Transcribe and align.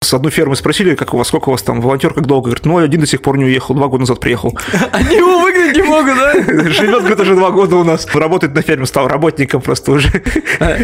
С 0.00 0.14
одной 0.14 0.30
фермы 0.30 0.54
спросили, 0.54 0.94
как 0.94 1.12
у 1.12 1.18
вас, 1.18 1.26
сколько 1.26 1.48
у 1.48 1.52
вас 1.52 1.62
там 1.62 1.80
волонтер, 1.80 2.14
как 2.14 2.24
долго? 2.24 2.46
Говорит, 2.46 2.64
ну, 2.64 2.78
один 2.78 3.00
до 3.00 3.06
сих 3.06 3.20
пор 3.20 3.36
не 3.36 3.44
уехал, 3.44 3.74
два 3.74 3.88
года 3.88 4.02
назад 4.02 4.20
приехал. 4.20 4.56
Они 4.92 5.16
его 5.16 5.40
выгнать 5.40 5.76
не 5.76 5.82
могут, 5.82 6.14
да? 6.16 6.32
Живет, 6.70 7.00
говорит, 7.00 7.18
уже 7.20 7.34
два 7.34 7.50
года 7.50 7.76
у 7.76 7.84
нас. 7.84 8.06
Работает 8.14 8.54
на 8.54 8.62
ферме, 8.62 8.86
стал 8.86 9.08
работником 9.08 9.60
просто 9.60 9.90
уже. 9.92 10.08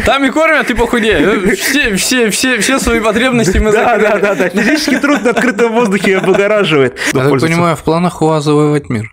Там 0.05 0.25
и 0.25 0.29
кормят, 0.31 0.67
ты 0.67 0.75
похудее. 0.75 1.55
Все, 1.55 1.95
все, 1.95 2.29
все, 2.29 2.59
все 2.59 2.77
свои 2.77 2.99
потребности 2.99 3.57
мы 3.57 3.71
Да, 3.71 3.97
закрыли. 3.97 4.03
да, 4.03 4.17
да, 4.19 4.35
да. 4.35 4.49
Физический 4.49 4.97
труд 4.97 5.23
на 5.23 5.29
открытом 5.29 5.71
воздухе 5.73 6.17
облагораживает. 6.17 6.97
Я 7.13 7.23
так 7.23 7.39
понимаю, 7.39 7.77
в 7.77 7.83
планах 7.83 8.21
у 8.21 8.27
вас 8.27 8.43
завоевать 8.43 8.89
мир. 8.89 9.09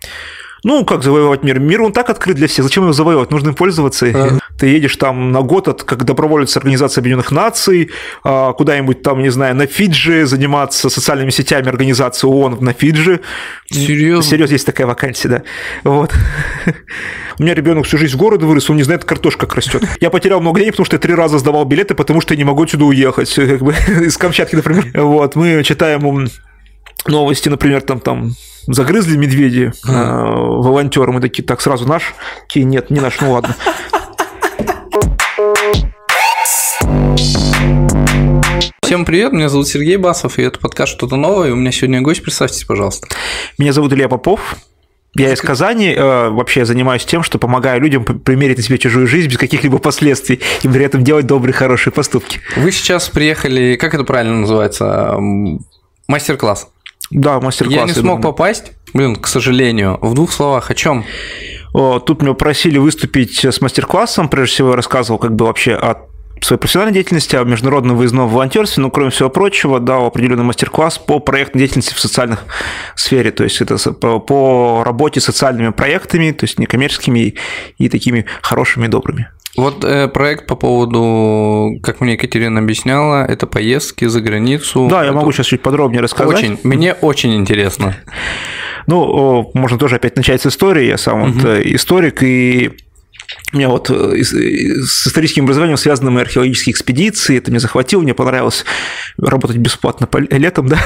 Ну, 0.63 0.85
как 0.85 1.03
завоевать 1.03 1.43
мир? 1.43 1.59
Мир, 1.59 1.81
он 1.81 1.91
так 1.91 2.09
открыт 2.09 2.37
для 2.37 2.47
всех. 2.47 2.63
Зачем 2.63 2.83
его 2.83 2.93
завоевать? 2.93 3.31
Нужно 3.31 3.49
им 3.49 3.55
пользоваться. 3.55 4.39
Ты 4.57 4.67
едешь 4.67 4.95
там 4.95 5.31
на 5.31 5.41
год, 5.41 5.67
от, 5.67 5.83
как 5.83 6.05
доброволец 6.05 6.55
Организации 6.55 7.01
Объединенных 7.01 7.31
Наций, 7.31 7.89
а, 8.23 8.53
куда-нибудь 8.53 9.01
там, 9.01 9.21
не 9.21 9.29
знаю, 9.29 9.55
на 9.55 9.65
Фиджи 9.65 10.25
заниматься 10.25 10.89
социальными 10.89 11.31
сетями 11.31 11.67
организации 11.67 12.27
ООН 12.27 12.59
на 12.61 12.73
Фиджи. 12.73 13.21
Серьезно? 13.69 14.23
Серьезно, 14.23 14.53
есть 14.53 14.65
такая 14.65 14.87
вакансия, 14.87 15.27
да. 15.27 15.43
Вот. 15.83 16.13
У 17.39 17.43
меня 17.43 17.55
ребенок 17.55 17.85
всю 17.85 17.97
жизнь 17.97 18.15
в 18.15 18.19
городе 18.19 18.45
вырос, 18.45 18.69
он 18.69 18.77
не 18.77 18.83
знает, 18.83 19.05
картошка 19.05 19.47
как 19.47 19.55
растет. 19.55 19.83
Я 19.99 20.09
потерял 20.09 20.39
много 20.39 20.59
денег, 20.59 20.73
потому 20.73 20.85
что 20.85 20.95
я 20.95 20.99
три 20.99 21.13
раза 21.13 21.39
сдавал 21.39 21.65
билеты, 21.65 21.95
потому 21.95 22.21
что 22.21 22.33
я 22.33 22.37
не 22.37 22.43
могу 22.43 22.63
отсюда 22.63 22.85
уехать. 22.85 23.33
Как 23.35 23.61
бы, 23.61 23.73
из 24.05 24.17
Камчатки, 24.17 24.55
например. 24.55 24.85
Вот. 24.93 25.35
Мы 25.35 25.63
читаем 25.63 26.29
новости, 27.07 27.49
например, 27.49 27.81
там, 27.81 27.99
там 27.99 28.35
загрызли 28.67 29.17
медведи 29.17 29.71
э, 29.87 29.91
волонтеры, 29.91 31.11
мы 31.11 31.21
такие, 31.21 31.43
так, 31.43 31.61
сразу 31.61 31.87
наш? 31.87 32.13
Такие, 32.47 32.65
нет, 32.65 32.89
не 32.89 32.99
наш, 32.99 33.19
ну 33.19 33.33
ладно. 33.33 33.55
Всем 38.83 39.05
привет, 39.05 39.33
меня 39.33 39.49
зовут 39.49 39.67
Сергей 39.67 39.97
Басов, 39.97 40.37
и 40.37 40.43
это 40.43 40.59
подкаст 40.59 40.93
«Что-то 40.93 41.15
новое», 41.15 41.49
и 41.49 41.51
у 41.51 41.55
меня 41.55 41.71
сегодня 41.71 42.01
гость, 42.01 42.21
представьтесь, 42.21 42.63
пожалуйста. 42.63 43.07
Меня 43.57 43.73
зовут 43.73 43.91
Илья 43.93 44.07
Попов. 44.07 44.55
Я 45.15 45.31
из 45.31 45.41
Казани, 45.41 45.93
э, 45.95 46.29
вообще 46.29 46.61
я 46.61 46.65
занимаюсь 46.65 47.05
тем, 47.05 47.21
что 47.21 47.37
помогаю 47.37 47.79
людям 47.81 48.03
примерить 48.03 48.57
на 48.57 48.63
себя 48.63 48.77
чужую 48.79 49.07
жизнь 49.07 49.29
без 49.29 49.37
каких-либо 49.37 49.77
последствий 49.77 50.41
и 50.63 50.67
при 50.67 50.83
этом 50.83 51.03
делать 51.03 51.27
добрые, 51.27 51.53
хорошие 51.53 51.93
поступки. 51.93 52.39
Вы 52.55 52.71
сейчас 52.71 53.09
приехали, 53.09 53.75
как 53.75 53.93
это 53.93 54.03
правильно 54.05 54.39
называется, 54.39 55.17
мастер-класс. 56.07 56.72
Да, 57.11 57.39
мастер-класс. 57.39 57.79
Я 57.79 57.85
не 57.85 57.93
смог 57.93 58.21
попасть, 58.21 58.71
блин, 58.93 59.15
к 59.15 59.27
сожалению. 59.27 59.99
В 60.01 60.13
двух 60.13 60.31
словах, 60.31 60.71
о 60.71 60.75
чем? 60.75 61.05
Тут 61.73 62.21
меня 62.21 62.33
просили 62.33 62.77
выступить 62.77 63.43
с 63.43 63.61
мастер-классом. 63.61 64.29
Прежде 64.29 64.53
всего, 64.53 64.69
я 64.71 64.75
рассказывал 64.75 65.19
как 65.19 65.35
бы 65.35 65.45
вообще 65.45 65.73
о 65.73 66.07
своей 66.43 66.59
профессиональной 66.59 66.93
деятельности, 66.93 67.35
о 67.35 67.43
международном 67.43 67.97
выездном 67.97 68.27
волонтерстве, 68.27 68.81
но 68.83 68.91
кроме 68.91 69.11
всего 69.11 69.29
прочего, 69.29 69.79
дал 69.79 70.05
определенный 70.05 70.43
мастер-класс 70.43 70.97
по 70.97 71.19
проектной 71.19 71.59
деятельности 71.59 71.93
в 71.93 71.99
социальных 71.99 72.43
сфере, 72.95 73.31
то 73.31 73.43
есть 73.43 73.61
это 73.61 73.77
по, 73.91 74.83
работе 74.83 75.19
с 75.19 75.25
социальными 75.25 75.69
проектами, 75.69 76.31
то 76.31 76.43
есть 76.43 76.59
некоммерческими 76.59 77.19
и, 77.19 77.37
и 77.77 77.89
такими 77.89 78.25
хорошими 78.41 78.85
и 78.85 78.89
добрыми. 78.89 79.29
Вот 79.55 79.83
э, 79.83 80.07
проект 80.07 80.47
по 80.47 80.55
поводу, 80.55 81.79
как 81.83 82.01
мне 82.01 82.13
Екатерина 82.13 82.59
объясняла, 82.59 83.23
это 83.25 83.45
поездки 83.45 84.05
за 84.05 84.19
границу. 84.19 84.87
Да, 84.89 85.01
я 85.01 85.09
Это 85.09 85.17
могу 85.17 85.31
сейчас 85.31 85.45
чуть 85.45 85.61
подробнее 85.61 86.01
рассказать. 86.01 86.37
Очень, 86.37 86.59
мне 86.63 86.93
очень 86.93 87.35
интересно. 87.35 87.95
Ну, 88.87 89.51
можно 89.53 89.77
тоже 89.77 89.97
опять 89.97 90.15
начать 90.15 90.41
с 90.41 90.47
истории. 90.47 90.87
Я 90.87 90.97
сам 90.97 91.31
вот 91.31 91.45
э, 91.45 91.61
историк, 91.65 92.23
и 92.23 92.71
у 93.51 93.57
меня 93.57 93.69
вот 93.69 93.89
э, 93.89 93.93
э, 93.93 94.23
с 94.23 95.07
историческим 95.07 95.43
образованием 95.43 95.77
связаны 95.77 96.11
мои 96.11 96.23
археологические 96.23 96.73
экспедиции. 96.73 97.37
Это 97.37 97.51
мне 97.51 97.59
захватило, 97.59 98.01
мне 98.01 98.13
понравилось 98.13 98.65
работать 99.17 99.57
бесплатно 99.57 100.07
по- 100.07 100.17
летом, 100.19 100.67
да, 100.67 100.79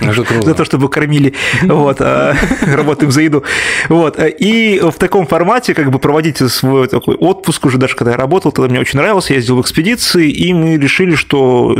за 0.44 0.54
то, 0.54 0.64
чтобы 0.64 0.88
кормили, 0.88 1.34
вот, 1.62 2.00
а, 2.00 2.36
работаем 2.66 3.10
за 3.10 3.22
еду. 3.22 3.44
Вот, 3.88 4.18
и 4.18 4.80
в 4.82 4.98
таком 4.98 5.26
формате 5.26 5.74
как 5.74 5.90
бы 5.90 5.98
проводить 5.98 6.38
свой 6.50 6.88
такой 6.88 7.16
отпуск 7.16 7.64
уже, 7.66 7.78
даже 7.78 7.96
когда 7.96 8.12
я 8.12 8.16
работал, 8.16 8.52
тогда 8.52 8.70
мне 8.70 8.80
очень 8.80 8.98
нравилось, 8.98 9.30
я 9.30 9.36
ездил 9.36 9.56
в 9.56 9.62
экспедиции, 9.62 10.30
и 10.30 10.52
мы 10.52 10.76
решили, 10.76 11.14
что 11.14 11.76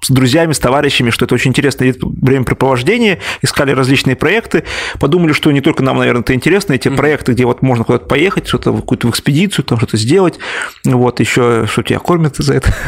с 0.00 0.10
друзьями, 0.10 0.52
с 0.52 0.58
товарищами, 0.58 1.10
что 1.10 1.24
это 1.24 1.34
очень 1.34 1.50
интересное 1.50 1.88
вид 1.88 1.98
времяпрепровождения, 2.02 3.18
искали 3.42 3.72
различные 3.72 4.16
проекты, 4.16 4.64
подумали, 5.00 5.32
что 5.32 5.50
не 5.50 5.60
только 5.60 5.82
нам, 5.82 5.98
наверное, 5.98 6.22
это 6.22 6.34
интересно, 6.34 6.74
эти 6.74 6.88
проекты, 6.88 7.32
где 7.32 7.44
вот 7.44 7.62
можно 7.62 7.84
куда-то 7.84 8.06
поехать, 8.06 8.46
что-то 8.46 8.72
в 8.72 8.80
какую-то 8.80 9.08
в 9.08 9.10
экспедицию, 9.10 9.64
там 9.64 9.78
что-то 9.78 9.96
сделать, 9.96 10.38
вот, 10.84 11.20
еще 11.20 11.66
что 11.66 11.82
тебя 11.82 11.98
кормят 11.98 12.36
за 12.36 12.54
это. 12.54 12.74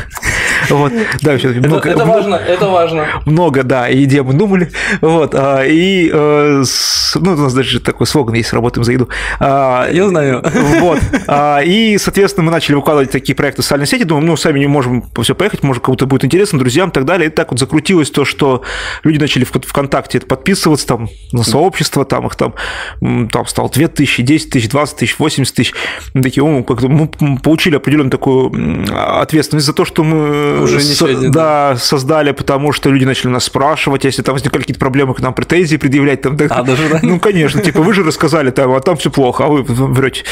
Вот, 0.68 0.92
да, 1.22 1.38
всё-таки 1.38 1.66
много, 1.66 1.88
это 1.88 2.04
важно, 2.04 2.34
это 2.34 2.68
важно. 2.68 3.06
много, 3.24 3.62
да, 3.62 3.88
и 3.88 4.04
где 4.04 4.22
мы 4.22 4.34
думали, 4.34 4.70
вот, 5.00 5.34
а, 5.34 5.64
и, 5.64 6.10
э, 6.12 6.64
ну, 7.14 7.32
у 7.32 7.36
нас 7.36 7.54
даже 7.54 7.80
такой 7.80 8.06
слоган 8.06 8.34
есть, 8.34 8.52
работаем 8.52 8.84
за 8.84 8.92
еду. 8.92 9.08
А, 9.40 9.88
Я 9.90 10.06
знаю. 10.08 10.44
вот. 10.80 10.98
А, 11.26 11.60
И, 11.60 11.98
соответственно, 11.98 12.44
мы 12.44 12.52
начали 12.52 12.74
выкладывать 12.74 13.10
такие 13.10 13.34
проекты 13.34 13.62
в 13.62 13.64
социальные 13.64 13.86
сети. 13.86 14.04
Думаем, 14.04 14.26
ну, 14.26 14.36
сами 14.36 14.58
не 14.58 14.66
можем 14.66 15.04
все 15.22 15.34
поехать, 15.34 15.62
может, 15.62 15.82
кому-то 15.82 16.06
будет 16.06 16.24
интересно, 16.24 16.58
друзьям 16.58 16.90
так 17.00 17.06
далее. 17.06 17.28
И 17.28 17.30
так 17.30 17.50
вот 17.50 17.58
закрутилось 17.60 18.10
то, 18.10 18.24
что 18.24 18.62
люди 19.04 19.18
начали 19.18 19.44
в 19.44 19.50
ВКонтакте 19.50 20.20
подписываться 20.20 20.86
там 20.86 21.08
на 21.32 21.42
сообщество, 21.44 22.04
там 22.04 22.26
их 22.26 22.34
там, 22.36 22.54
там 23.00 23.46
стало 23.46 23.68
2 23.70 23.88
тысячи, 23.88 24.22
10 24.22 24.50
тысяч, 24.50 24.68
20 24.68 24.96
тысяч, 24.96 25.18
80 25.18 25.54
тысяч. 25.54 25.74
Мы 26.14 26.22
такие, 26.22 26.42
о, 26.44 26.62
как-то 26.62 26.88
мы 26.88 27.08
получили 27.42 27.76
определенную 27.76 28.10
такую 28.10 28.50
ответственность 29.20 29.66
за 29.66 29.72
то, 29.72 29.84
что 29.84 30.04
мы 30.04 30.62
Уже 30.62 30.76
не 30.76 30.82
со- 30.82 31.08
сегодня, 31.08 31.30
да, 31.30 31.76
создали, 31.76 32.32
потому 32.32 32.72
что 32.72 32.90
люди 32.90 33.04
начали 33.04 33.30
нас 33.30 33.44
спрашивать, 33.44 34.04
если 34.04 34.22
там 34.22 34.34
возникали 34.34 34.62
какие-то 34.62 34.80
проблемы, 34.80 35.14
к 35.14 35.20
нам 35.20 35.34
претензии 35.34 35.76
предъявлять. 35.76 36.22
Там, 36.22 36.36
так- 36.36 36.50
А, 36.52 36.62
даже 36.62 36.88
так? 36.88 37.02
Ну, 37.02 37.18
конечно, 37.20 37.60
типа, 37.62 37.80
вы 37.82 37.94
же 37.94 38.02
рассказали 38.02 38.50
там, 38.50 38.72
а 38.72 38.80
там 38.80 38.96
все 38.96 39.10
плохо, 39.10 39.44
а 39.44 39.48
вы 39.48 39.62
врете. 39.62 40.24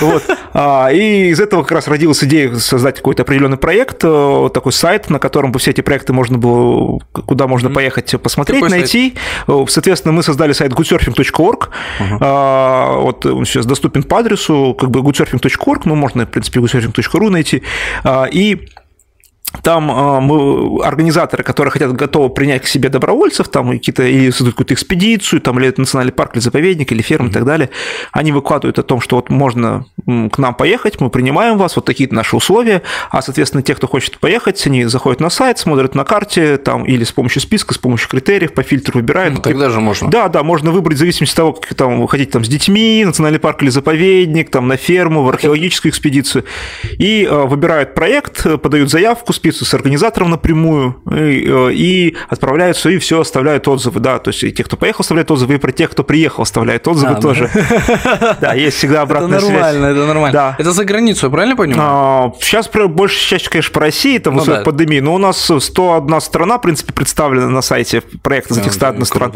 Вот. 0.00 0.22
А, 0.54 0.88
и 0.92 1.28
из 1.30 1.40
этого 1.40 1.62
как 1.62 1.72
раз 1.72 1.88
родилась 1.88 2.22
идея 2.24 2.54
создать 2.56 2.96
какой-то 2.96 3.22
определенный 3.22 3.56
проект, 3.56 4.00
э, 4.04 4.48
такой 4.52 4.72
сайт, 4.72 5.10
на 5.10 5.18
котором 5.18 5.52
бы 5.52 5.58
все 5.58 5.70
эти 5.70 5.80
проекты 5.80 6.11
можно 6.12 6.38
было, 6.38 7.00
куда 7.12 7.46
можно 7.46 7.70
поехать 7.70 8.14
посмотреть, 8.22 8.60
Какой 8.60 8.70
сайт? 8.70 8.80
найти. 8.82 9.14
Э, 9.48 9.64
Соответственно, 9.68 10.12
мы 10.12 10.22
создали 10.22 10.52
сайт 10.52 10.72
goodsurfing.org. 10.72 11.70
А, 12.20 12.98
Вот 13.00 13.26
он 13.26 13.44
сейчас 13.44 13.66
доступен 13.66 14.02
по 14.02 14.18
адресу, 14.18 14.76
как 14.78 14.90
бы 14.90 15.00
goodsurfing.org, 15.00 15.84
ну, 15.86 15.94
можно, 15.94 16.24
в 16.26 16.30
принципе, 16.30 16.60
goodsurfing.ru 16.60 17.30
найти. 17.30 17.62
А, 18.04 18.24
И 18.30 18.68
там 19.62 19.90
э, 19.90 20.20
мы, 20.20 20.82
организаторы, 20.82 21.42
которые 21.42 21.70
хотят 21.70 21.92
готовы 21.92 22.30
принять 22.30 22.62
к 22.62 22.66
себе 22.66 22.88
добровольцев, 22.88 23.48
там 23.48 23.70
какие-то 23.70 24.04
или 24.04 24.30
создают 24.30 24.54
какую-то 24.54 24.74
экспедицию, 24.74 25.40
там 25.40 25.58
или 25.58 25.68
это 25.68 25.80
национальный 25.80 26.12
парк, 26.12 26.34
или 26.34 26.40
заповедник, 26.40 26.92
или 26.92 27.02
ферма 27.02 27.28
и 27.28 27.32
так 27.32 27.44
далее, 27.44 27.70
они 28.12 28.32
выкладывают 28.32 28.78
о 28.78 28.82
том, 28.82 29.00
что 29.00 29.16
вот 29.16 29.30
можно 29.30 29.84
к 30.06 30.38
нам 30.38 30.54
поехать, 30.54 31.00
мы 31.00 31.10
принимаем 31.10 31.58
вас, 31.58 31.76
вот 31.76 31.84
такие 31.84 32.08
наши 32.10 32.34
условия, 32.36 32.82
а, 33.10 33.22
соответственно, 33.22 33.62
те, 33.62 33.74
кто 33.74 33.86
хочет 33.86 34.18
поехать, 34.18 34.66
они 34.66 34.84
заходят 34.84 35.20
на 35.20 35.30
сайт, 35.30 35.58
смотрят 35.58 35.94
на 35.94 36.04
карте, 36.04 36.56
там, 36.56 36.84
или 36.84 37.04
с 37.04 37.12
помощью 37.12 37.42
списка, 37.42 37.74
с 37.74 37.78
помощью 37.78 38.08
критериев, 38.08 38.54
по 38.54 38.62
фильтру 38.62 39.00
выбирают. 39.00 39.34
Ну, 39.34 39.40
тогда 39.40 39.70
же 39.70 39.80
можно. 39.80 40.10
Да, 40.10 40.28
да, 40.28 40.42
можно 40.42 40.70
выбрать 40.70 40.96
в 40.96 41.00
зависимости 41.00 41.32
от 41.34 41.36
того, 41.36 41.52
как 41.52 41.74
там, 41.74 42.00
вы 42.00 42.08
хотите 42.08 42.32
там, 42.32 42.44
с 42.44 42.48
детьми, 42.48 43.04
национальный 43.04 43.38
парк 43.38 43.62
или 43.62 43.70
заповедник, 43.70 44.50
там, 44.50 44.68
на 44.68 44.76
ферму, 44.76 45.22
в 45.22 45.28
археологическую 45.28 45.90
экспедицию. 45.90 46.44
И 46.98 47.26
э, 47.28 47.46
выбирают 47.46 47.94
проект, 47.94 48.60
подают 48.60 48.90
заявку, 48.90 49.32
списываются 49.42 49.64
с 49.64 49.74
организатором 49.74 50.30
напрямую 50.30 51.02
и, 51.10 51.44
э, 51.48 51.72
и 51.72 52.16
отправляются, 52.28 52.88
и 52.90 52.98
все, 52.98 53.20
оставляют 53.20 53.66
отзывы, 53.66 53.98
да, 53.98 54.20
то 54.20 54.28
есть 54.28 54.44
и 54.44 54.52
те, 54.52 54.62
кто 54.62 54.76
поехал, 54.76 55.00
оставляют 55.02 55.30
отзывы, 55.32 55.54
и 55.54 55.56
про 55.58 55.72
тех, 55.72 55.90
кто 55.90 56.04
приехал, 56.04 56.42
оставляют 56.44 56.86
отзывы 56.86 57.14
А, 57.14 57.20
тоже. 57.20 57.50
Да, 58.40 58.54
есть 58.54 58.76
всегда 58.76 58.94
Это 58.94 59.02
обратная 59.02 59.40
связь. 59.40 59.50
нормально, 59.52 59.86
это 59.86 60.06
нормально. 60.06 60.56
Это 60.58 60.70
за 60.72 60.84
границу, 60.84 61.26
я 61.26 61.30
правильно 61.32 61.56
понимаю? 61.56 61.82
А, 61.82 62.32
Сейчас 62.40 62.68
про- 62.68 62.86
большая 62.86 63.40
часть, 63.40 63.48
конечно, 63.48 63.72
по 63.72 63.80
России, 63.80 64.18
там, 64.18 64.38
в 64.38 64.46
Ну 64.46 64.52
да. 64.54 64.60
пандемии, 64.62 65.00
но 65.00 65.14
у 65.14 65.18
нас 65.18 65.50
101 65.58 66.20
страна, 66.20 66.58
в 66.58 66.62
принципе, 66.62 66.92
представлена 66.92 67.48
на 67.48 67.62
сайте 67.62 68.00
проекта 68.22 68.54
этих 68.54 68.66
Да, 68.66 68.72
101 68.72 69.00
да, 69.00 69.04
стран. 69.06 69.32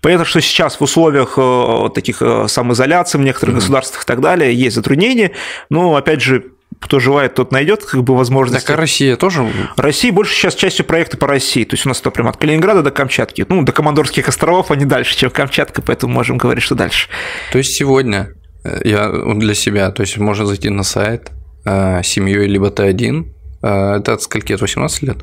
Понятно, 0.00 0.24
что 0.24 0.40
сейчас 0.40 0.76
в 0.78 0.82
условиях 0.82 1.34
э, 1.36 1.88
таких 1.94 2.22
э, 2.22 2.46
самоизоляции 2.48 3.18
в 3.18 3.22
некоторых 3.22 3.56
государствах 3.56 4.04
и 4.04 4.06
так 4.06 4.20
далее 4.20 4.54
есть 4.54 4.76
затруднения, 4.76 5.32
но, 5.68 5.96
опять 5.96 6.22
же, 6.22 6.44
кто 6.80 7.00
желает, 7.00 7.34
тот 7.34 7.52
найдет 7.52 7.84
как 7.84 8.02
бы 8.02 8.16
возможность. 8.16 8.66
Так, 8.66 8.76
а 8.76 8.80
Россия 8.80 9.16
тоже? 9.16 9.46
Россия 9.76 10.12
больше 10.12 10.34
сейчас 10.34 10.54
частью 10.54 10.84
проекта 10.84 11.16
по 11.16 11.26
России. 11.26 11.64
То 11.64 11.74
есть 11.74 11.86
у 11.86 11.88
нас 11.88 12.00
это 12.00 12.10
прям 12.10 12.28
от 12.28 12.36
Калининграда 12.36 12.82
до 12.82 12.90
Камчатки. 12.90 13.46
Ну, 13.48 13.62
до 13.62 13.72
Командорских 13.72 14.28
островов, 14.28 14.70
а 14.70 14.76
не 14.76 14.84
дальше, 14.84 15.16
чем 15.16 15.30
Камчатка, 15.30 15.82
поэтому 15.82 16.12
можем 16.12 16.38
говорить, 16.38 16.62
что 16.62 16.74
дальше. 16.74 17.08
То 17.52 17.58
есть 17.58 17.72
сегодня 17.74 18.34
э, 18.64 18.80
я 18.84 19.10
для 19.10 19.54
себя, 19.54 19.90
то 19.90 20.02
есть 20.02 20.18
можно 20.18 20.46
зайти 20.46 20.68
на 20.70 20.82
сайт 20.82 21.30
э, 21.64 22.02
семьей, 22.02 22.46
либо 22.46 22.70
ты 22.70 22.84
один. 22.84 23.34
Э, 23.62 23.96
Это 23.96 24.14
от 24.14 24.22
скольки? 24.22 24.52
От 24.52 24.60
18 24.60 25.02
лет? 25.02 25.16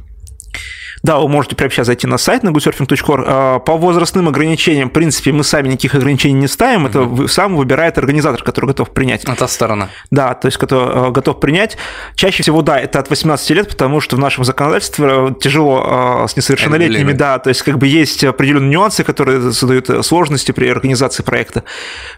Да, 1.03 1.19
вы 1.19 1.27
можете 1.27 1.57
прямо 1.57 1.69
сейчас 1.69 1.87
зайти 1.87 2.07
на 2.07 2.17
сайт 2.17 2.43
на 2.43 2.49
goodsurfing.org. 2.49 3.25
А, 3.27 3.59
по 3.59 3.75
возрастным 3.75 4.29
ограничениям, 4.29 4.89
в 4.89 4.93
принципе, 4.93 5.33
мы 5.33 5.43
сами 5.43 5.67
никаких 5.67 5.95
ограничений 5.95 6.35
не 6.35 6.47
ставим. 6.47 6.85
Это 6.85 6.99
mm-hmm. 6.99 7.27
сам 7.27 7.57
выбирает 7.57 7.97
организатор, 7.97 8.41
который 8.41 8.67
готов 8.67 8.91
принять. 8.91 9.25
А 9.25 9.35
та 9.35 9.49
сторона. 9.49 9.89
Да, 10.11 10.33
то 10.33 10.47
есть 10.47 10.57
который 10.57 11.11
готов 11.11 11.41
принять. 11.41 11.77
Чаще 12.15 12.41
всего, 12.41 12.61
да, 12.61 12.79
это 12.79 12.99
от 12.99 13.09
18 13.09 13.49
лет, 13.49 13.67
потому 13.67 13.99
что 13.99 14.15
в 14.15 14.19
нашем 14.19 14.45
законодательстве 14.45 15.35
тяжело 15.41 16.25
с 16.27 16.37
несовершеннолетними, 16.37 17.11
да, 17.11 17.37
то 17.37 17.49
есть 17.49 17.63
как 17.63 17.77
бы 17.77 17.87
есть 17.87 18.23
определенные 18.23 18.69
нюансы, 18.69 19.03
которые 19.03 19.51
создают 19.51 20.05
сложности 20.05 20.53
при 20.53 20.67
организации 20.67 21.21
проекта. 21.21 21.63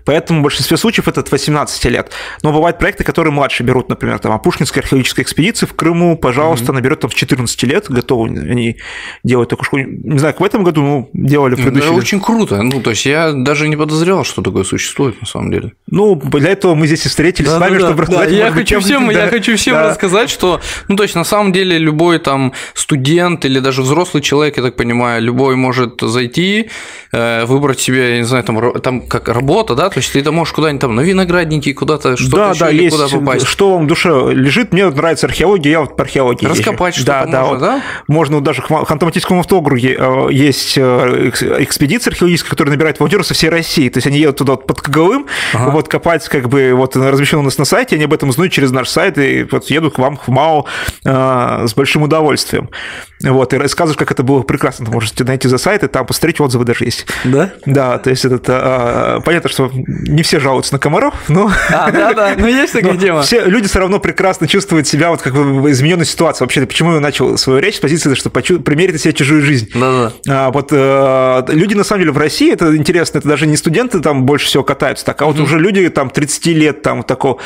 Поэтому 0.06 0.42
в 0.42 0.44
большинстве 0.44 0.78
случаев 0.78 1.08
это 1.08 1.22
от 1.22 1.32
18 1.32 1.86
лет. 1.86 2.12
Но 2.44 2.54
бывают 2.54 2.78
проекты, 2.78 3.04
которые 3.04 3.34
младше 3.34 3.64
берут, 3.64 3.90
например, 3.90 4.20
там, 4.20 4.32
Апушкинская 4.34 4.84
археологическая 4.84 5.24
экспедиция 5.24 5.66
в 5.66 5.74
Крыму, 5.74 6.18
пожалуйста, 6.18 6.72
mm-hmm. 6.72 6.76
наберет 6.76 7.00
там 7.00 7.10
в 7.10 7.16
14 7.16 7.64
лет, 7.64 7.90
готовы 7.90 8.28
они 8.28 8.75
делать 9.24 9.50
такую 9.50 9.66
школу. 9.66 9.84
Не 9.84 10.20
знаю, 10.20 10.34
как 10.34 10.42
в 10.42 10.46
этом 10.46 10.64
году, 10.64 10.82
ну, 10.82 11.10
делали 11.14 11.56
в 11.56 11.58
предыдущем. 11.58 11.88
Это 11.88 11.98
очень 11.98 12.20
круто. 12.20 12.62
Ну, 12.62 12.82
то 12.82 12.92
есть 12.92 13.06
я 13.06 13.32
даже 13.32 13.68
не 13.68 13.76
подозревал, 13.76 14.24
что 14.24 14.42
такое 14.42 14.64
существует 14.64 15.20
на 15.22 15.28
самом 15.28 15.52
деле. 15.52 15.74
Ну, 15.88 16.16
для 16.16 16.52
этого 16.52 16.76
мы 16.76 16.88
здесь 16.88 17.06
и 17.06 17.10
встретились 17.10 17.50
да, 17.50 17.58
с 17.58 17.60
вами, 17.60 17.74
да, 17.74 17.80
чтобы 17.80 17.96
да, 17.96 18.02
рассказать. 18.04 18.30
Да, 18.30 18.36
я, 18.36 18.52
хочу 18.52 18.80
всем, 18.80 19.08
да. 19.08 19.14
я 19.14 19.28
хочу 19.28 19.56
всем 19.56 19.76
да. 19.76 19.90
рассказать, 19.90 20.30
что, 20.30 20.62
ну, 20.88 20.96
то 20.96 21.04
есть 21.04 21.16
на 21.16 21.24
самом 21.24 21.52
деле 21.52 21.78
любой 21.78 22.20
там 22.20 22.54
студент 22.74 23.46
или 23.46 23.60
даже 23.60 23.82
взрослый 23.82 24.22
человек, 24.22 24.58
я 24.58 24.64
так 24.64 24.76
понимаю, 24.76 25.22
любой 25.22 25.56
может 25.56 26.02
зайти, 26.02 26.70
э, 27.12 27.46
выбрать 27.46 27.80
себе, 27.80 28.14
я 28.14 28.18
не 28.18 28.26
знаю, 28.26 28.44
там, 28.44 28.74
там 28.82 29.02
как 29.08 29.30
работа, 29.30 29.76
да, 29.76 29.90
то 29.90 30.00
есть 30.00 30.14
ты 30.14 30.22
там 30.22 30.36
можешь 30.36 30.54
куда-нибудь 30.54 30.82
там 30.82 30.96
на 30.96 31.02
виноградники, 31.02 31.74
куда-то 31.74 32.18
что-то 32.18 32.38
да, 32.38 32.54
да, 32.54 32.70
есть, 32.70 32.96
куда 32.96 33.08
попасть. 33.08 33.46
Что 33.46 33.74
вам 33.74 33.86
в 33.86 33.88
душе 33.88 34.10
лежит, 34.34 34.74
мне 34.74 34.90
нравится 34.90 35.28
археология, 35.28 35.72
я 35.72 35.80
вот 35.82 35.96
по 35.96 36.04
археологии 36.04 36.46
Раскопать 36.46 36.96
что-то 36.96 37.28
да, 37.30 37.42
можно, 37.42 37.60
да? 37.60 37.82
Можно 38.08 38.42
даже 38.42 38.62
в 38.70 38.92
Ханты-Мансийском 38.92 39.40
автокруге 39.40 39.96
э, 39.98 40.28
есть 40.32 40.78
э, 40.78 41.32
экспедиция 41.60 42.12
археологическая, 42.12 42.50
которая 42.50 42.74
набирает 42.74 43.00
волонтеров 43.00 43.26
со 43.26 43.34
всей 43.34 43.50
России, 43.50 43.90
то 43.90 43.98
есть 43.98 44.08
они 44.08 44.20
едут 44.20 44.38
туда 44.38 44.56
под 44.56 44.82
Коговым, 44.82 45.28
ага. 45.54 45.72
вот 45.72 45.88
копать, 45.88 46.28
как 46.28 46.50
бы, 46.50 46.74
вот 46.74 46.96
размещено 46.96 47.42
у 47.42 47.44
нас 47.44 47.58
на 47.58 47.66
сайте, 47.66 47.96
они 47.96 48.06
об 48.06 48.14
этом 48.14 48.30
узнают 48.30 48.54
через 48.54 48.72
наш 48.72 48.90
сайт, 48.90 49.18
и 49.18 49.44
вот 49.50 49.70
едут 49.70 49.96
к 49.96 50.00
вам 50.00 50.18
в 50.18 50.28
МАО 50.28 50.66
с 51.04 51.74
большим 51.74 52.04
удовольствием. 52.04 52.70
Вот, 53.22 53.54
и 53.54 53.58
рассказываешь, 53.58 53.98
как 53.98 54.12
это 54.12 54.24
было 54.24 54.42
прекрасно. 54.42 54.86
Вы 54.86 54.94
можете 54.94 55.24
найти 55.24 55.48
за 55.48 55.58
сайт, 55.58 55.84
и 55.84 55.88
там 55.88 56.06
посмотреть 56.06 56.40
отзывы 56.40 56.66
даже 56.66 56.86
есть. 56.86 57.08
Да? 57.24 57.52
Да, 57.66 57.98
то 57.98 58.10
есть 58.10 58.26
это 58.26 58.42
а, 58.48 59.22
понятно, 59.22 59.50
что 59.50 59.72
не 59.74 60.22
все 60.22 60.40
жалуются 60.40 60.74
на 60.74 60.80
комаров, 60.80 61.14
но... 61.28 61.50
А, 61.70 61.92
да, 61.92 62.14
да, 62.14 62.36
но 62.38 62.48
есть 62.48 62.74
такая 62.74 62.98
тема. 62.98 63.22
Все 63.22 63.46
люди 63.46 63.68
все 63.68 63.80
равно 63.80 64.00
прекрасно 64.00 64.48
чувствуют 64.48 64.88
себя 64.88 65.10
вот 65.10 65.22
как 65.22 65.34
бы 65.34 65.44
в 65.62 65.72
измененной 65.72 66.06
ситуации. 66.06 66.44
Вообще, 66.44 66.66
почему 66.66 66.94
я 66.94 67.00
начал 67.00 67.38
свою 67.38 67.60
речь 67.60 67.78
с 67.78 67.80
позиции, 67.80 68.14
что 68.16 68.30
почу... 68.30 68.55
примерить 68.60 68.94
на 68.94 69.00
себя 69.00 69.14
чужую 69.14 69.42
жизнь. 69.42 69.70
Да, 69.74 70.12
да. 70.26 70.48
А, 70.48 70.52
вот 70.52 70.70
а, 70.72 71.46
люди, 71.50 71.74
на 71.74 71.84
самом 71.84 72.02
деле, 72.02 72.12
в 72.12 72.18
России, 72.18 72.52
это 72.52 72.76
интересно, 72.76 73.20
это 73.20 73.28
даже 73.28 73.48
не 73.48 73.58
студенты 73.58 74.00
там 74.00 74.26
больше 74.26 74.48
всего 74.48 74.64
катаются, 74.64 75.06
так, 75.06 75.22
а 75.22 75.26
вот 75.26 75.38
mm-hmm. 75.38 75.44
уже 75.44 75.60
люди 75.60 75.90
там 75.90 76.10
30 76.10 76.46
лет 76.48 76.82
там 76.82 77.04
такого, 77.04 77.40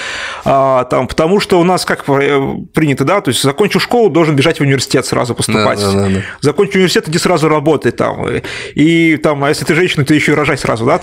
а, 0.45 0.85
там, 0.85 1.07
потому 1.07 1.39
что 1.39 1.59
у 1.59 1.63
нас 1.63 1.85
как 1.85 2.05
принято, 2.05 3.03
да, 3.03 3.21
то 3.21 3.29
есть 3.29 3.41
закончил 3.41 3.79
школу, 3.79 4.09
должен 4.09 4.35
бежать 4.35 4.59
в 4.59 4.61
университет 4.61 5.05
сразу 5.05 5.35
поступать. 5.35 5.79
Да, 5.79 5.91
да, 5.91 5.99
да, 5.99 6.09
да 6.09 6.21
закончи 6.41 6.75
университет, 6.75 7.07
иди 7.07 7.17
сразу 7.17 7.47
работай 7.47 7.91
там. 7.91 8.25
И 8.75 9.17
там, 9.17 9.43
а 9.43 9.49
если 9.49 9.65
ты 9.65 9.75
женщина, 9.75 10.05
ты 10.05 10.15
еще 10.15 10.31
и 10.31 10.35
рожай 10.35 10.57
сразу, 10.57 10.85
да? 10.85 10.99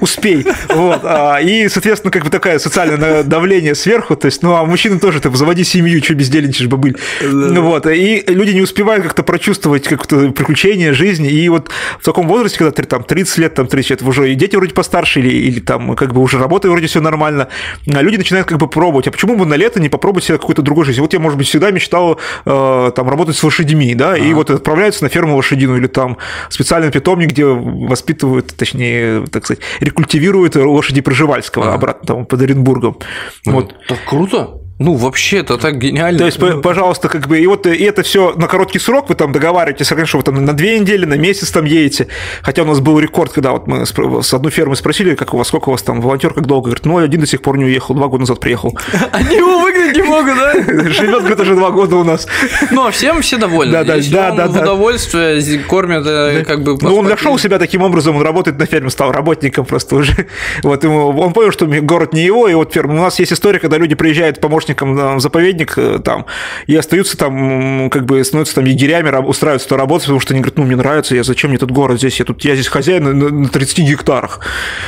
Успей. 0.00 0.46
Вот. 0.68 1.00
А, 1.04 1.38
и, 1.38 1.68
соответственно, 1.68 2.10
как 2.10 2.24
бы 2.24 2.30
такое 2.30 2.58
социальное 2.58 3.22
давление 3.22 3.74
сверху. 3.74 4.16
То 4.16 4.26
есть, 4.26 4.42
ну, 4.42 4.54
а 4.54 4.64
мужчины 4.64 4.98
тоже, 4.98 5.20
ты 5.20 5.34
заводи 5.34 5.64
семью, 5.64 6.02
что 6.02 6.14
бездельничаешь, 6.14 6.68
бабыль. 6.68 6.96
Ну 7.22 7.62
вот. 7.62 7.86
И 7.86 8.24
люди 8.34 8.50
не 8.50 8.62
успевают 8.62 9.02
как-то 9.02 9.22
прочувствовать 9.22 9.88
как-то 9.88 10.30
приключения 10.30 10.92
жизни. 10.92 11.28
И 11.28 11.48
вот 11.48 11.70
в 11.98 12.04
таком 12.04 12.28
возрасте, 12.28 12.58
когда 12.58 12.72
ты 12.72 12.84
там 12.84 13.02
30 13.02 13.38
лет, 13.38 13.54
там 13.54 13.66
30 13.66 13.90
лет, 13.90 14.02
уже 14.02 14.32
и 14.32 14.34
дети 14.34 14.56
вроде 14.56 14.74
постарше, 14.74 15.20
или, 15.20 15.28
или 15.28 15.60
там 15.60 15.96
как 15.96 16.12
бы 16.12 16.20
уже 16.20 16.38
работают 16.38 16.72
вроде 16.72 16.86
все 16.86 17.00
нормально, 17.00 17.48
а 17.86 18.02
люди 18.02 18.16
начинают 18.16 18.48
как 18.48 18.58
бы 18.58 18.68
пробовать. 18.68 19.08
А 19.08 19.10
почему 19.10 19.36
бы 19.36 19.46
на 19.46 19.54
лето 19.54 19.80
не 19.80 19.88
попробовать 19.88 20.24
себе 20.24 20.38
какой-то 20.38 20.62
другой 20.62 20.84
жизни? 20.84 21.00
Вот 21.00 21.12
я, 21.12 21.20
может 21.20 21.38
быть, 21.38 21.48
всегда 21.48 21.70
мечтал 21.70 22.18
э, 22.44 22.92
там 22.94 23.08
работать 23.08 23.36
с 23.36 23.42
лошадьми, 23.42 23.94
да, 23.94 24.12
ага. 24.12 24.18
и 24.18 24.32
вот 24.34 24.50
отправляются 24.50 25.04
на 25.04 25.10
ферму 25.10 25.36
лошадиную 25.36 25.78
или 25.78 25.86
там 25.86 26.18
специальный 26.50 26.90
питомник, 26.90 27.30
где 27.30 27.44
воспитывают, 27.46 28.54
точнее, 28.56 29.24
так 29.26 29.44
сказать, 29.44 29.62
рекультивируют 29.80 30.56
лошади 30.56 31.00
Проживальского 31.00 31.66
ага. 31.66 31.74
обратно 31.74 32.06
там 32.06 32.26
под 32.26 32.42
Оренбургом. 32.42 32.98
Ну, 33.46 33.52
вот. 33.52 33.74
Так 33.88 33.98
круто. 34.06 34.63
Ну, 34.78 34.94
вообще, 34.94 35.38
это 35.38 35.56
так 35.56 35.78
гениально. 35.78 36.18
То 36.18 36.26
есть, 36.26 36.38
пожалуйста, 36.62 37.08
как 37.08 37.28
бы, 37.28 37.38
и 37.38 37.46
вот 37.46 37.66
и 37.66 37.84
это 37.84 38.02
все 38.02 38.32
на 38.32 38.48
короткий 38.48 38.80
срок, 38.80 39.08
вы 39.08 39.14
там 39.14 39.32
договариваетесь, 39.32 39.88
конечно, 39.88 40.18
вы 40.18 40.24
там 40.24 40.44
на 40.44 40.52
две 40.52 40.78
недели, 40.80 41.04
на 41.04 41.14
месяц 41.14 41.52
там 41.52 41.64
едете. 41.64 42.08
Хотя 42.42 42.62
у 42.62 42.66
нас 42.66 42.80
был 42.80 42.98
рекорд, 42.98 43.32
когда 43.32 43.52
вот 43.52 43.68
мы 43.68 43.86
с 43.86 44.34
одной 44.34 44.50
фермы 44.50 44.74
спросили, 44.74 45.14
как 45.14 45.32
у 45.32 45.38
вас, 45.38 45.46
сколько 45.46 45.68
у 45.68 45.72
вас 45.72 45.82
там 45.82 46.00
волонтер, 46.00 46.34
как 46.34 46.46
долго, 46.46 46.66
говорит, 46.66 46.86
ну, 46.86 46.98
один 46.98 47.20
до 47.20 47.26
сих 47.26 47.40
пор 47.40 47.56
не 47.56 47.64
уехал, 47.64 47.94
два 47.94 48.08
года 48.08 48.22
назад 48.22 48.40
приехал. 48.40 48.76
Они 49.12 49.36
его 49.36 49.60
выгнать 49.60 49.96
не 49.96 50.02
могут, 50.02 50.34
да? 50.36 50.52
Живет, 50.90 51.20
говорит, 51.20 51.40
уже 51.40 51.54
два 51.54 51.70
года 51.70 51.96
у 51.96 52.04
нас. 52.04 52.26
Ну, 52.72 52.86
а 52.86 52.90
всем 52.90 53.22
все 53.22 53.36
довольны. 53.36 53.72
Да, 53.72 53.84
да, 53.84 54.32
да, 54.32 54.48
да. 54.48 54.60
Удовольствие 54.62 55.60
кормят, 55.60 56.04
э, 56.04 56.44
как 56.44 56.64
бы. 56.64 56.76
Ну, 56.80 56.96
он 56.96 57.06
нашел 57.06 57.38
себя 57.38 57.60
таким 57.60 57.82
образом, 57.82 58.16
он 58.16 58.22
работает 58.22 58.58
на 58.58 58.66
ферме, 58.66 58.90
стал 58.90 59.12
работником 59.12 59.64
просто 59.64 59.96
уже. 59.96 60.26
Вот 60.62 60.82
ему, 60.82 61.10
он 61.10 61.32
понял, 61.32 61.52
что 61.52 61.66
город 61.66 62.12
не 62.12 62.24
его, 62.24 62.48
и 62.48 62.54
вот 62.54 62.72
ферма. 62.72 62.94
У 62.94 63.02
нас 63.02 63.18
есть 63.20 63.32
история, 63.32 63.60
когда 63.60 63.78
люди 63.78 63.94
приезжают 63.94 64.40
помощником 64.64 65.16
в 65.16 65.20
заповедник 65.20 65.44
заповедник 65.44 65.74
э, 65.76 65.98
там, 65.98 66.26
и 66.66 66.76
остаются 66.76 67.16
там, 67.16 67.90
как 67.90 68.04
бы 68.04 68.22
становятся 68.24 68.56
там 68.56 68.64
егерями, 68.64 69.14
устраиваются 69.24 69.68
туда 69.68 69.80
работать, 69.80 70.06
потому 70.06 70.20
что 70.20 70.34
они 70.34 70.40
говорят, 70.40 70.58
ну, 70.58 70.64
мне 70.64 70.76
нравится, 70.76 71.14
я 71.14 71.22
зачем 71.22 71.50
мне 71.50 71.58
тут 71.58 71.70
город 71.70 71.98
здесь, 71.98 72.18
я 72.18 72.24
тут, 72.24 72.44
я 72.44 72.54
здесь 72.54 72.68
хозяин 72.68 73.42
на 73.42 73.48
30 73.48 73.78
гектарах. 73.80 74.40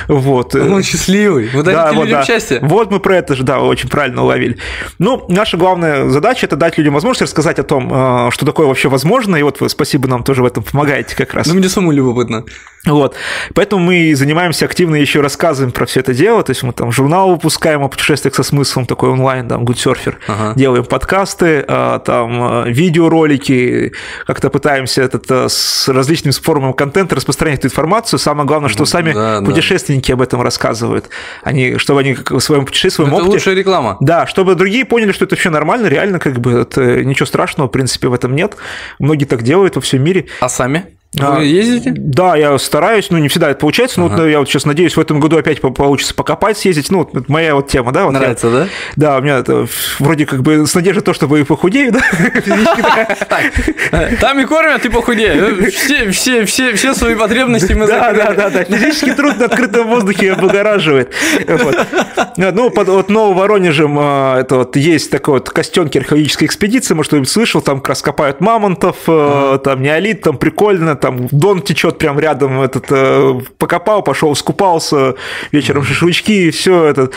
Вот. 0.08 0.54
Он 0.54 0.82
счастливый, 0.82 1.48
вы 1.52 1.62
да, 1.62 1.90
людям 1.90 1.96
вот, 1.96 2.08
да. 2.10 2.24
счастье. 2.24 2.58
Вот 2.62 2.90
мы 2.90 3.00
про 3.00 3.16
это 3.16 3.34
же, 3.34 3.42
да, 3.42 3.60
очень 3.60 3.88
правильно 3.88 4.22
уловили. 4.22 4.58
Ну, 4.98 5.24
наша 5.28 5.56
главная 5.56 6.08
задача– 6.08 6.46
это 6.48 6.56
дать 6.56 6.78
людям 6.78 6.94
возможность 6.94 7.22
рассказать 7.22 7.58
о 7.58 7.62
том, 7.62 7.90
э, 7.92 8.30
что 8.30 8.46
такое 8.46 8.66
вообще 8.66 8.88
возможно, 8.88 9.36
и 9.36 9.42
вот 9.42 9.60
вы, 9.60 9.68
спасибо, 9.68 10.08
нам 10.08 10.22
тоже 10.22 10.42
в 10.42 10.46
этом 10.46 10.62
помогаете 10.62 11.14
как 11.16 11.34
раз. 11.34 11.46
Ну, 11.46 11.54
мне 11.54 11.68
самому 11.68 11.92
любопытно. 11.92 12.44
Вот. 12.86 13.16
Поэтому 13.54 13.84
мы 13.84 14.14
занимаемся 14.14 14.64
активно 14.64 14.94
еще 14.94 15.20
рассказываем 15.20 15.72
про 15.72 15.86
все 15.86 16.00
это 16.00 16.14
дело. 16.14 16.42
То 16.42 16.50
есть 16.50 16.62
мы 16.62 16.72
там 16.72 16.92
журнал 16.92 17.30
выпускаем 17.30 17.82
о 17.82 17.88
путешествиях 17.88 18.34
со 18.34 18.42
смыслом, 18.42 18.86
такой 18.86 19.10
онлайн, 19.10 19.48
там, 19.48 19.64
Surfer. 19.74 20.14
Ага. 20.26 20.52
Делаем 20.56 20.84
подкасты, 20.84 21.64
а, 21.66 21.98
там, 21.98 22.42
а, 22.42 22.64
видеоролики, 22.66 23.92
как-то 24.26 24.50
пытаемся 24.50 25.02
этот, 25.02 25.30
а, 25.30 25.48
с 25.48 25.88
различными 25.88 26.32
формами 26.32 26.72
контента 26.72 27.14
распространять 27.14 27.60
эту 27.60 27.68
информацию. 27.68 28.18
Самое 28.18 28.46
главное, 28.46 28.68
что 28.68 28.84
сами 28.84 29.12
да, 29.12 29.42
путешественники 29.42 30.08
да. 30.08 30.14
об 30.14 30.22
этом 30.22 30.42
рассказывают. 30.42 31.08
Они, 31.42 31.78
чтобы 31.78 32.00
они 32.00 32.14
в 32.14 32.40
своем 32.40 32.64
путешествии, 32.64 33.02
в 33.02 33.06
своем 33.06 33.10
это 33.10 33.22
опыте... 33.22 33.32
лучшая 33.32 33.54
реклама. 33.54 33.96
Да, 34.00 34.26
чтобы 34.26 34.54
другие 34.54 34.84
поняли, 34.84 35.12
что 35.12 35.24
это 35.24 35.36
все 35.36 35.50
нормально, 35.50 35.86
реально, 35.86 36.18
как 36.18 36.40
бы, 36.40 36.60
это 36.60 37.04
ничего 37.04 37.26
страшного, 37.26 37.68
в 37.68 37.72
принципе, 37.72 38.08
в 38.08 38.14
этом 38.14 38.34
нет. 38.34 38.56
Многие 38.98 39.24
так 39.24 39.42
делают 39.42 39.76
во 39.76 39.82
всем 39.82 40.02
мире. 40.02 40.26
А 40.40 40.48
сами? 40.48 40.95
Вы 41.14 41.44
ездите? 41.46 41.92
Да, 41.96 42.36
я 42.36 42.58
стараюсь, 42.58 43.10
ну 43.10 43.18
не 43.18 43.28
всегда 43.28 43.50
это 43.50 43.60
получается, 43.60 44.00
но 44.00 44.06
ага. 44.06 44.16
вот 44.16 44.26
я 44.28 44.38
вот 44.38 44.48
сейчас 44.48 44.66
надеюсь 44.66 44.96
в 44.96 45.00
этом 45.00 45.18
году 45.18 45.38
опять 45.38 45.60
получится 45.60 46.14
покопать, 46.14 46.58
съездить, 46.58 46.90
ну 46.90 47.08
вот 47.10 47.28
моя 47.28 47.54
вот 47.54 47.68
тема, 47.68 47.92
да. 47.92 48.04
Вот 48.04 48.12
Нравится, 48.12 48.48
я, 48.48 48.52
да? 48.52 48.68
Да, 48.96 49.18
у 49.18 49.22
меня 49.22 49.38
это 49.38 49.66
вроде 49.98 50.26
как 50.26 50.42
бы 50.42 50.66
с 50.66 50.74
надеждой 50.74 51.00
то, 51.00 51.14
чтобы 51.14 51.44
похудею, 51.44 51.92
да? 51.92 52.00
Там 54.20 54.40
и 54.40 54.44
кормят, 54.44 54.84
и 54.84 54.88
похудею. 54.88 55.70
Все, 55.70 56.94
свои 56.94 57.14
потребности 57.14 57.72
мы 57.72 57.86
Да, 57.86 58.12
да, 58.12 58.32
да, 58.32 58.50
да. 58.50 58.64
Физический 58.64 59.12
труд 59.12 59.38
на 59.38 59.46
открытом 59.46 59.88
воздухе 59.88 60.32
облагораживает. 60.32 61.12
Ну, 62.36 62.70
под 62.70 62.88
вот 62.88 63.08
Нововоронежем 63.08 63.96
а, 63.98 64.40
это 64.40 64.56
вот 64.56 64.76
есть 64.76 65.10
такой 65.10 65.34
вот 65.34 65.50
костенки 65.50 65.98
археологической 65.98 66.46
экспедиции, 66.46 66.94
может, 66.94 67.10
кто-нибудь 67.10 67.30
слышал, 67.30 67.62
там 67.62 67.80
как 67.80 67.90
раз 67.90 68.02
копают 68.02 68.40
мамонтов, 68.40 68.96
э, 69.06 69.58
там 69.64 69.82
неолит, 69.82 70.22
там 70.22 70.36
прикольно, 70.36 70.96
там 71.06 71.28
Дон 71.30 71.62
течет 71.62 71.98
прям 71.98 72.18
рядом, 72.18 72.60
этот, 72.60 72.86
э, 72.90 73.40
покопал, 73.58 74.02
пошел, 74.02 74.34
скупался, 74.34 75.14
вечером 75.52 75.84
шашлычки, 75.84 76.50
все 76.50 76.84
это. 76.84 77.10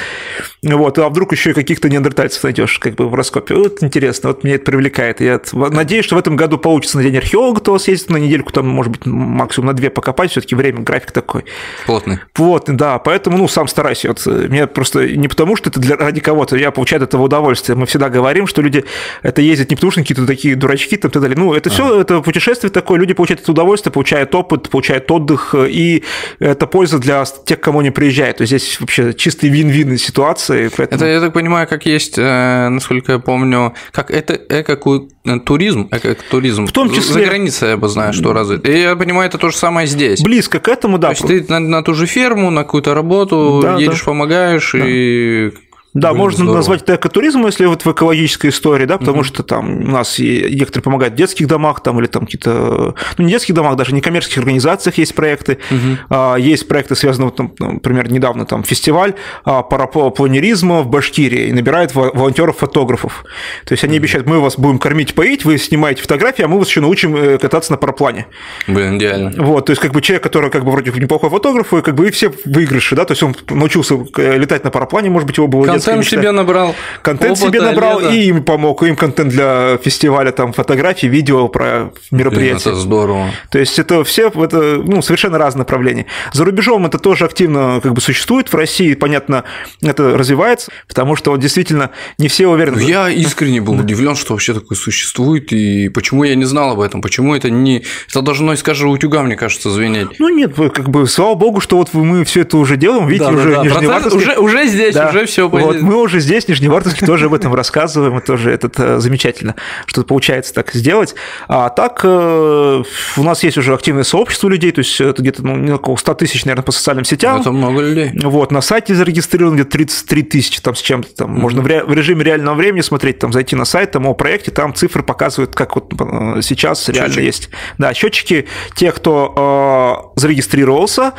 Вот, 0.62 1.00
а 1.00 1.10
вдруг 1.10 1.32
еще 1.32 1.52
и 1.52 1.54
каких-то 1.54 1.90
неандертальцев 1.90 2.44
найдешь, 2.44 2.78
как 2.78 2.94
бы 2.94 3.10
в 3.10 3.16
раскопе. 3.16 3.56
Вот 3.56 3.82
интересно, 3.82 4.30
вот 4.30 4.44
меня 4.44 4.56
это 4.56 4.66
привлекает. 4.66 5.22
Я 5.22 5.42
надеюсь, 5.54 6.06
что 6.06 6.18
в 6.18 6.20
этом 6.20 6.36
году 6.36 6.60
получится 6.60 6.98
на 6.98 7.04
день 7.04 7.18
археолога, 7.18 7.62
то 7.62 7.80
съездить 7.80 8.12
на 8.12 8.18
недельку, 8.18 8.52
там, 8.52 8.68
может 8.68 8.92
быть, 8.92 9.08
максимум 9.08 9.68
на 9.68 9.74
две 9.74 9.90
покопать, 9.90 10.30
все-таки 10.30 10.54
время, 10.54 10.82
график 10.82 11.12
такой. 11.12 11.46
Плотный. 11.88 12.20
Плотный, 12.34 12.76
да, 12.76 13.00
поэтому, 13.00 13.40
ну, 13.40 13.48
сам 13.48 13.68
стараюсь. 13.68 14.06
Вот, 14.06 14.24
меня 14.28 14.68
просто 14.68 15.08
не 15.08 15.28
потому, 15.28 15.56
что 15.56 15.72
это 15.72 15.80
для, 15.80 15.96
ради 15.96 16.20
кого-то, 16.20 16.58
я 16.58 16.70
получаю 16.70 17.02
от 17.02 17.10
этого 17.10 17.24
удовольствие. 17.24 17.76
Мы 17.76 17.88
всегда 17.88 18.10
говорим, 18.10 18.46
что 18.46 18.62
люди 18.62 18.86
это 19.24 19.42
ездят 19.42 19.72
не 19.72 19.76
потому, 19.76 19.92
что 19.92 20.02
какие-то 20.02 20.28
такие 20.28 20.56
дурачки, 20.56 20.96
там, 20.96 21.10
и 21.10 21.14
так 21.14 21.22
далее. 21.24 21.38
Ну, 21.38 21.56
это 21.56 21.72
все, 21.72 22.00
это 22.00 22.22
путешествие 22.22 22.70
такое, 22.70 23.00
люди 23.00 23.14
получают 23.14 23.42
это 23.42 23.52
удовольствие 23.52 23.69
удовольствие, 23.70 23.94
получают 23.94 24.34
опыт, 24.36 24.70
получают 24.70 25.12
отдых, 25.12 25.56
и 25.56 26.04
это 26.40 26.68
польза 26.68 27.00
для 27.00 27.24
тех, 27.46 27.60
кому 27.60 27.80
они 27.80 27.92
приезжают. 27.92 28.38
То 28.38 28.42
есть 28.44 28.52
здесь 28.52 28.80
вообще 28.80 29.14
чистый 29.14 29.50
вин-вин 29.50 29.98
ситуации. 29.98 30.70
Поэтому... 30.76 31.02
Это, 31.02 31.06
я 31.06 31.22
так 31.22 31.34
понимаю, 31.34 31.68
как 31.68 31.86
есть, 31.86 32.18
э, 32.18 32.70
насколько 32.70 33.14
я 33.14 33.20
помню, 33.20 33.74
как 33.92 34.12
это 34.12 34.34
эко-туризм, 34.34 35.88
эко-туризм. 35.92 36.66
В 36.66 36.72
том 36.72 36.90
числе... 36.90 37.14
За 37.14 37.20
границей 37.22 37.70
я 37.70 37.78
бы 37.78 37.88
знаю, 37.88 38.14
что 38.14 38.34
развит. 38.34 38.68
И 38.68 38.82
я 38.82 38.96
понимаю, 38.96 39.30
это 39.30 39.38
то 39.38 39.50
же 39.50 39.56
самое 39.56 39.88
здесь. 39.88 40.22
Близко 40.22 40.60
к 40.60 40.68
этому, 40.68 40.98
да. 40.98 41.14
То 41.14 41.28
есть 41.28 41.48
ты 41.48 41.54
на, 41.54 41.60
на 41.60 41.84
ту 41.84 41.94
же 41.94 42.06
ферму, 42.06 42.50
на 42.50 42.64
какую-то 42.64 42.94
работу 42.94 43.60
да, 43.62 43.78
едешь, 43.78 44.00
да. 44.00 44.06
помогаешь, 44.06 44.72
да. 44.74 44.84
и 44.84 45.52
да, 45.94 46.10
Блин, 46.10 46.22
можно 46.22 46.38
здорово. 46.38 46.56
назвать 46.58 46.82
это 46.84 46.96
экотуризмом, 46.96 47.48
если 47.48 47.66
вот 47.66 47.84
в 47.84 47.92
экологической 47.92 48.52
истории, 48.52 48.86
да, 48.86 49.00
потому 49.00 49.20
угу. 49.20 49.24
что 49.24 49.42
там 49.42 49.82
у 49.82 49.92
нас 49.92 50.20
некоторые 50.20 50.84
помогают 50.84 51.16
в 51.16 51.18
детских 51.18 51.48
домах, 51.48 51.82
там, 51.82 52.00
или 52.00 52.06
там 52.06 52.26
какие-то, 52.26 52.96
ну, 53.18 53.26
не 53.26 53.32
детских 53.32 53.56
домах, 53.56 53.76
даже 53.76 53.96
не 53.96 54.02
коммерческих 54.02 54.38
организациях 54.38 55.00
есть 55.00 55.16
проекты. 55.16 55.58
Угу. 55.72 56.38
Есть 56.38 56.68
проекты, 56.68 56.96
связанные, 56.96 57.32
там, 57.32 57.54
например, 57.58 58.12
недавно 58.12 58.46
там 58.46 58.64
фестиваль 58.64 59.16
а, 59.44 59.64
парапланеризма 59.64 60.82
в 60.82 60.90
Башкирии 60.90 61.48
и 61.48 61.54
набирает 61.54 61.96
волонтеров-фотографов. 61.96 63.26
То 63.66 63.74
есть 63.74 63.84
они 63.84 63.94
угу. 63.94 64.02
обещают, 64.02 64.28
мы 64.28 64.40
вас 64.40 64.60
будем 64.60 64.78
кормить, 64.78 65.16
поить, 65.16 65.44
вы 65.44 65.58
снимаете 65.58 66.04
фотографии, 66.04 66.44
а 66.44 66.48
мы 66.48 66.60
вас 66.60 66.68
еще 66.68 66.82
научим 66.82 67.16
э, 67.16 67.38
кататься 67.40 67.72
на 67.72 67.78
параплане. 67.78 68.28
Блин, 68.68 68.98
идеально. 68.98 69.32
Вот, 69.44 69.66
то 69.66 69.72
есть 69.72 69.82
как 69.82 69.92
бы 69.92 70.02
человек, 70.02 70.22
который 70.22 70.52
как 70.52 70.66
бы 70.66 70.72
вроде 70.72 70.92
неплохой 70.92 71.32
фотограф, 71.32 71.74
и 71.74 71.82
как 71.82 71.96
бы 71.96 72.08
и 72.08 72.12
все 72.12 72.32
выигрыши, 72.46 72.96
да, 72.96 73.06
то 73.06 73.14
есть 73.14 73.24
он 73.24 73.36
научился 73.50 73.98
э, 74.18 74.38
летать 74.38 74.64
на 74.64 74.70
параплане, 74.70 75.10
может 75.10 75.26
быть, 75.26 75.38
его 75.38 75.48
было 75.48 75.79
контент 75.86 76.06
себе 76.06 76.32
набрал. 76.32 76.76
Контент 77.02 77.38
опыта, 77.38 77.48
себе 77.48 77.62
набрал, 77.62 78.00
лета. 78.00 78.14
и 78.14 78.28
им 78.28 78.44
помог, 78.44 78.84
им 78.84 78.96
контент 78.96 79.30
для 79.30 79.78
фестиваля, 79.84 80.32
там, 80.32 80.54
фотографии, 80.54 81.08
видео 81.08 81.48
про 81.48 81.92
мероприятие. 82.12 82.74
Это 82.74 82.76
здорово. 82.76 83.32
То 83.52 83.60
есть 83.60 83.80
это 83.80 84.04
все, 84.04 84.30
это, 84.30 84.82
ну, 84.86 85.02
совершенно 85.02 85.38
разные 85.38 85.60
направления. 85.60 86.06
За 86.34 86.46
рубежом 86.46 86.86
это 86.86 86.98
тоже 86.98 87.26
активно 87.26 87.80
как 87.82 87.94
бы 87.94 88.02
существует, 88.02 88.52
в 88.52 88.56
России, 88.56 88.94
понятно, 88.94 89.44
это 89.82 90.18
развивается, 90.18 90.72
потому 90.88 91.16
что 91.16 91.36
действительно 91.38 91.92
не 92.18 92.28
все 92.28 92.48
уверены. 92.48 92.82
Ну, 92.82 92.88
я 92.88 93.10
искренне 93.10 93.62
был 93.62 93.74
удивлен, 93.74 94.16
что 94.16 94.34
вообще 94.34 94.54
такое 94.54 94.78
существует, 94.78 95.52
и 95.52 95.90
почему 95.90 96.24
я 96.24 96.36
не 96.36 96.46
знал 96.46 96.72
об 96.72 96.80
этом, 96.80 97.02
почему 97.02 97.36
это 97.36 97.50
не... 97.50 97.84
Это 98.10 98.22
должно 98.22 98.54
из 98.54 98.64
каждого 98.64 98.92
утюга, 98.92 99.24
мне 99.24 99.36
кажется, 99.36 99.70
звенеть. 99.70 100.20
Ну 100.20 100.30
нет, 100.30 100.54
как 100.56 100.90
бы, 100.90 101.08
слава 101.08 101.36
богу, 101.36 101.60
что 101.60 101.78
вот 101.78 101.94
мы 101.94 102.24
все 102.26 102.42
это 102.42 102.58
уже 102.58 102.78
делаем, 102.78 103.08
видите, 103.08 103.32
да, 103.32 103.38
уже 103.38 103.56
да, 103.56 104.00
да. 104.00 104.16
уже, 104.16 104.38
уже 104.38 104.68
здесь, 104.68 104.96
да. 104.96 105.10
уже 105.10 105.26
все. 105.26 105.50
Вот 105.74 105.82
мы 105.82 106.02
уже 106.02 106.20
здесь, 106.20 106.46
в 106.46 106.50
Нижневартовске, 106.50 107.06
тоже 107.06 107.26
об 107.26 107.34
этом 107.34 107.54
рассказываем, 107.54 108.18
и 108.18 108.22
тоже 108.22 108.52
это 108.52 109.00
замечательно, 109.00 109.56
что 109.86 110.04
получается 110.04 110.54
так 110.54 110.72
сделать. 110.74 111.16
А 111.48 111.70
так 111.70 112.02
э, 112.04 112.84
у 113.18 113.24
нас 113.24 113.44
есть 113.44 113.58
уже 113.58 113.74
активное 113.74 114.04
сообщество 114.04 114.50
людей, 114.50 114.72
то 114.72 114.80
есть 114.80 115.00
это 115.00 115.22
где-то 115.22 115.46
ну, 115.46 115.76
около 115.76 115.96
100 115.96 116.14
тысяч, 116.16 116.46
наверное, 116.46 116.64
по 116.64 116.72
социальным 116.72 117.06
сетям. 117.06 117.42
Это 117.42 117.52
много 117.52 117.82
людей. 117.82 118.12
Вот, 118.24 118.52
на 118.52 118.62
сайте 118.62 118.96
зарегистрировано 118.96 119.56
где-то 119.56 119.72
33 119.72 120.24
тысячи 120.24 120.62
там 120.62 120.76
с 120.76 120.82
чем-то. 120.82 121.16
Там 121.16 121.36
mm-hmm. 121.36 121.40
можно 121.40 121.62
в, 121.62 121.68
ре- 121.68 121.84
в 121.84 121.94
режиме 121.94 122.24
реального 122.24 122.56
времени 122.56 122.82
смотреть, 122.82 123.20
там 123.20 123.32
зайти 123.34 123.56
на 123.56 123.66
сайт, 123.66 123.92
там 123.92 124.08
о 124.08 124.14
проекте, 124.14 124.52
там 124.52 124.74
цифры 124.74 125.04
показывают, 125.04 125.56
как 125.56 125.76
вот 125.76 125.94
э, 126.00 126.42
сейчас 126.42 126.86
Счетчик. 126.86 126.96
реально 126.96 127.20
есть. 127.20 127.50
Да, 127.78 127.94
счетчики, 127.94 128.48
те, 128.76 128.92
кто 128.92 130.12
э, 130.16 130.20
зарегистрировался, 130.20 131.14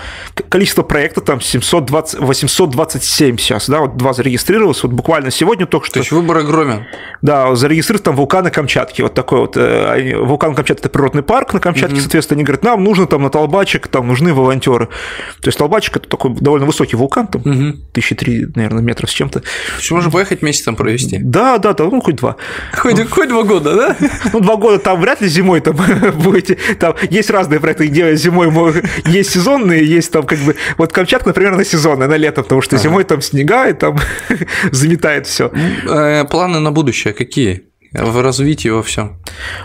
количество 0.49 0.83
проектов 0.83 1.25
там 1.25 1.41
720, 1.41 2.21
827 2.21 3.37
сейчас, 3.39 3.69
да, 3.69 3.81
вот 3.81 3.97
два 3.97 4.13
зарегистрировалось, 4.41 4.83
вот 4.83 4.93
буквально 4.93 5.31
сегодня 5.31 5.67
только 5.67 5.87
что. 5.87 5.95
То 5.95 6.01
есть 6.01 6.13
выбор 6.13 6.39
огромен. 6.39 6.87
Да, 7.23 7.55
зарегистрировать 7.55 8.05
там 8.05 8.17
вулканы 8.17 8.51
Камчатки, 8.51 9.03
вот 9.03 9.15
такой 9.15 9.41
вот. 9.41 9.57
Э, 9.57 10.17
вулкан 10.19 10.55
Камчатки– 10.55 10.81
это 10.83 10.89
природный 10.89 11.23
парк 11.23 11.53
на 11.53 11.61
Камчатке, 11.61 11.95
угу. 11.95 12.01
соответственно, 12.01 12.39
они 12.39 12.45
говорят, 12.45 12.65
нам 12.65 12.83
нужно 12.83 13.07
там 13.07 13.23
на 13.23 13.31
Толбачик, 13.31 13.89
там 13.89 14.09
нужны 14.09 14.33
волонтеры. 14.33 14.87
То 15.41 15.49
есть 15.49 15.59
Толбачик– 15.59 15.97
это 15.99 16.09
такой 16.09 16.35
довольно 16.35 16.67
высокий 16.67 16.97
вулкан, 16.97 17.27
там 17.27 17.43
угу. 17.43 17.79
тысячи 17.93 18.15
три, 18.15 18.47
наверное, 18.55 18.83
метров 18.83 19.11
с 19.11 19.13
чем-то. 19.13 19.41
То 19.41 19.47
есть 19.79 19.91
можно 19.91 20.11
поехать 20.11 20.43
месяц 20.43 20.63
там 20.63 20.77
провести? 20.77 21.19
Да, 21.19 21.59
да, 21.59 21.73
да, 21.75 21.85
ну 21.85 22.01
хоть 22.01 22.17
два. 22.17 22.37
Хоть, 22.73 22.99
ну, 22.99 23.07
хоть 23.09 23.29
два 23.29 23.43
года, 23.43 23.75
да? 23.75 23.97
Ну, 24.33 24.41
два 24.41 24.57
года 24.57 24.79
там 24.79 25.01
вряд 25.01 25.21
ли 25.21 25.29
зимой 25.29 25.61
там 25.61 25.77
будете. 26.15 26.57
Там 26.79 26.95
есть 27.11 27.31
разные 27.31 27.61
проекты, 27.61 27.87
где 27.87 28.17
зимой 28.17 28.51
есть 29.07 29.31
сезонные, 29.31 29.85
есть 29.85 30.11
там 30.11 30.25
как 30.25 30.39
бы... 30.39 30.57
Вот 30.79 30.93
Камчатка, 30.93 31.29
например, 31.29 31.57
на 31.57 31.65
сезонная, 31.65 32.09
на 32.09 32.17
лето, 32.17 32.43
потому 32.43 32.63
что 32.63 32.77
зимой 32.77 33.05
там 33.05 33.21
снега, 33.21 33.69
и 33.69 33.73
там 33.73 33.99
заметает 34.73 35.27
все. 35.27 35.51
Э, 35.87 36.25
планы 36.25 36.61
на 36.61 36.71
будущее 36.73 37.15
какие? 37.15 37.70
В 37.93 38.23
развитии 38.23 38.69
во 38.69 38.83
всем? 38.83 39.17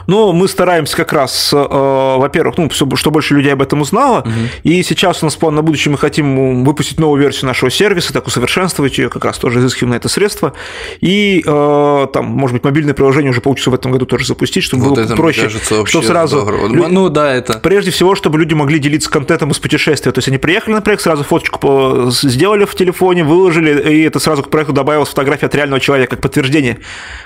Ну, 0.07 0.31
мы 0.33 0.47
стараемся 0.47 0.97
как 0.97 1.13
раз, 1.13 1.51
э, 1.53 1.57
во-первых, 1.57 2.57
ну, 2.57 2.69
что 2.71 3.11
больше 3.11 3.35
людей 3.35 3.53
об 3.53 3.61
этом 3.61 3.81
узнало, 3.81 4.21
угу. 4.21 4.31
и 4.63 4.81
сейчас 4.83 5.21
у 5.21 5.27
нас 5.27 5.35
план 5.35 5.55
на 5.55 5.61
будущее, 5.61 5.91
мы 5.91 5.97
хотим 5.97 6.63
выпустить 6.63 6.99
новую 6.99 7.21
версию 7.21 7.47
нашего 7.47 7.69
сервиса, 7.69 8.13
так 8.13 8.25
усовершенствовать 8.25 8.97
ее, 8.97 9.09
как 9.09 9.25
раз 9.25 9.37
тоже 9.37 9.59
изыскиваем 9.59 9.91
на 9.91 9.95
это 9.95 10.09
средства, 10.09 10.53
и 11.01 11.43
э, 11.45 12.07
там, 12.13 12.25
может 12.25 12.55
быть, 12.55 12.63
мобильное 12.63 12.95
приложение 12.95 13.29
уже 13.29 13.41
получится 13.41 13.69
в 13.69 13.75
этом 13.75 13.91
году 13.91 14.05
тоже 14.07 14.25
запустить, 14.25 14.63
чтобы 14.63 14.85
вот 14.85 14.95
было 14.95 15.03
это, 15.05 15.15
проще, 15.15 15.43
кажется, 15.43 15.85
чтобы 15.85 16.05
сразу... 16.05 16.41
Здорово. 16.41 16.87
Ну, 16.87 17.09
да, 17.09 17.33
это... 17.33 17.59
Прежде 17.59 17.91
всего, 17.91 18.15
чтобы 18.15 18.39
люди 18.39 18.55
могли 18.55 18.79
делиться 18.79 19.09
контентом 19.09 19.51
из 19.51 19.59
путешествия, 19.59 20.11
то 20.11 20.17
есть 20.17 20.27
они 20.27 20.39
приехали 20.39 20.73
на 20.73 20.81
проект, 20.81 21.03
сразу 21.03 21.23
фоточку 21.23 22.09
сделали 22.09 22.65
в 22.65 22.73
телефоне, 22.75 23.23
выложили, 23.23 23.93
и 23.93 24.01
это 24.01 24.19
сразу 24.19 24.41
к 24.41 24.49
проекту 24.49 24.73
добавилась 24.73 25.09
фотография 25.09 25.45
от 25.45 25.53
реального 25.53 25.79
человека, 25.79 26.15
как 26.15 26.21
подтверждение, 26.21 26.79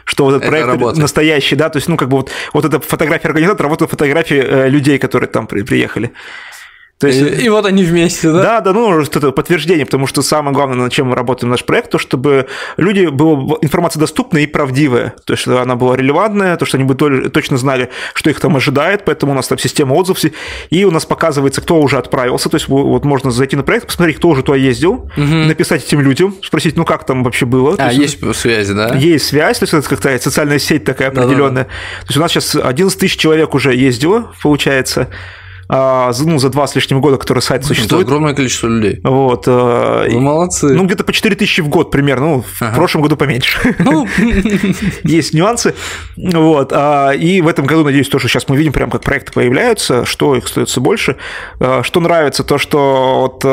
что 0.04 0.26
вот 0.26 0.32
этот 0.32 0.44
это 0.44 0.52
проект 0.52 0.68
работает. 0.68 0.89
Настоящий, 0.98 1.56
да, 1.56 1.70
то 1.70 1.78
есть, 1.78 1.88
ну, 1.88 1.98
как 1.98 2.10
бы 2.10 2.18
вот, 2.18 2.32
вот 2.54 2.66
эта 2.66 2.80
фотография 2.80 3.28
организатора, 3.28 3.68
а 3.68 3.70
вот 3.70 3.82
эта 3.82 3.90
фотография 3.90 4.42
э, 4.42 4.70
людей, 4.70 4.98
которые 4.98 5.30
там 5.30 5.48
при, 5.48 5.64
приехали. 5.64 6.12
То 7.00 7.08
есть, 7.08 7.22
и, 7.22 7.46
и 7.46 7.50
вот 7.50 7.66
они 7.66 7.84
вместе, 7.84 8.30
да? 8.30 8.42
Да, 8.42 8.62
да, 8.62 8.74
ну, 8.74 9.00
это 9.00 9.32
подтверждение, 9.32 9.86
потому 9.86 10.06
что 10.06 10.22
самое 10.22 10.54
главное, 10.54 10.76
над 10.76 10.92
чем 10.92 11.08
мы 11.08 11.16
работаем 11.16 11.50
наш 11.50 11.64
проект, 11.64 11.92
то, 11.92 11.98
чтобы 11.98 12.48
люди, 12.76 13.06
была 13.06 13.58
информация 13.62 14.02
доступная 14.02 14.42
и 14.42 14.48
правдивая, 14.48 15.14
то 15.24 15.32
есть 15.32 15.48
она 15.48 15.78
была 15.78 15.96
релевантная, 15.96 16.58
то, 16.58 16.66
что 16.66 16.76
они 16.76 16.86
бы 16.86 16.96
точно 16.96 17.58
знали, 17.58 17.90
что 18.14 18.30
их 18.30 18.42
там 18.42 18.58
ожидает, 18.58 19.06
поэтому 19.06 19.32
у 19.32 19.36
нас 19.36 19.48
там 19.48 19.58
система 19.58 19.94
отзывов, 19.94 20.20
и 20.70 20.84
у 20.84 20.92
нас 20.92 21.06
показывается, 21.06 21.62
кто 21.62 21.80
уже 21.80 21.98
отправился, 21.98 22.50
то 22.50 22.56
есть 22.56 22.68
вот 22.68 23.06
можно 23.06 23.32
зайти 23.32 23.56
на 23.56 23.64
проект, 23.64 23.88
посмотреть, 23.88 24.18
кто 24.18 24.28
уже 24.28 24.44
туда 24.44 24.58
ездил, 24.58 25.10
угу. 25.16 25.24
написать 25.24 25.86
этим 25.86 26.02
людям, 26.02 26.36
спросить, 26.44 26.76
ну, 26.76 26.84
как 26.84 27.06
там 27.06 27.24
вообще 27.24 27.46
было. 27.46 27.76
А, 27.80 27.94
есть, 27.94 28.22
есть 28.22 28.40
связь, 28.40 28.68
да? 28.68 28.94
Есть 28.96 29.28
связь, 29.28 29.60
то 29.60 29.64
есть 29.64 29.74
это 29.74 29.88
как-то 29.88 30.20
социальная 30.20 30.60
сеть 30.60 30.84
такая 30.84 31.08
определенная. 31.08 31.64
Да, 31.64 31.70
да, 31.70 31.76
да. 32.00 32.02
То 32.02 32.08
есть 32.08 32.18
у 32.18 32.20
нас 32.20 32.32
сейчас 32.32 32.56
11 32.56 33.00
тысяч 33.00 33.18
человек 33.18 33.56
уже 33.56 33.74
ездило, 33.74 34.34
получается, 34.42 35.08
а, 35.72 36.12
ну, 36.20 36.40
за 36.40 36.50
два 36.50 36.66
с 36.66 36.74
лишним 36.74 37.00
года, 37.00 37.18
который 37.18 37.42
сайт 37.42 37.64
существует. 37.64 38.02
Это 38.02 38.12
огромное 38.12 38.34
количество 38.34 38.68
людей. 38.68 39.00
Вот. 39.04 39.46
Вы 39.46 40.20
молодцы. 40.20 40.74
Ну, 40.74 40.84
где-то 40.86 41.04
по 41.04 41.14
4 41.14 41.36
тысячи 41.36 41.62
в 41.62 41.70
год 41.70 41.92
примерно, 41.92 42.26
ну, 42.26 42.46
ага. 42.60 42.72
в 42.72 42.76
прошлом 42.76 43.04
году 43.04 43.16
поменьше. 43.16 43.76
Ну, 43.78 44.08
есть 45.04 45.34
нюансы. 45.36 45.76
Вот. 46.18 46.74
А, 46.74 47.12
и 47.12 47.42
в 47.42 47.48
этом 47.48 47.66
году, 47.66 47.84
надеюсь, 47.84 48.10
то, 48.10 48.18
что 48.18 48.28
сейчас 48.28 48.48
мы 48.48 48.58
видим, 48.58 48.74
прям 48.74 48.90
как 48.90 49.04
проекты 49.04 49.32
появляются, 49.32 50.06
что 50.06 50.36
их 50.36 50.48
становится 50.48 50.82
больше. 50.82 51.18
А, 51.60 51.84
что 51.84 52.00
нравится, 52.00 52.44
то, 52.44 52.58
что 52.58 53.20
вот 53.22 53.46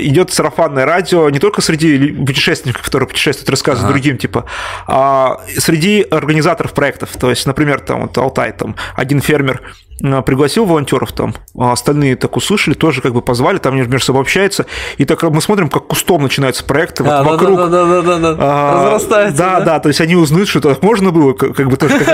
идет 0.00 0.30
сарафанное 0.30 0.84
радио 0.84 1.30
не 1.30 1.38
только 1.38 1.62
среди 1.62 2.12
путешественников, 2.12 2.82
которые 2.82 3.08
путешествуют, 3.08 3.48
рассказывают 3.48 3.86
ага. 3.86 3.94
другим, 3.94 4.18
типа, 4.18 4.44
а 4.86 5.40
среди 5.56 6.02
организаторов 6.02 6.74
проектов. 6.74 7.10
То 7.18 7.30
есть, 7.30 7.46
например, 7.46 7.80
там 7.80 8.02
вот 8.02 8.18
Алтай, 8.18 8.52
там 8.52 8.76
один 8.94 9.22
фермер 9.22 9.62
Э, 10.02 10.22
пригласил 10.22 10.64
волонтеров 10.64 11.12
там, 11.12 11.34
а 11.58 11.72
остальные 11.72 12.16
так 12.16 12.36
услышали, 12.36 12.74
тоже 12.74 13.00
как 13.00 13.12
бы 13.12 13.22
позвали, 13.22 13.58
там 13.58 13.76
между 13.76 13.98
собой 14.00 14.22
общаются, 14.22 14.66
и 14.96 15.04
так 15.04 15.22
мы 15.22 15.40
смотрим, 15.40 15.68
как 15.68 15.86
кустом 15.86 16.22
начинаются 16.22 16.64
проекты 16.64 17.02
вот 17.02 17.12
а, 17.12 17.22
вокруг. 17.22 17.56
Да, 17.56 17.66
да, 17.66 17.84
да, 17.84 18.02
да, 18.02 18.18
да, 18.18 18.36
а, 18.38 18.84
разрастается. 18.86 19.38
Да, 19.38 19.58
да, 19.58 19.64
да, 19.64 19.80
то 19.80 19.88
есть 19.88 20.00
они 20.00 20.16
узнают, 20.16 20.48
что 20.48 20.60
так 20.60 20.82
можно 20.82 21.10
было, 21.10 21.32
как 21.32 21.68
бы 21.68 21.76
тоже. 21.76 21.98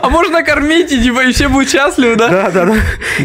А 0.00 0.08
можно 0.08 0.42
кормить, 0.42 0.92
и 0.92 1.02
типа, 1.02 1.24
и 1.24 1.32
все 1.32 1.48
будут 1.48 1.68
счастливы, 1.70 2.16
да? 2.16 2.28
Да, 2.28 2.50
да, 2.50 2.64
да. 2.66 2.74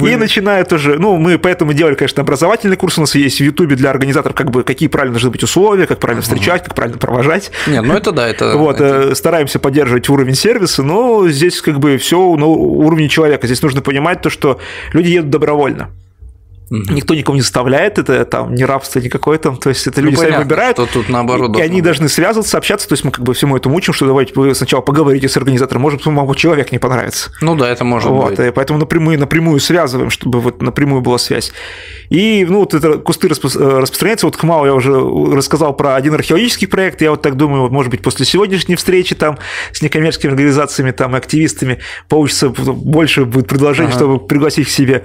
И 0.08 0.16
начинают 0.16 0.70
тоже, 0.70 0.98
ну, 1.00 1.18
мы 1.18 1.38
поэтому 1.38 1.74
делали, 1.74 1.96
конечно, 1.96 2.22
образовательный 2.22 2.76
курс 2.76 2.98
у 2.98 3.02
нас 3.02 3.16
есть 3.16 3.38
в 3.38 3.44
Ютубе 3.44 3.76
для 3.76 3.90
организаторов, 3.90 4.36
как 4.36 4.52
бы, 4.52 4.64
какие 4.64 4.90
правильно 4.90 5.14
должны 5.14 5.30
быть 5.30 5.44
условия, 5.44 5.88
как 5.88 6.00
правильно 6.00 6.22
встречать, 6.22 6.64
как 6.64 6.76
правильно 6.76 6.98
провожать. 6.98 7.52
Нет, 7.68 7.84
ну 7.84 7.94
это 7.94 8.12
да, 8.12 8.28
это... 8.28 8.58
Вот, 8.58 8.82
э, 8.82 9.16
стараемся 9.16 9.60
поддерживать 9.60 10.10
уровень 10.10 10.36
сервиса, 10.36 10.84
но 10.84 11.28
здесь 11.30 11.62
как 11.62 11.80
бы 11.80 11.98
все 11.98 12.36
на 12.36 12.46
уровне 12.46 13.08
человека, 13.08 13.48
здесь 13.48 13.62
нужно 13.62 13.82
понимать 13.82 14.22
то, 14.22 14.30
что 14.30 14.60
люди 14.94 15.17
едут 15.18 15.30
добровольно. 15.30 15.90
Угу. 16.70 16.94
Никто 16.94 17.16
никого 17.16 17.36
не 17.36 17.42
заставляет, 17.42 17.98
это 17.98 18.26
там 18.26 18.54
не 18.54 18.66
рабство 18.66 19.00
никакое 19.00 19.38
там, 19.38 19.58
то 19.58 19.70
есть 19.70 19.88
это 19.88 20.02
люди 20.02 20.16
ну, 20.16 20.22
понятно, 20.22 20.38
сами 20.38 20.44
выбирают. 20.44 20.78
Что 20.78 20.86
тут 20.86 21.10
наоборот. 21.10 21.56
И, 21.56 21.60
и 21.60 21.62
они 21.62 21.82
должны 21.82 22.10
связываться, 22.10 22.58
общаться, 22.58 22.88
то 22.88 22.94
есть 22.94 23.06
мы 23.06 23.12
как 23.12 23.24
бы 23.24 23.34
всему 23.34 23.56
этому 23.56 23.76
учим, 23.76 23.94
что 23.94 24.06
давайте 24.06 24.34
вы 24.36 24.54
сначала 24.54 24.82
поговорите 24.82 25.30
с 25.30 25.38
организатором, 25.38 25.82
может, 25.82 26.06
вам 26.06 26.36
человек 26.36 26.72
не 26.72 26.80
понравится. 26.80 27.32
Ну 27.42 27.56
да, 27.56 27.70
это 27.70 27.84
может 27.84 28.10
вот, 28.10 28.32
быть. 28.32 28.40
И 28.40 28.52
поэтому 28.52 28.80
напрямую, 28.80 29.20
напрямую 29.20 29.60
связываем, 29.60 30.10
чтобы 30.10 30.42
вот 30.42 30.62
напрямую 30.62 31.02
была 31.02 31.18
связь. 31.18 31.52
И, 32.10 32.46
ну, 32.48 32.60
вот 32.60 32.74
это 32.74 32.98
кусты 32.98 33.28
распро- 33.28 33.60
э, 33.60 33.80
распространяются. 33.80 34.28
Вот 34.28 34.36
Хмау 34.36 34.66
я 34.66 34.74
уже 34.74 34.94
рассказал 34.94 35.76
про 35.76 35.96
один 35.96 36.14
археологический 36.14 36.68
проект. 36.68 37.02
Я 37.02 37.12
вот 37.12 37.22
так 37.22 37.36
думаю, 37.36 37.62
вот, 37.62 37.72
может 37.72 37.92
быть, 37.92 38.02
после 38.02 38.26
сегодняшней 38.26 38.76
встречи 38.76 39.16
там 39.16 39.38
с 39.72 39.82
некоммерческими 39.82 40.32
организациями 40.32 40.92
там 40.92 41.16
и 41.16 41.18
активистами 41.18 41.80
получится 42.10 42.50
больше 42.50 43.26
будет 43.26 43.48
предложений, 43.48 43.90
ага. 43.90 43.98
чтобы 43.98 44.20
пригласить 44.20 44.68
к 44.68 44.70
себе. 44.70 45.04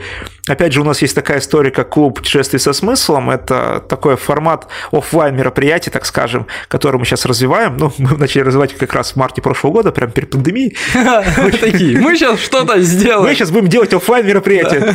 Опять 0.49 0.73
же, 0.73 0.81
у 0.81 0.85
нас 0.85 1.01
есть 1.03 1.15
такая 1.15 1.39
история, 1.39 1.71
как 1.71 1.91
клуб 1.91 2.17
путешествий 2.17 2.59
со 2.59 2.73
смыслом. 2.73 3.31
Это 3.31 3.85
такой 3.89 4.17
формат 4.17 4.67
офлайн 4.91 5.37
мероприятий, 5.37 5.91
так 5.91 6.05
скажем, 6.05 6.49
который 6.67 6.97
мы 6.97 7.05
сейчас 7.05 7.27
развиваем. 7.27 7.77
Ну, 7.77 7.93
мы 7.99 8.17
начали 8.19 8.43
развивать 8.43 8.77
как 8.77 8.93
раз 8.93 9.13
в 9.13 9.17
марте 9.17 9.41
прошлого 9.41 9.73
года, 9.73 9.93
прямо 9.93 10.11
перед 10.11 10.31
пандемией. 10.31 10.77
Такие, 11.61 11.97
мы 11.99 12.17
сейчас 12.17 12.41
что-то 12.41 12.81
сделаем. 12.81 13.29
Мы 13.29 13.35
сейчас 13.35 13.53
будем 13.53 13.69
делать 13.69 13.95
офлайн 13.95 14.27
мероприятия. 14.27 14.95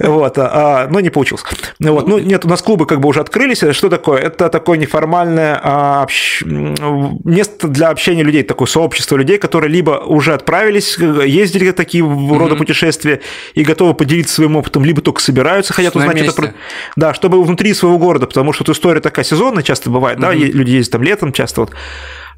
Вот, 0.00 0.34
а, 0.38 0.88
но 0.90 1.00
не 1.00 1.10
получилось. 1.10 1.44
Вот, 1.78 2.08
ну, 2.08 2.18
нет, 2.18 2.46
у 2.46 2.48
нас 2.48 2.62
клубы 2.62 2.86
как 2.86 3.00
бы 3.00 3.08
уже 3.08 3.20
открылись. 3.20 3.62
Что 3.72 3.90
такое? 3.90 4.20
Это 4.20 4.48
такое 4.48 4.78
неформальное 4.78 5.60
а, 5.62 6.06
место 6.40 7.68
для 7.68 7.90
общения 7.90 8.22
людей, 8.22 8.44
такое 8.44 8.66
сообщество 8.66 9.16
людей, 9.16 9.36
которые 9.36 9.70
либо 9.70 10.02
уже 10.06 10.32
отправились, 10.32 10.96
ездили 10.98 11.70
такие 11.72 12.02
рода 12.02 12.56
путешествия 12.56 13.20
и 13.54 13.62
готовы 13.62 13.92
поделиться 13.92 14.36
своим 14.36 14.56
опытом, 14.56 14.69
либо 14.76 15.00
только 15.02 15.20
собираются, 15.20 15.72
хотят 15.72 15.96
узнать 15.96 16.20
это. 16.20 16.54
Да, 16.96 17.14
чтобы 17.14 17.42
внутри 17.42 17.74
своего 17.74 17.98
города, 17.98 18.26
потому 18.26 18.52
что 18.52 18.64
эта 18.64 18.72
история 18.72 19.00
такая 19.00 19.24
сезонная 19.24 19.62
часто 19.62 19.90
бывает, 19.90 20.18
да, 20.18 20.32
люди 20.32 20.70
ездят 20.70 20.92
там 20.92 21.02
летом 21.02 21.32
часто 21.32 21.62
вот 21.62 21.72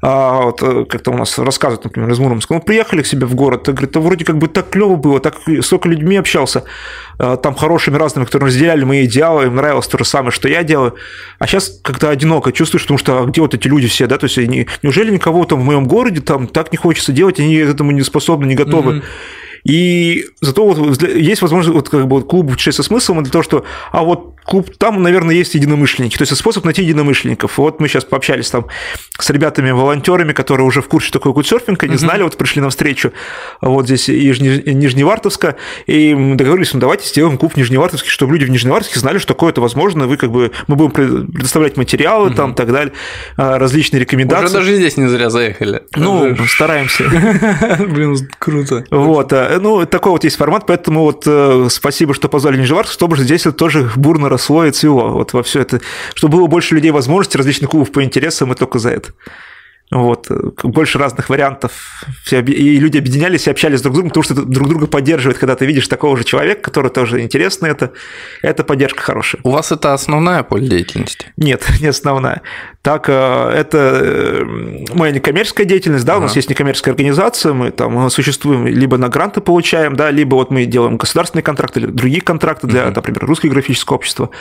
а, 0.05 0.41
вот, 0.41 0.61
э, 0.61 0.83
как-то 0.83 1.11
у 1.11 1.17
нас 1.17 1.39
рассказывают, 1.39 1.85
например, 1.85 2.11
из 2.11 2.19
Муромска, 2.19 2.53
мы 2.53 2.59
приехали 2.59 3.03
к 3.03 3.07
себе 3.07 3.25
в 3.25 3.35
город, 3.35 3.69
говорит, 3.69 3.91
да 3.91 4.01
вроде 4.01 4.25
как 4.25 4.37
бы 4.37 4.49
так 4.49 4.69
клево 4.69 4.97
было, 4.97 5.21
так 5.21 5.35
столько 5.61 5.87
людьми 5.87 6.17
общался, 6.17 6.65
а, 7.17 7.37
там 7.37 7.55
хорошими 7.55 7.95
разными, 7.95 8.25
которые 8.25 8.47
разделяли 8.47 8.83
мои 8.83 9.05
идеалы, 9.05 9.45
им 9.45 9.55
нравилось 9.55 9.87
то 9.87 9.97
же 9.97 10.03
самое, 10.03 10.31
что 10.31 10.49
я 10.49 10.63
делаю. 10.63 10.95
А 11.39 11.47
сейчас, 11.47 11.79
когда 11.81 12.09
одиноко 12.09 12.51
чувствуешь, 12.51 12.83
потому 12.83 12.97
что 12.97 13.21
а 13.21 13.25
где 13.27 13.39
вот 13.39 13.53
эти 13.53 13.65
люди 13.69 13.87
все, 13.87 14.05
да, 14.05 14.17
то 14.17 14.25
есть 14.25 14.37
они, 14.37 14.67
неужели 14.81 15.09
никого 15.09 15.45
там 15.45 15.61
в 15.61 15.63
моем 15.63 15.87
городе 15.87 16.19
там 16.19 16.47
так 16.47 16.73
не 16.73 16.77
хочется 16.77 17.13
делать, 17.13 17.39
они 17.39 17.55
этому 17.55 17.91
не 17.91 18.01
способны, 18.01 18.45
не 18.45 18.55
готовы. 18.55 18.95
Mm-hmm. 18.95 19.03
И 19.63 20.25
зато 20.41 20.65
вот 20.65 21.01
есть 21.03 21.41
возможность, 21.41 21.75
вот 21.75 21.89
как 21.89 22.07
бы 22.07 22.17
вот 22.17 22.27
клуб 22.27 22.49
«Путешествие 22.49 22.83
со 22.83 22.83
смыслом» 22.83 23.23
для 23.23 23.31
того, 23.31 23.43
что, 23.43 23.63
а 23.91 24.03
вот 24.03 24.32
клуб, 24.45 24.69
там, 24.77 25.01
наверное, 25.01 25.35
есть 25.35 25.55
единомышленники, 25.55 26.17
то 26.17 26.23
есть 26.23 26.35
способ 26.35 26.65
найти 26.65 26.83
единомышленников. 26.83 27.57
Вот 27.57 27.79
мы 27.79 27.87
сейчас 27.87 28.05
пообщались 28.05 28.49
там 28.49 28.67
с 29.19 29.29
ребятами-волонтерами, 29.29 30.33
которые 30.33 30.67
уже 30.67 30.81
в 30.81 30.87
курсе 30.87 31.11
такой 31.11 31.33
кудсерфинг, 31.33 31.83
они 31.83 31.97
знали, 31.97 32.23
вот 32.23 32.37
пришли 32.37 32.61
на 32.61 32.69
встречу 32.69 33.13
вот 33.61 33.85
здесь 33.85 34.09
из 34.09 34.39
Нижневартовска, 34.39 35.55
и 35.85 36.13
мы 36.13 36.35
договорились, 36.35 36.73
ну 36.73 36.79
давайте 36.79 37.07
сделаем 37.07 37.37
клуб 37.37 37.55
Нижневартовский, 37.55 38.09
чтобы 38.09 38.33
люди 38.33 38.45
в 38.45 38.49
Нижневартовске 38.49 38.99
знали, 38.99 39.17
что 39.17 39.27
такое 39.27 39.51
это 39.51 39.61
возможно, 39.61 40.07
вы 40.07 40.17
как 40.17 40.31
бы, 40.31 40.51
мы 40.67 40.75
будем 40.75 40.91
предоставлять 40.91 41.77
материалы 41.77 42.27
угу. 42.27 42.35
там 42.35 42.51
и 42.51 42.55
так 42.55 42.71
далее, 42.71 42.93
а, 43.37 43.59
различные 43.59 43.99
рекомендации. 44.01 44.45
Уже 44.45 44.53
даже 44.53 44.75
здесь 44.75 44.97
не 44.97 45.07
зря 45.07 45.29
заехали. 45.29 45.83
Ну, 45.95 46.35
стараемся. 46.47 47.03
Блин, 47.87 48.17
круто. 48.39 48.85
Вот, 48.91 49.31
а, 49.33 49.59
ну, 49.59 49.85
такой 49.85 50.11
вот 50.11 50.23
есть 50.23 50.37
формат, 50.37 50.65
поэтому 50.65 51.01
вот 51.01 51.23
э, 51.25 51.67
спасибо, 51.69 52.13
что 52.13 52.29
позвали 52.29 52.57
Нижневартовск, 52.57 52.93
чтобы 52.93 53.17
здесь 53.17 53.41
это 53.41 53.53
тоже 53.53 53.91
бурно 53.95 54.29
росло 54.33 54.65
и 54.65 54.71
цвело. 54.71 55.09
Вот 55.09 55.33
во 55.33 55.41
все 55.41 55.61
это, 55.61 55.81
чтобы 56.13 56.37
было 56.37 56.47
больше 56.47 56.75
людей 56.75 56.91
возможностей, 56.91 57.37
различных 57.37 57.69
клубов 57.69 57.91
по 57.91 58.03
интересам, 58.03 58.51
и 58.51 58.55
только 58.55 58.79
за 58.79 58.89
это. 58.89 59.11
Вот, 59.91 60.25
э, 60.31 60.51
больше 60.63 60.97
разных 60.97 61.29
вариантов. 61.29 61.71
Все, 62.23 62.41
и 62.41 62.79
люди 62.79 62.97
объединялись 62.97 63.47
и 63.47 63.51
общались 63.51 63.81
друг 63.81 63.93
с 63.93 63.95
другом, 63.95 64.09
потому 64.09 64.23
что 64.23 64.33
друг 64.33 64.67
друга 64.67 64.87
поддерживает, 64.87 65.37
когда 65.37 65.55
ты 65.55 65.65
видишь 65.65 65.87
такого 65.87 66.17
же 66.17 66.23
человека, 66.23 66.61
который 66.61 66.89
тоже 66.89 67.21
интересно, 67.21 67.67
это, 67.67 67.91
это 68.41 68.63
поддержка 68.63 69.01
хорошая. 69.01 69.41
У 69.43 69.51
вас 69.51 69.71
это 69.71 69.93
основная 69.93 70.41
поле 70.43 70.67
деятельности? 70.67 71.27
Нет, 71.37 71.65
не 71.81 71.87
основная. 71.87 72.41
Так, 72.83 73.07
э, 73.07 73.13
это 73.13 73.77
э, 73.77 74.43
моя 74.93 75.13
некоммерческая 75.13 75.65
деятельность, 75.65 76.03
да, 76.03 76.15
ага. 76.15 76.19
у 76.19 76.23
нас 76.23 76.35
есть 76.35 76.49
некоммерческая 76.49 76.93
организация, 76.93 77.53
мы 77.53 77.71
там 77.71 78.09
существуем, 78.09 78.67
либо 78.67 78.97
на 78.97 79.07
гранты 79.07 79.39
получаем, 79.39 79.95
да, 79.95 80.11
либо 80.11 80.35
вот 80.35 80.51
мы 80.51 80.65
делаем 80.65 80.97
государственные 80.97 81.43
контракты 81.43 81.79
или 81.79 81.87
другие 81.87 82.19
контракты 82.19 82.67
для, 82.67 82.91
например, 82.91 83.25
русского 83.25 83.51
графического 83.51 83.95
общества. 83.95 84.31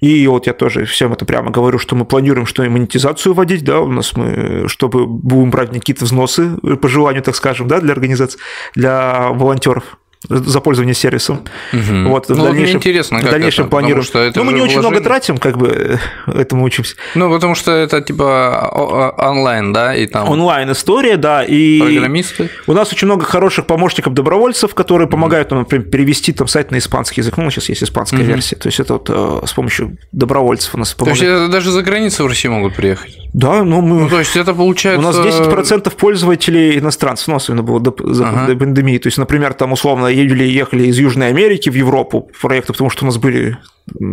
И 0.00 0.24
вот 0.28 0.46
я 0.46 0.52
тоже 0.52 0.84
всем 0.84 1.12
это 1.14 1.24
прямо 1.24 1.50
говорю, 1.50 1.80
что 1.80 1.96
мы 1.96 2.04
планируем, 2.04 2.46
что 2.46 2.62
и 2.62 2.68
монетизацию 2.68 3.34
вводить, 3.34 3.64
да, 3.64 3.80
у 3.80 3.88
нас 3.88 4.16
мы, 4.16 4.68
чтобы 4.68 5.06
будем 5.06 5.50
брать 5.50 5.70
какие-то 5.70 6.04
взносы 6.04 6.50
по 6.80 6.86
желанию, 6.86 7.24
так 7.24 7.34
скажем, 7.34 7.66
да, 7.66 7.80
для 7.80 7.92
организации, 7.92 8.38
для 8.76 9.30
волонтеров 9.30 9.98
за 10.28 10.60
пользование 10.60 10.94
сервисом. 10.94 11.44
Угу. 11.72 12.08
Вот, 12.08 12.28
ну, 12.28 12.34
в 12.34 12.38
дальнейшем, 12.38 12.62
мне 12.62 12.72
интересно, 12.72 13.20
как 13.20 13.28
в 13.28 13.30
дальнейшем 13.30 13.64
это, 13.64 13.70
планируем. 13.70 14.04
Что 14.04 14.20
это 14.20 14.38
ну, 14.38 14.46
мы 14.46 14.52
не 14.52 14.60
очень 14.60 14.78
много 14.78 15.00
тратим, 15.00 15.38
как 15.38 15.58
бы 15.58 15.98
этому 16.26 16.64
учимся. 16.64 16.96
Ну, 17.14 17.30
потому 17.32 17.54
что 17.54 17.72
это 17.72 18.00
типа 18.00 19.14
онлайн, 19.18 19.72
да, 19.72 19.94
и 19.94 20.06
там. 20.06 20.28
Онлайн 20.28 20.72
история, 20.72 21.16
да, 21.16 21.44
и. 21.44 21.80
Программисты. 21.80 22.50
У 22.66 22.72
нас 22.72 22.92
очень 22.92 23.06
много 23.06 23.24
хороших 23.24 23.66
помощников 23.66 24.14
добровольцев, 24.14 24.74
которые 24.74 25.08
помогают 25.08 25.50
нам, 25.50 25.60
например, 25.60 25.86
перевести 25.88 26.32
там 26.32 26.48
сайт 26.48 26.70
на 26.70 26.78
испанский 26.78 27.20
язык. 27.20 27.36
Ну, 27.36 27.50
сейчас 27.50 27.68
есть 27.68 27.82
испанская 27.82 28.20
угу. 28.20 28.28
версия. 28.28 28.56
То 28.56 28.68
есть 28.68 28.80
это 28.80 28.94
вот 28.94 29.10
э, 29.10 29.46
с 29.46 29.52
помощью 29.52 29.98
добровольцев 30.12 30.74
у 30.74 30.78
нас 30.78 30.94
помогает. 30.94 31.20
То 31.20 31.26
есть 31.26 31.50
даже 31.50 31.70
за 31.70 31.82
границу 31.82 32.24
в 32.24 32.26
Россию 32.26 32.52
могут 32.54 32.74
приехать. 32.74 33.23
Да, 33.34 33.64
но 33.64 33.80
мы. 33.80 34.02
Ну, 34.02 34.08
то 34.08 34.20
есть 34.20 34.36
это 34.36 34.54
получается. 34.54 35.00
У 35.00 35.02
нас 35.02 35.18
10% 35.18 35.92
пользователей 35.96 36.78
иностранцев, 36.78 37.26
ну, 37.26 37.34
особенно 37.34 37.64
было 37.64 37.80
до, 37.80 37.90
ага. 37.90 38.46
до 38.46 38.56
пандемии. 38.56 38.98
То 38.98 39.08
есть, 39.08 39.18
например, 39.18 39.54
там 39.54 39.72
условно 39.72 40.06
ехали, 40.06 40.44
ехали 40.44 40.86
из 40.86 40.98
Южной 40.98 41.28
Америки 41.28 41.68
в 41.68 41.74
Европу 41.74 42.30
проекты, 42.40 42.72
потому 42.72 42.90
что 42.90 43.04
у 43.04 43.06
нас 43.06 43.18
были 43.18 43.58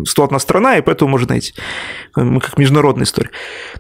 101 0.05 0.39
страна, 0.39 0.77
и 0.77 0.81
поэтому 0.81 1.11
можно 1.11 1.29
найти. 1.29 1.53
Мы 2.15 2.39
как 2.41 2.57
международная 2.57 3.05
история. 3.05 3.29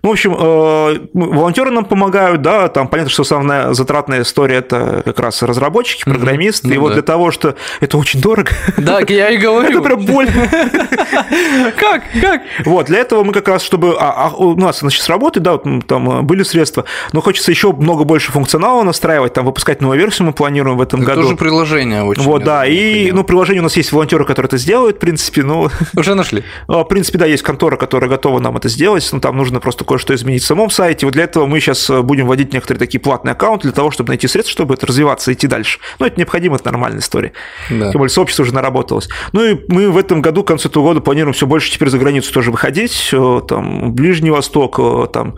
Ну, 0.01 0.09
в 0.09 0.11
общем, 0.13 0.35
э, 0.39 1.07
волонтеры 1.13 1.71
нам 1.71 1.85
помогают, 1.85 2.41
да, 2.41 2.69
там 2.69 2.87
понятно, 2.87 3.11
что 3.11 3.23
самая 3.23 3.73
затратная 3.73 4.21
история 4.21 4.57
это 4.57 5.01
как 5.03 5.19
раз 5.19 5.43
разработчики, 5.43 6.03
программисты, 6.03 6.69
mm-hmm. 6.69 6.73
и 6.73 6.75
ну, 6.75 6.81
вот 6.81 6.89
да. 6.89 6.93
для 6.95 7.03
того, 7.03 7.31
что 7.31 7.55
это 7.81 7.97
очень 7.97 8.21
дорого. 8.21 8.51
Да, 8.77 9.01
я 9.07 9.29
и 9.29 9.37
говорю. 9.41 9.69
Это 9.69 9.81
прям 9.81 10.05
боль. 10.05 10.29
Как? 11.77 12.03
Как? 12.21 12.41
Вот, 12.65 12.85
для 12.87 12.99
этого 12.99 13.23
мы 13.23 13.33
как 13.33 13.47
раз, 13.47 13.61
чтобы... 13.61 13.95
А, 13.99 14.27
а 14.27 14.35
у 14.35 14.55
нас 14.55 14.81
она 14.81 14.91
сейчас 14.91 15.09
работает, 15.09 15.43
да, 15.43 15.53
вот 15.53 15.87
там 15.87 16.25
были 16.25 16.43
средства, 16.43 16.85
но 17.11 17.21
хочется 17.21 17.51
еще 17.51 17.71
много 17.73 18.03
больше 18.03 18.31
функционала 18.31 18.83
настраивать, 18.83 19.33
там 19.33 19.45
выпускать 19.45 19.81
новую 19.81 19.99
версию 19.99 20.27
мы 20.27 20.33
планируем 20.33 20.77
в 20.77 20.81
этом 20.81 21.01
году. 21.01 21.11
Это 21.11 21.21
тоже 21.23 21.35
приложение 21.35 22.03
очень. 22.03 22.21
Вот, 22.23 22.43
да, 22.43 22.65
и, 22.65 23.11
ну, 23.11 23.23
приложение 23.23 23.61
у 23.61 23.63
нас 23.63 23.75
есть 23.77 23.91
волонтеры, 23.91 24.25
которые 24.25 24.47
это 24.47 24.57
сделают, 24.57 24.97
в 24.97 24.99
принципе, 24.99 25.43
ну... 25.43 25.69
Уже 25.95 26.15
нашли? 26.15 26.43
В 26.67 26.83
принципе, 26.85 27.17
да, 27.17 27.25
есть 27.25 27.43
контора, 27.43 27.77
которая 27.77 28.09
готова 28.09 28.39
нам 28.39 28.57
это 28.57 28.69
сделать, 28.69 29.07
но 29.11 29.19
там 29.19 29.37
нужно 29.37 29.59
просто 29.59 29.83
кое-что 29.85 30.13
изменить 30.15 30.43
в 30.43 30.45
самом 30.45 30.69
сайте. 30.69 31.05
Вот 31.05 31.13
для 31.13 31.23
этого 31.23 31.45
мы 31.45 31.59
сейчас 31.59 31.89
э, 31.89 32.01
будем 32.01 32.27
вводить 32.27 32.53
некоторые 32.53 32.79
такие 32.79 32.99
платные 32.99 33.33
аккаунты 33.33 33.63
для 33.63 33.71
того, 33.71 33.91
чтобы 33.91 34.09
найти 34.09 34.27
средства, 34.27 34.51
чтобы 34.51 34.73
это 34.73 34.85
развиваться 34.85 35.31
и 35.31 35.33
идти 35.33 35.47
дальше. 35.47 35.79
Но 35.99 36.05
это 36.05 36.17
необходимо, 36.17 36.55
это 36.55 36.65
нормальная 36.65 37.01
история. 37.01 37.33
Да. 37.69 37.91
Тем 37.91 37.99
более 37.99 38.09
сообщество 38.09 38.43
уже 38.43 38.53
наработалось. 38.53 39.09
Ну 39.31 39.43
и 39.43 39.59
мы 39.67 39.89
в 39.91 39.97
этом 39.97 40.21
году, 40.21 40.43
к 40.43 40.47
концу 40.47 40.69
этого 40.69 40.83
года, 40.83 41.01
планируем 41.01 41.33
все 41.33 41.47
больше 41.47 41.71
теперь 41.71 41.89
за 41.89 41.97
границу 41.97 42.33
тоже 42.33 42.51
выходить, 42.51 43.13
там, 43.47 43.93
Ближний 43.93 44.31
Восток, 44.31 44.79
э, 44.79 45.07
там, 45.11 45.35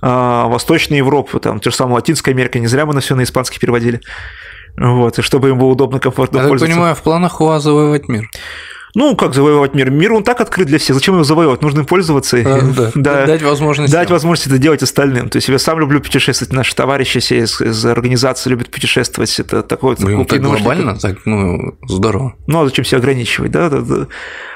Восточная 0.00 0.98
Европа, 0.98 1.40
там, 1.40 1.60
те 1.60 1.70
же 1.70 1.76
самые 1.76 1.96
Латинская 1.96 2.32
Америка, 2.32 2.58
не 2.58 2.66
зря 2.66 2.86
мы 2.86 2.94
на 2.94 3.00
все 3.00 3.14
на 3.14 3.22
испанский 3.22 3.58
переводили. 3.58 4.00
Вот, 4.76 5.18
и 5.18 5.22
чтобы 5.22 5.48
им 5.50 5.58
было 5.58 5.68
удобно, 5.68 5.98
комфортно 6.00 6.38
Я 6.38 6.42
пользоваться. 6.44 6.66
Я 6.66 6.74
понимаю, 6.74 6.94
в 6.94 7.02
планах 7.02 7.40
у 7.40 7.46
вас 7.46 7.62
завоевать 7.62 8.08
мир. 8.08 8.30
Ну, 8.94 9.16
как 9.16 9.34
завоевать 9.34 9.74
мир? 9.74 9.90
Мир 9.90 10.12
он 10.12 10.24
так 10.24 10.40
открыт 10.40 10.66
для 10.66 10.78
всех. 10.78 10.94
Зачем 10.96 11.14
его 11.14 11.24
завоевать? 11.24 11.62
Нужно 11.62 11.80
им 11.80 11.86
пользоваться. 11.86 12.36
А, 12.38 12.60
да. 12.76 12.90
да. 12.94 13.26
Дать 13.26 13.42
возможность. 13.42 13.92
Дать 13.92 14.10
возможность 14.10 14.46
это 14.46 14.58
делать 14.58 14.82
остальным. 14.82 15.28
То 15.28 15.36
есть 15.36 15.48
я 15.48 15.58
сам 15.58 15.78
люблю 15.78 16.00
путешествовать. 16.00 16.52
Наши 16.52 16.74
товарищи 16.74 17.20
все 17.20 17.38
из, 17.40 17.60
из 17.60 17.84
организации 17.86 18.50
любят 18.50 18.70
путешествовать. 18.70 19.38
Это 19.38 19.62
такое 19.62 19.96
Блин, 19.96 20.24
так 20.24 20.40
глобально, 20.40 20.98
так 20.98 21.18
ну, 21.24 21.76
здорово. 21.86 22.34
Ну, 22.46 22.62
а 22.62 22.64
зачем 22.64 22.84
себя 22.84 22.98
ограничивать? 22.98 23.50
Да, 23.50 23.68
да, 23.68 23.80
да. 23.80 24.06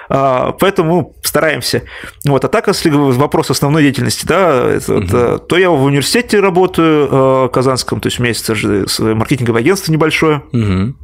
А, 0.09 0.53
поэтому 0.53 1.17
стараемся. 1.23 1.83
Вот. 2.25 2.45
А 2.45 2.49
так, 2.49 2.69
если 2.69 2.91
вопрос 2.91 3.51
основной 3.51 3.83
деятельности, 3.83 4.27
да, 4.27 4.71
это, 4.71 4.95
угу. 4.95 5.05
это, 5.05 5.39
то 5.39 5.57
я 5.57 5.71
в 5.71 5.83
университете 5.83 6.41
работаю 6.41 7.09
э, 7.11 7.49
Казанском, 7.53 8.01
то 8.01 8.09
есть 8.09 8.19
у 8.19 8.23
меня 8.23 8.31
есть 8.31 8.99
маркетинговое 8.99 9.61
агентство 9.61 9.93
небольшое. 9.93 10.43
Угу. 10.53 10.95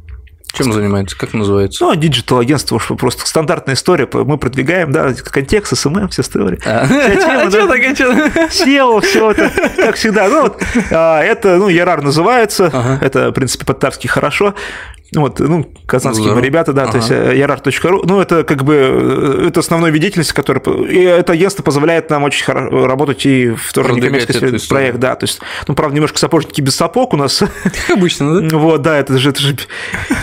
Чем 0.53 0.73
занимается? 0.73 1.17
Как 1.17 1.33
называется? 1.33 1.83
Ну, 1.83 1.95
digital 1.95 2.39
агентство, 2.39 2.77
просто 2.77 3.25
стандартная 3.25 3.75
история. 3.75 4.07
Мы 4.11 4.37
продвигаем, 4.37 4.91
да, 4.91 5.13
контекст, 5.13 5.77
SMM, 5.77 6.09
вся 6.09 6.23
история. 6.23 6.59
А, 6.71 6.85
а 6.85 7.49
что 7.49 7.67
так, 7.67 7.79
а 7.79 7.95
что? 7.95 8.11
SEO, 8.63 9.01
все 9.01 9.31
это, 9.31 9.51
как 9.75 9.95
всегда. 9.95 10.27
Ну, 10.27 10.43
вот, 10.43 10.61
а, 10.91 11.21
это, 11.21 11.57
ну, 11.57 11.67
Ярар 11.67 12.01
называется, 12.01 12.99
это, 13.01 13.29
в 13.29 13.33
принципе, 13.33 13.65
по-татарски 13.65 14.07
хорошо. 14.07 14.55
Вот, 15.13 15.39
ну, 15.39 15.69
казанские 15.87 16.33
ну, 16.33 16.39
ребята, 16.39 16.71
да, 16.71 16.83
ага. 16.83 16.93
то 16.93 16.97
есть 16.99 17.09
yarar.ru, 17.11 18.01
ну, 18.05 18.21
это 18.21 18.45
как 18.45 18.63
бы, 18.63 19.45
это 19.49 19.59
основной 19.59 19.91
вид 19.91 20.01
деятельности, 20.03 20.33
который, 20.33 20.61
и 20.89 21.01
это 21.03 21.33
агентство 21.33 21.63
позволяет 21.63 22.09
нам 22.09 22.23
очень 22.23 22.45
хорошо 22.45 22.87
работать 22.87 23.25
и 23.25 23.49
в 23.49 23.73
тоже 23.73 23.91
некоммерческий 23.91 24.69
проект, 24.69 24.99
да, 24.99 25.15
то 25.15 25.25
есть, 25.25 25.41
ну, 25.67 25.75
правда, 25.75 25.95
немножко 25.95 26.17
сапожники 26.17 26.61
без 26.61 26.77
сапог 26.77 27.13
у 27.13 27.17
нас. 27.17 27.43
Обычно, 27.89 28.39
да? 28.39 28.57
Вот, 28.57 28.81
да, 28.83 28.97
это 28.97 29.17
же, 29.17 29.31
это 29.31 29.41
же, 29.41 29.57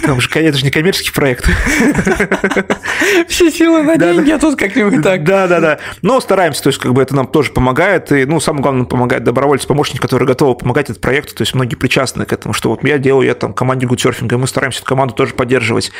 там 0.04 0.22
же, 0.22 0.30
это 0.32 0.56
же 0.56 0.64
не 0.64 0.70
коммерческий 0.70 1.12
проект. 1.12 1.44
Все 3.28 3.50
силы 3.50 3.82
на 3.82 3.98
деньги, 3.98 4.30
а 4.30 4.38
тут 4.38 4.58
как-нибудь 4.58 5.02
так. 5.02 5.22
Да, 5.22 5.46
да, 5.48 5.60
да. 5.60 5.78
Но 6.00 6.18
стараемся, 6.22 6.62
то 6.62 6.68
есть, 6.68 6.80
как 6.80 6.94
бы 6.94 7.02
это 7.02 7.14
нам 7.14 7.26
тоже 7.26 7.52
помогает, 7.52 8.10
и, 8.10 8.24
ну, 8.24 8.40
самое 8.40 8.62
главное, 8.62 8.86
помогает 8.86 9.22
добровольцы, 9.22 9.66
помощники, 9.66 10.00
которые 10.00 10.26
готовы 10.26 10.54
помогать 10.54 10.86
этому 10.86 11.02
проекту, 11.02 11.34
то 11.34 11.42
есть, 11.42 11.54
многие 11.54 11.76
причастны 11.76 12.24
к 12.24 12.32
этому, 12.32 12.54
что 12.54 12.70
вот 12.70 12.82
я 12.84 12.96
делаю, 12.96 13.26
я 13.26 13.34
там 13.34 13.52
команде 13.52 13.86
гудсерфинга, 13.86 14.36
и 14.36 14.38
мы 14.38 14.46
стараемся 14.46 14.77
эту 14.78 14.86
команду 14.86 15.14
тоже 15.14 15.34
поддерживать. 15.34 15.92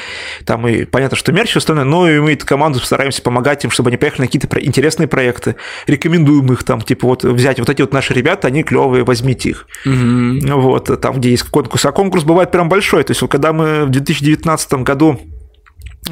Там 0.45 0.67
и 0.67 0.85
понятно, 0.85 1.17
что 1.17 1.33
мерч 1.33 1.57
остальное, 1.57 1.85
но 1.85 2.09
и 2.09 2.19
мы 2.19 2.33
эту 2.33 2.47
команду 2.47 2.81
стараемся 2.81 3.23
помогать 3.23 3.65
им, 3.65 3.71
чтобы 3.71 3.91
они 3.91 3.97
поехали 3.97 4.23
на 4.23 4.27
какие-то 4.27 4.61
интересные 4.61 5.09
проекты, 5.09 5.57
рекомендуем 5.87 6.53
их 6.53 6.65
там, 6.65 6.81
типа 6.81 7.07
вот 7.07 7.25
взять 7.25 7.59
вот 7.59 7.69
эти 7.69 7.83
вот 7.83 7.93
наши 7.93 8.15
ребята, 8.15 8.49
они 8.49 8.63
клевые, 8.63 9.05
возьмите 9.05 9.51
их. 9.51 9.67
Угу. 9.85 10.61
Вот, 10.61 11.01
там, 11.01 11.17
где 11.19 11.31
есть 11.31 11.45
конкурс. 11.45 11.85
А 11.85 11.93
конкурс 11.93 12.25
бывает 12.25 12.51
прям 12.51 12.69
большой. 12.69 13.05
То 13.05 13.13
есть, 13.13 13.23
вот, 13.23 13.31
когда 13.31 13.53
мы 13.53 13.85
в 13.85 13.91
2019 13.91 14.73
году 14.75 15.21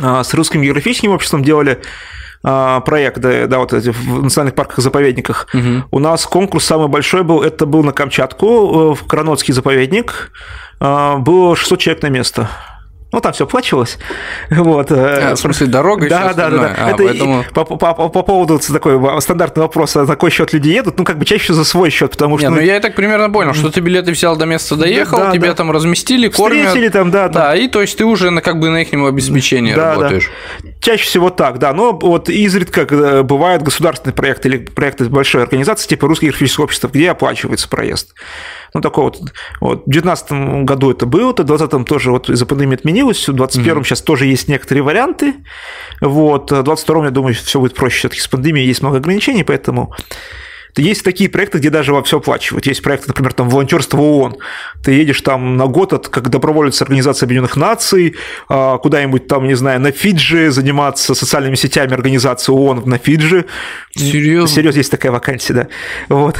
а, 0.01 0.23
с 0.23 0.35
Русским 0.35 0.63
географическим 0.63 1.11
обществом 1.13 1.43
делали 1.43 1.81
а, 2.43 2.81
проект, 2.81 3.19
да, 3.19 3.47
да, 3.47 3.59
вот 3.59 3.73
эти 3.73 3.89
в 3.91 4.23
национальных 4.23 4.55
парках, 4.55 4.79
заповедниках. 4.79 5.49
Угу. 5.53 5.85
У 5.91 5.99
нас 5.99 6.27
конкурс 6.27 6.65
самый 6.65 6.89
большой 6.89 7.23
был, 7.23 7.43
это 7.43 7.67
был 7.67 7.83
на 7.83 7.93
Камчатку, 7.93 8.47
э, 8.47 8.95
в 8.95 9.07
Кранотский 9.07 9.53
заповедник. 9.53 10.31
А, 10.79 11.19
было 11.19 11.57
600 11.57 11.81
человек 11.81 12.03
на 12.03 12.09
место. 12.09 12.49
Ну, 13.13 13.21
там 13.21 13.33
все 13.33 13.45
оплачивалось. 13.45 13.99
Вот. 14.51 14.91
А, 14.91 15.35
в 15.35 15.39
смысле, 15.39 15.69
дорога 15.69 16.09
да, 16.09 16.33
да, 16.35 16.51
да, 16.51 16.59
да. 16.59 16.75
А, 16.77 16.91
Это 16.91 17.05
поэтому... 17.05 17.45
по, 17.55 17.65
по, 17.65 17.77
по, 17.77 18.09
по 18.09 18.23
поводу 18.23 18.59
такой 18.59 19.21
стандартный 19.21 19.63
вопрос, 19.63 19.97
а 19.97 20.01
на 20.01 20.07
какой 20.07 20.31
счет 20.31 20.53
люди 20.53 20.71
едут, 20.71 20.99
ну, 20.99 21.05
как 21.05 21.19
бы 21.19 21.25
чаще 21.25 21.53
за 21.53 21.65
свой 21.65 21.91
счет, 21.91 22.13
потому 22.13 22.37
что... 22.39 22.47
Нет, 22.47 22.51
ну, 22.51 22.61
ну, 22.61 22.67
я 22.67 22.77
и 22.77 22.81
так 22.81 22.97
примерно 22.97 23.31
понял, 23.31 23.55
что 23.55 23.71
ты 23.71 23.81
билеты 23.81 24.11
взял 24.11 24.37
до 24.37 24.45
места, 24.45 24.77
доехал, 24.77 25.19
да, 25.19 25.33
тебя 25.33 25.49
да. 25.49 25.55
там 25.55 25.71
разместили, 25.71 26.29
кормят. 26.29 26.67
Встретили 26.67 26.89
там, 26.89 27.11
да. 27.11 27.29
Да, 27.29 27.51
там. 27.51 27.59
и 27.59 27.69
то 27.69 27.81
есть 27.81 27.97
ты 27.97 28.05
уже 28.05 28.31
на, 28.31 28.41
как 28.41 28.59
бы 28.59 28.71
на 28.71 28.83
их 28.83 28.93
обеспечении 28.93 29.75
да, 29.75 29.95
работаешь. 29.95 30.31
Да. 30.63 30.71
Чаще 30.81 31.05
всего 31.05 31.31
так, 31.31 31.59
да. 31.59 31.73
Но 31.73 31.93
вот 31.93 32.29
изредка 32.29 33.23
бывают 33.23 33.63
государственные 33.63 34.15
проекты 34.15 34.49
или 34.49 34.59
проекты 34.59 35.05
большой 35.05 35.43
организации, 35.43 35.89
типа 35.89 36.09
Русское 36.09 36.29
графическое 36.29 36.65
общество, 36.65 36.89
где 36.89 37.11
оплачивается 37.11 37.69
проезд. 37.69 38.15
Ну, 38.75 38.81
такой 38.81 39.05
вот, 39.05 39.19
вот. 39.61 39.87
В 39.87 39.91
2019 39.91 40.65
году 40.65 40.91
это 40.91 41.07
было, 41.07 41.33
в 41.33 41.37
2020 41.37 41.89
тоже 41.89 42.11
вот 42.11 42.29
из-за 42.29 42.47
пандемии 42.47 42.77
отменилось, 42.97 43.29
в 43.29 43.33
2021 43.33 43.77
mm-hmm. 43.77 43.85
сейчас 43.85 44.03
тоже 44.03 44.27
есть 44.27 44.49
некоторые 44.49 44.83
варианты. 44.83 45.35
Вот. 46.01 46.51
В 46.51 46.63
2022, 46.63 47.05
я 47.05 47.11
думаю, 47.11 47.35
все 47.35 47.61
будет 47.61 47.75
проще. 47.75 47.99
Все-таки 47.99 48.21
с 48.21 48.29
пандемией 48.29 48.67
есть 48.67 48.83
много 48.83 48.99
ограничений, 48.99 49.45
поэтому 49.45 49.93
есть 50.77 51.05
такие 51.05 51.31
проекты, 51.31 51.59
где 51.59 51.71
даже 51.71 51.95
во 51.95 52.03
все 52.03 52.19
оплачивают. 52.19 52.67
Есть 52.67 52.83
проекты, 52.83 53.09
например, 53.09 53.33
там 53.33 53.49
волонтерство 53.49 53.99
ООН. 53.99 54.37
Ты 54.83 54.93
едешь 54.93 55.23
там 55.23 55.57
на 55.57 55.67
год 55.67 55.95
от, 55.95 56.09
как 56.09 56.29
доброволец 56.29 56.83
Организации 56.83 57.25
Объединенных 57.25 57.57
Наций, 57.57 58.17
а, 58.49 58.77
куда-нибудь 58.77 59.27
там, 59.27 59.47
не 59.47 59.55
знаю, 59.55 59.81
на 59.81 59.91
Фиджи 59.91 60.51
заниматься 60.51 61.15
социальными 61.15 61.55
сетями 61.55 61.95
организации 61.95 62.53
ООН 62.53 62.83
на 62.85 62.99
Фиджи. 62.99 63.47
Серьезно? 63.97 64.55
Серьезно, 64.55 64.79
есть 64.79 64.91
такая 64.91 65.13
вакансия, 65.13 65.55
да. 65.55 65.69
Вот. 66.09 66.39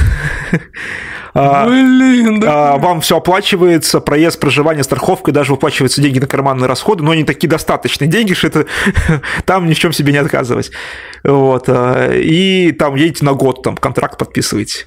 А, 1.37 1.67
Блин, 1.67 2.39
да. 2.39 2.73
А, 2.73 2.77
вам 2.77 3.01
все 3.01 3.17
оплачивается, 3.17 3.99
проезд, 3.99 4.39
проживание, 4.39 4.83
страховка, 4.83 5.31
даже 5.31 5.51
выплачиваются 5.51 6.01
деньги 6.01 6.19
на 6.19 6.27
карманные 6.27 6.67
расходы, 6.67 7.03
но 7.03 7.11
они 7.11 7.23
такие 7.23 7.47
достаточные 7.47 8.07
деньги, 8.07 8.33
что 8.33 8.47
это 8.47 8.65
там 9.45 9.67
ни 9.67 9.73
в 9.73 9.79
чем 9.79 9.93
себе 9.93 10.11
не 10.11 10.17
отказывать. 10.17 10.71
Вот. 11.23 11.65
А, 11.67 12.11
и 12.13 12.71
там 12.71 12.95
едете 12.95 13.25
на 13.25 13.33
год, 13.33 13.61
там 13.61 13.77
контракт 13.77 14.17
подписываете. 14.17 14.85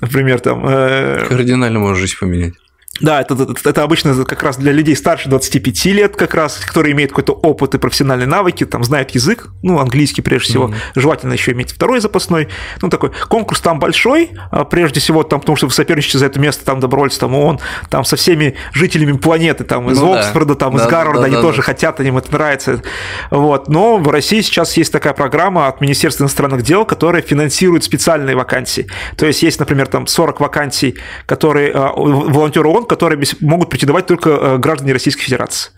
Например, 0.00 0.40
там... 0.40 0.66
Э, 0.66 1.24
Кардинально 1.28 1.78
можно 1.78 1.96
жизнь 1.96 2.16
поменять. 2.18 2.54
Да, 3.00 3.20
это, 3.20 3.34
это, 3.34 3.54
это 3.68 3.82
обычно 3.82 4.24
как 4.24 4.42
раз 4.42 4.56
для 4.56 4.72
людей 4.72 4.96
старше 4.96 5.28
25 5.28 5.84
лет, 5.86 6.16
как 6.16 6.34
раз, 6.34 6.56
которые 6.56 6.92
имеют 6.92 7.12
какой-то 7.12 7.32
опыт 7.32 7.74
и 7.74 7.78
профессиональные 7.78 8.26
навыки, 8.26 8.64
там 8.64 8.84
знают 8.84 9.10
язык, 9.10 9.48
ну, 9.62 9.78
английский 9.78 10.22
прежде 10.22 10.50
всего, 10.50 10.68
mm-hmm. 10.68 10.74
желательно 10.94 11.32
еще 11.32 11.52
иметь 11.52 11.72
второй 11.72 12.00
запасной. 12.00 12.48
Ну, 12.80 12.88
такой 12.88 13.10
конкурс 13.28 13.60
там 13.60 13.78
большой, 13.78 14.30
а 14.50 14.64
прежде 14.64 15.00
всего, 15.00 15.22
там, 15.22 15.40
потому 15.40 15.56
что 15.56 15.66
вы 15.66 15.72
соперничаете 15.72 16.18
за 16.18 16.26
это 16.26 16.40
место, 16.40 16.64
там, 16.64 16.80
добровольцы, 16.80 17.20
там, 17.20 17.34
ООН, 17.34 17.60
там, 17.90 18.04
со 18.04 18.16
всеми 18.16 18.56
жителями 18.72 19.12
планеты, 19.16 19.64
там, 19.64 19.90
из 19.90 19.98
ну, 19.98 20.14
Оксфорда, 20.14 20.54
да. 20.54 20.60
там, 20.60 20.76
да, 20.76 20.84
из 20.84 20.88
Гарварда, 20.88 21.20
да, 21.22 21.26
они 21.26 21.36
тоже 21.36 21.62
хотят, 21.62 22.00
им 22.00 22.16
это 22.16 22.32
нравится. 22.32 22.82
Вот. 23.30 23.68
Но 23.68 23.98
в 23.98 24.08
России 24.08 24.40
сейчас 24.40 24.76
есть 24.76 24.92
такая 24.92 25.12
программа 25.12 25.68
от 25.68 25.80
Министерства 25.80 26.24
иностранных 26.24 26.62
дел, 26.62 26.84
которая 26.84 27.22
финансирует 27.22 27.84
специальные 27.84 28.36
вакансии. 28.36 28.86
То 29.16 29.26
есть 29.26 29.42
есть, 29.42 29.58
например, 29.58 29.86
там 29.86 30.06
40 30.06 30.40
вакансий, 30.40 30.96
которые 31.26 31.72
а, 31.72 31.92
волонтеры 31.96 32.68
ООН 32.68 32.85
которые 32.86 33.22
могут 33.40 33.70
претендовать 33.70 34.06
только 34.06 34.30
э, 34.30 34.58
граждане 34.58 34.92
Российской 34.92 35.22
Федерации 35.22 35.70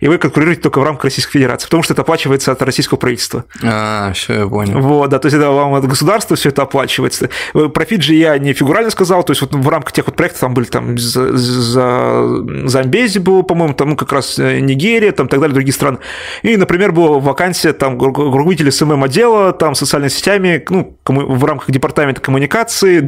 и 0.00 0.08
вы 0.08 0.18
конкурируете 0.18 0.62
только 0.62 0.80
в 0.80 0.84
рамках 0.84 1.04
Российской 1.04 1.32
Федерации, 1.32 1.66
потому 1.66 1.82
что 1.82 1.94
это 1.94 2.02
оплачивается 2.02 2.52
от 2.52 2.62
российского 2.62 2.98
правительства. 2.98 3.44
А, 3.62 4.12
все, 4.12 4.40
я 4.40 4.46
понял. 4.46 4.80
Вот, 4.80 5.10
да, 5.10 5.18
то 5.18 5.26
есть 5.26 5.36
это 5.36 5.50
вам 5.50 5.74
от 5.74 5.86
государства 5.86 6.36
все 6.36 6.50
это 6.50 6.62
оплачивается. 6.62 7.30
Про 7.52 7.84
Фиджи 7.84 8.14
я 8.14 8.38
не 8.38 8.52
фигурально 8.52 8.90
сказал, 8.90 9.22
то 9.24 9.32
есть 9.32 9.40
вот 9.40 9.54
в 9.54 9.68
рамках 9.68 9.92
тех 9.92 10.06
вот 10.06 10.16
проектов 10.16 10.40
там 10.40 10.54
были 10.54 10.66
там 10.66 10.98
за, 10.98 11.36
за 11.36 12.44
Замбези 12.64 13.18
было, 13.18 13.42
по-моему, 13.42 13.74
там 13.74 13.90
ну, 13.90 13.96
как 13.96 14.12
раз 14.12 14.38
э, 14.38 14.60
Нигерия, 14.60 15.12
там 15.12 15.28
так 15.28 15.40
далее, 15.40 15.54
другие 15.54 15.72
страны. 15.72 15.98
И, 16.42 16.56
например, 16.56 16.92
была 16.92 17.18
вакансия 17.18 17.72
там 17.72 17.98
руководителя 18.00 18.70
SMM 18.70 19.04
отдела, 19.04 19.52
там 19.52 19.74
социальными 19.74 20.10
сетями, 20.10 20.64
ну, 20.68 20.98
в 21.06 21.44
рамках 21.44 21.70
департамента 21.70 22.20
коммуникации 22.20 22.98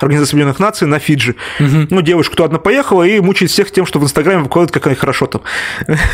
Организации 0.00 0.34
Объединенных 0.34 0.58
Наций 0.58 0.86
на 0.86 0.98
Фиджи. 0.98 1.36
Угу. 1.60 1.86
Ну, 1.90 2.02
девушка 2.02 2.36
туда 2.36 2.46
одна 2.46 2.58
поехала 2.58 3.02
и 3.02 3.20
мучает 3.20 3.50
всех 3.50 3.70
тем, 3.70 3.86
что 3.86 3.98
в 3.98 4.04
Инстаграме 4.04 4.42
выкладывают, 4.42 4.72
как 4.72 4.86
они 4.86 4.96
хорошо 4.96 5.26
там. 5.26 5.42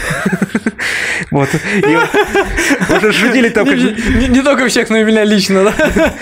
Вот. 1.30 1.48
Уже 2.96 3.12
шутили 3.12 3.48
там... 3.48 3.66
Не 3.68 4.42
только 4.42 4.66
всех, 4.68 4.90
но 4.90 4.98
и 4.98 5.04
меня 5.04 5.24
лично, 5.24 5.64
да? 5.64 6.14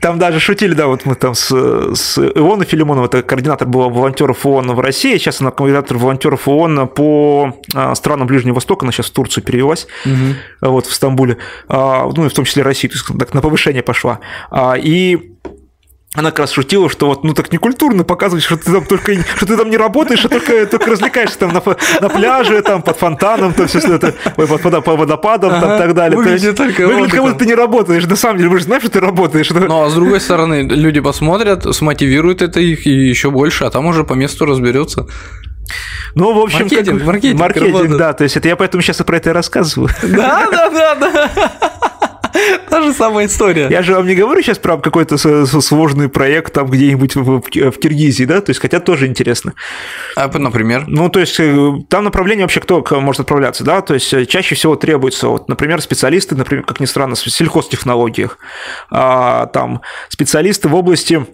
Там 0.00 0.18
даже 0.18 0.40
шутили, 0.40 0.74
да, 0.74 0.86
вот 0.86 1.06
мы 1.06 1.14
там 1.14 1.34
с, 1.34 1.48
с 1.48 2.18
Ионой 2.18 2.66
Филимоновой, 2.66 3.06
это 3.06 3.22
координатор 3.22 3.66
была 3.68 3.88
волонтеров 3.88 4.44
ООН 4.44 4.74
в 4.74 4.80
России, 4.80 5.16
сейчас 5.16 5.40
она 5.40 5.50
координатор 5.50 5.96
волонтеров 5.96 6.48
ООН 6.48 6.88
по 6.88 7.54
а, 7.74 7.94
странам 7.94 8.26
Ближнего 8.26 8.56
Востока, 8.56 8.84
она 8.84 8.92
сейчас 8.92 9.06
в 9.06 9.12
Турцию 9.12 9.44
перевелась, 9.44 9.86
угу. 10.04 10.70
вот, 10.72 10.86
в 10.86 10.92
Стамбуле, 10.92 11.38
а, 11.68 12.10
ну, 12.14 12.26
и 12.26 12.28
в 12.28 12.34
том 12.34 12.44
числе 12.44 12.62
России, 12.62 12.88
то 12.88 12.94
есть 12.94 13.06
так 13.18 13.34
на 13.34 13.40
повышение 13.40 13.82
пошла. 13.82 14.20
А, 14.50 14.74
и 14.76 15.32
она 16.14 16.30
как 16.30 16.40
раз 16.40 16.52
шутила, 16.52 16.88
что 16.88 17.08
вот, 17.08 17.24
ну 17.24 17.34
так 17.34 17.52
некультурно 17.52 18.04
показывать, 18.04 18.44
что 18.44 18.56
ты 18.56 18.70
там 18.70 18.84
только, 18.86 19.14
что 19.36 19.46
ты 19.46 19.56
там 19.56 19.68
не 19.68 19.76
работаешь, 19.76 20.24
а 20.24 20.28
только, 20.28 20.64
только 20.66 20.92
развлекаешься 20.92 21.40
там 21.40 21.52
на, 21.52 21.62
на 22.00 22.08
пляже, 22.08 22.62
там 22.62 22.82
под 22.82 22.96
фонтаном, 22.96 23.52
там 23.52 23.66
все 23.66 23.80
это, 23.80 24.14
ой, 24.36 24.46
под, 24.46 24.62
под, 24.62 24.84
по 24.84 24.96
водопадам, 24.96 25.54
ага, 25.54 25.60
там 25.66 25.78
так 25.78 25.94
далее. 25.94 26.16
Выглядит, 26.16 26.56
То 26.56 26.64
есть, 26.64 26.76
только 26.76 26.88
выглядит, 26.88 27.12
как 27.12 27.22
будто 27.22 27.38
ты 27.38 27.46
не 27.46 27.54
работаешь, 27.54 28.06
на 28.06 28.14
самом 28.14 28.38
деле, 28.38 28.48
вы 28.48 28.58
же 28.58 28.64
знаешь, 28.64 28.82
что 28.82 28.92
ты 28.92 29.00
работаешь. 29.00 29.50
Ну, 29.50 29.82
а 29.82 29.90
с 29.90 29.94
другой 29.94 30.20
стороны, 30.20 30.62
люди 30.62 31.00
посмотрят, 31.00 31.74
смотивируют 31.74 32.42
это 32.42 32.60
их 32.60 32.86
и 32.86 32.90
еще 32.90 33.32
больше, 33.32 33.64
а 33.64 33.70
там 33.70 33.86
уже 33.86 34.04
по 34.04 34.12
месту 34.12 34.46
разберется. 34.46 35.08
Ну, 36.14 36.32
в 36.32 36.38
общем, 36.38 36.60
маркетинг, 36.60 36.98
как... 36.98 37.06
маркетинг, 37.06 37.40
маркетинг 37.40 37.96
да, 37.96 38.12
то 38.12 38.22
есть 38.22 38.36
это 38.36 38.46
я 38.46 38.54
поэтому 38.54 38.82
сейчас 38.82 39.00
и 39.00 39.04
про 39.04 39.16
это 39.16 39.30
и 39.30 39.32
рассказываю. 39.32 39.90
Да, 40.02 40.46
да, 40.48 40.70
да, 40.70 40.94
да. 40.94 41.30
Та 42.68 42.82
же 42.82 42.92
самая 42.92 43.26
история. 43.26 43.68
Я 43.70 43.82
же 43.82 43.94
вам 43.94 44.06
не 44.06 44.14
говорю 44.14 44.42
сейчас 44.42 44.58
про 44.58 44.76
какой-то 44.76 45.16
сложный 45.16 46.08
проект 46.08 46.52
там 46.52 46.66
где-нибудь 46.66 47.14
в, 47.14 47.40
в 47.40 47.78
Киргизии, 47.78 48.24
да, 48.24 48.40
то 48.40 48.50
есть, 48.50 48.60
хотя 48.60 48.80
тоже 48.80 49.06
интересно. 49.06 49.54
А, 50.16 50.28
например? 50.38 50.84
Ну, 50.88 51.08
то 51.08 51.20
есть, 51.20 51.38
э, 51.38 51.72
там 51.88 52.04
направление 52.04 52.44
вообще 52.44 52.60
кто 52.60 52.84
может 53.00 53.20
отправляться, 53.20 53.64
да, 53.64 53.80
то 53.80 53.94
есть, 53.94 54.12
э, 54.12 54.26
чаще 54.26 54.54
всего 54.54 54.76
требуется, 54.76 55.28
вот, 55.28 55.48
например, 55.48 55.80
специалисты, 55.80 56.34
например, 56.34 56.64
как 56.64 56.80
ни 56.80 56.86
странно, 56.86 57.14
в 57.14 57.18
сельхозтехнологиях, 57.18 58.38
а, 58.90 59.46
там, 59.46 59.82
специалисты 60.08 60.68
в 60.68 60.74
области 60.74 61.24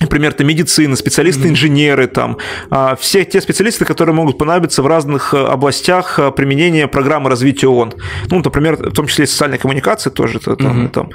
например, 0.00 0.32
это 0.32 0.44
медицина, 0.44 0.94
специалисты-инженеры, 0.94 2.06
там, 2.06 2.36
а, 2.70 2.96
все 2.96 3.24
те 3.24 3.40
специалисты, 3.40 3.86
которые 3.86 4.14
могут 4.14 4.36
понадобиться 4.36 4.82
в 4.82 4.86
разных 4.86 5.32
э, 5.32 5.38
областях 5.38 6.18
э, 6.18 6.30
применения 6.32 6.86
программы 6.86 7.30
развития 7.30 7.68
ООН. 7.68 7.94
Ну, 8.30 8.42
например, 8.44 8.76
в 8.76 8.92
том 8.92 9.06
числе 9.06 9.24
и 9.24 9.26
социальной 9.26 9.56
коммуникации 9.56 10.10
тоже, 10.10 10.38
это, 10.38 10.56
там, 10.56 10.84
mm 10.84 10.88
там, 10.88 11.10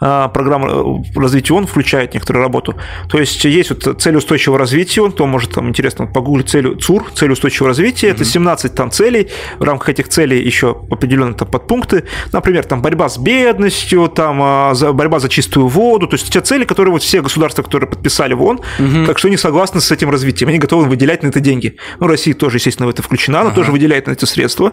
а, 0.00 0.28
программа 0.28 0.68
э, 0.68 1.18
развития 1.18 1.54
ООН 1.54 1.66
включает 1.66 2.12
некоторую 2.14 2.42
работу. 2.42 2.74
То 3.08 3.18
есть 3.18 3.42
есть 3.44 3.70
вот 3.70 4.02
цель 4.02 4.16
устойчивого 4.16 4.58
развития 4.58 5.00
ООН, 5.00 5.12
кто 5.12 5.26
может 5.26 5.52
там 5.52 5.68
интересно 5.68 6.06
погуглить 6.06 6.50
цель 6.50 6.78
ЦУР, 6.78 7.12
цель 7.14 7.32
устойчивого 7.32 7.68
развития, 7.68 8.08
mm 8.08 8.16
это 8.16 8.24
17 8.24 8.74
там 8.74 8.90
целей, 8.90 9.30
в 9.58 9.62
рамках 9.62 9.90
этих 9.90 10.08
целей 10.08 10.42
еще 10.42 10.76
определенные 10.90 11.34
там 11.34 11.48
подпункты, 11.48 12.04
например, 12.32 12.64
там 12.64 12.82
борьба 12.82 13.08
с 13.08 13.18
бедностью, 13.18 14.08
там 14.08 14.40
а, 14.42 14.74
борьба 14.92 15.20
за 15.20 15.28
чистую 15.28 15.68
воду, 15.68 16.06
то 16.06 16.14
есть 16.14 16.30
те 16.30 16.40
цели, 16.40 16.64
которые 16.64 16.92
вот 16.92 17.02
все 17.02 17.22
государства, 17.22 17.62
которые 17.62 17.88
подписали 17.88 18.25
написали 18.26 18.34
в 18.34 18.42
ООН, 18.42 18.60
угу. 18.78 19.06
как 19.06 19.18
что 19.18 19.28
они 19.28 19.36
согласны 19.36 19.80
с 19.80 19.90
этим 19.90 20.10
развитием, 20.10 20.48
они 20.48 20.58
готовы 20.58 20.84
выделять 20.86 21.22
на 21.22 21.28
это 21.28 21.40
деньги. 21.40 21.76
Ну, 22.00 22.06
Россия 22.06 22.34
тоже, 22.34 22.56
естественно, 22.56 22.86
в 22.86 22.90
это 22.90 23.02
включена, 23.02 23.40
она 23.40 23.48
ага. 23.48 23.56
тоже 23.56 23.72
выделяет 23.72 24.06
на 24.06 24.12
это 24.12 24.26
средства. 24.26 24.72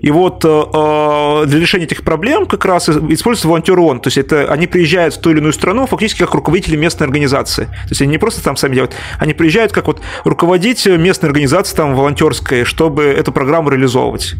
И 0.00 0.10
вот 0.10 0.44
э, 0.44 1.44
для 1.46 1.60
решения 1.60 1.84
этих 1.84 2.02
проблем 2.02 2.46
как 2.46 2.64
раз 2.64 2.88
используется 2.88 3.48
волонтер 3.48 3.78
ООН, 3.78 4.00
то 4.00 4.08
есть 4.08 4.18
это 4.18 4.50
они 4.52 4.66
приезжают 4.66 5.14
в 5.14 5.20
ту 5.20 5.30
или 5.30 5.38
иную 5.38 5.52
страну 5.52 5.86
фактически 5.86 6.20
как 6.20 6.34
руководители 6.34 6.76
местной 6.76 7.06
организации. 7.06 7.64
То 7.64 7.90
есть 7.90 8.02
они 8.02 8.12
не 8.12 8.18
просто 8.18 8.42
там 8.42 8.56
сами 8.56 8.74
делают, 8.74 8.94
они 9.18 9.34
приезжают 9.34 9.72
как 9.72 9.86
вот 9.86 10.00
руководить 10.24 10.86
местной 10.86 11.28
организацией 11.28 11.76
там 11.76 11.94
волонтерской, 11.94 12.64
чтобы 12.64 13.04
эту 13.04 13.32
программу 13.32 13.70
реализовывать. 13.70 14.34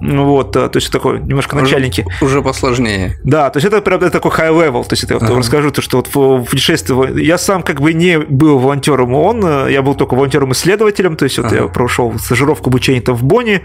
Ну 0.00 0.24
вот, 0.24 0.52
то 0.52 0.70
есть 0.74 0.90
такой 0.90 1.20
немножко 1.20 1.54
уже, 1.54 1.64
начальники. 1.64 2.06
Уже 2.20 2.42
посложнее. 2.42 3.18
Да, 3.24 3.50
то 3.50 3.58
есть 3.58 3.66
это 3.66 3.80
прям 3.80 3.98
такой 4.10 4.30
high 4.30 4.52
level, 4.52 4.84
то 4.84 4.92
есть 4.92 5.04
это 5.04 5.14
я 5.14 5.20
ага. 5.20 5.36
расскажу, 5.36 5.70
то, 5.70 5.82
что 5.82 5.98
вот 5.98 6.08
в 6.14 6.44
путешествии 6.44 7.22
я 7.22 7.38
сам 7.38 7.62
как 7.62 7.80
бы 7.80 7.92
не 7.92 8.18
был 8.18 8.58
волонтером 8.58 9.14
ООН, 9.14 9.68
я 9.68 9.82
был 9.82 9.94
только 9.94 10.14
волонтером-исследователем, 10.14 11.16
то 11.16 11.24
есть 11.24 11.38
вот 11.38 11.46
ага. 11.46 11.56
я 11.56 11.62
прошел 11.68 12.16
стажировку 12.18 12.70
обучения 12.70 13.00
там 13.00 13.16
в 13.16 13.24
Бонне, 13.24 13.62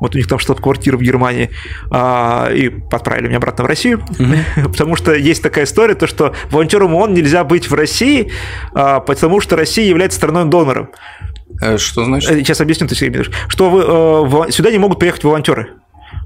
вот 0.00 0.14
у 0.14 0.18
них 0.18 0.28
там 0.28 0.38
штаб-квартира 0.38 0.96
в 0.96 1.02
Германии, 1.02 1.50
а, 1.90 2.50
и 2.52 2.70
отправили 2.90 3.28
меня 3.28 3.38
обратно 3.38 3.64
в 3.64 3.66
Россию, 3.66 4.04
угу. 4.18 4.68
потому 4.70 4.96
что 4.96 5.14
есть 5.14 5.42
такая 5.42 5.64
история, 5.64 5.94
то 5.94 6.06
что 6.06 6.34
волонтером 6.50 6.94
ООН 6.94 7.14
нельзя 7.14 7.44
быть 7.44 7.70
в 7.70 7.74
России, 7.74 8.30
а, 8.74 9.00
потому 9.00 9.40
что 9.40 9.56
Россия 9.56 9.86
является 9.86 10.18
страной-донором. 10.18 10.90
Э, 11.60 11.78
что 11.78 12.04
значит? 12.04 12.30
Э, 12.30 12.38
сейчас 12.38 12.60
объясню, 12.60 12.88
ты, 12.88 12.94
Сергей 12.94 13.24
Что 13.48 13.70
вы, 13.70 14.46
э, 14.48 14.50
сюда 14.50 14.70
не 14.70 14.78
могут 14.78 14.98
приехать 14.98 15.24
волонтеры. 15.24 15.70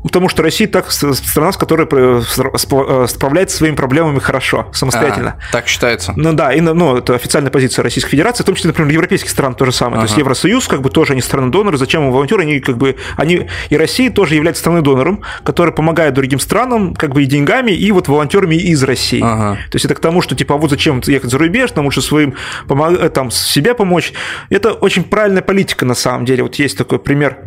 Потому 0.03 0.29
что 0.29 0.43
Россия 0.43 0.69
так 0.69 0.91
страна, 0.91 1.53
с 1.53 1.57
которой 1.57 1.87
э, 1.91 3.07
справляется 3.09 3.57
своими 3.57 3.75
проблемами 3.75 4.19
хорошо, 4.19 4.69
самостоятельно. 4.73 5.39
А, 5.39 5.53
так 5.53 5.67
считается. 5.67 6.13
Ну 6.17 6.33
да, 6.33 6.53
и, 6.53 6.61
ну, 6.61 6.97
это 6.97 7.15
официальная 7.15 7.51
позиция 7.51 7.83
Российской 7.83 8.11
Федерации, 8.11 8.43
в 8.43 8.47
том 8.47 8.55
числе, 8.55 8.69
например, 8.69 8.93
европейских 8.93 9.31
стран 9.31 9.55
то 9.55 9.65
же 9.65 9.73
самое. 9.73 9.99
Ага. 9.99 10.07
То 10.07 10.11
есть 10.11 10.19
Евросоюз, 10.19 10.69
как 10.69 10.83
бы 10.83 10.91
тоже 10.91 11.13
они 11.13 11.23
страны-доноры, 11.23 11.77
зачем 11.79 12.05
им 12.05 12.13
волонтеры, 12.13 12.43
они 12.43 12.61
как 12.61 12.77
бы, 12.77 12.97
они, 13.17 13.49
и 13.71 13.77
Россия 13.77 14.11
тоже 14.11 14.35
является 14.35 14.61
страной-донором, 14.61 15.23
который 15.45 15.73
помогает 15.73 16.15
другим 16.15 16.39
странам, 16.39 16.95
как 16.95 17.13
бы 17.13 17.23
и 17.23 17.27
деньгами, 17.27 17.73
и 17.73 17.91
вот 17.93 18.09
волонтерами 18.09 18.55
из 18.55 18.83
России. 18.83 19.23
Ага. 19.23 19.57
То 19.71 19.77
есть 19.77 19.85
это 19.85 19.95
к 19.95 20.01
тому, 20.01 20.23
что 20.23 20.35
типа, 20.35 20.55
а 20.55 20.59
вот 20.59 20.71
зачем 20.71 21.03
ехать 21.07 21.31
за 21.31 21.39
рубеж, 21.39 21.75
нам 21.75 21.85
лучше 21.85 22.03
своим 22.03 22.35
помог... 22.69 22.93
Э, 22.93 23.09
там, 23.09 23.31
себе 23.31 23.75
помочь. 23.75 24.13
Это 24.51 24.73
очень 24.73 25.05
правильная 25.05 25.43
политика 25.43 25.85
на 25.85 25.95
самом 25.95 26.25
деле. 26.25 26.43
Вот 26.43 26.57
есть 26.57 26.77
такой 26.77 26.99
пример 26.99 27.39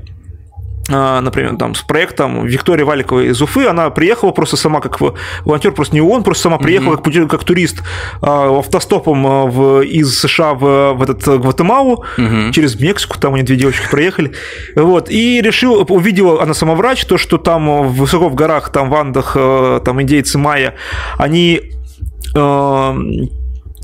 например, 0.89 1.55
там, 1.57 1.75
с 1.75 1.81
проектом 1.81 2.45
Виктория 2.45 2.85
Валикова 2.85 3.21
из 3.21 3.41
Уфы, 3.41 3.67
она 3.67 3.89
приехала 3.89 4.31
просто 4.31 4.57
сама 4.57 4.81
как 4.81 4.99
волонтер, 5.45 5.71
просто 5.71 5.95
не 5.95 6.01
он, 6.01 6.23
просто 6.23 6.43
сама 6.43 6.57
приехала 6.57 6.95
mm-hmm. 6.95 7.21
как, 7.21 7.29
как 7.29 7.43
турист 7.43 7.83
а, 8.21 8.59
автостопом 8.59 9.25
а, 9.25 9.45
в, 9.45 9.81
из 9.81 10.19
США 10.19 10.53
в, 10.53 10.93
в 10.93 11.03
этот 11.03 11.41
Гватемалу, 11.41 12.03
mm-hmm. 12.17 12.51
через 12.51 12.79
Мексику, 12.79 13.19
там 13.19 13.35
они 13.35 13.43
две 13.43 13.55
девочки 13.55 13.87
проехали, 13.89 14.31
вот, 14.75 15.09
и 15.09 15.41
решила, 15.41 15.83
увидела, 15.83 16.41
она 16.41 16.53
сама 16.53 16.75
врач, 16.75 17.05
то, 17.05 17.17
что 17.17 17.37
там 17.37 17.87
высоко 17.89 18.29
в 18.29 18.35
горах, 18.35 18.71
там 18.71 18.89
в 18.89 18.95
Андах, 18.95 19.33
там 19.33 20.01
индейцы 20.01 20.37
майя, 20.37 20.75
они 21.17 21.61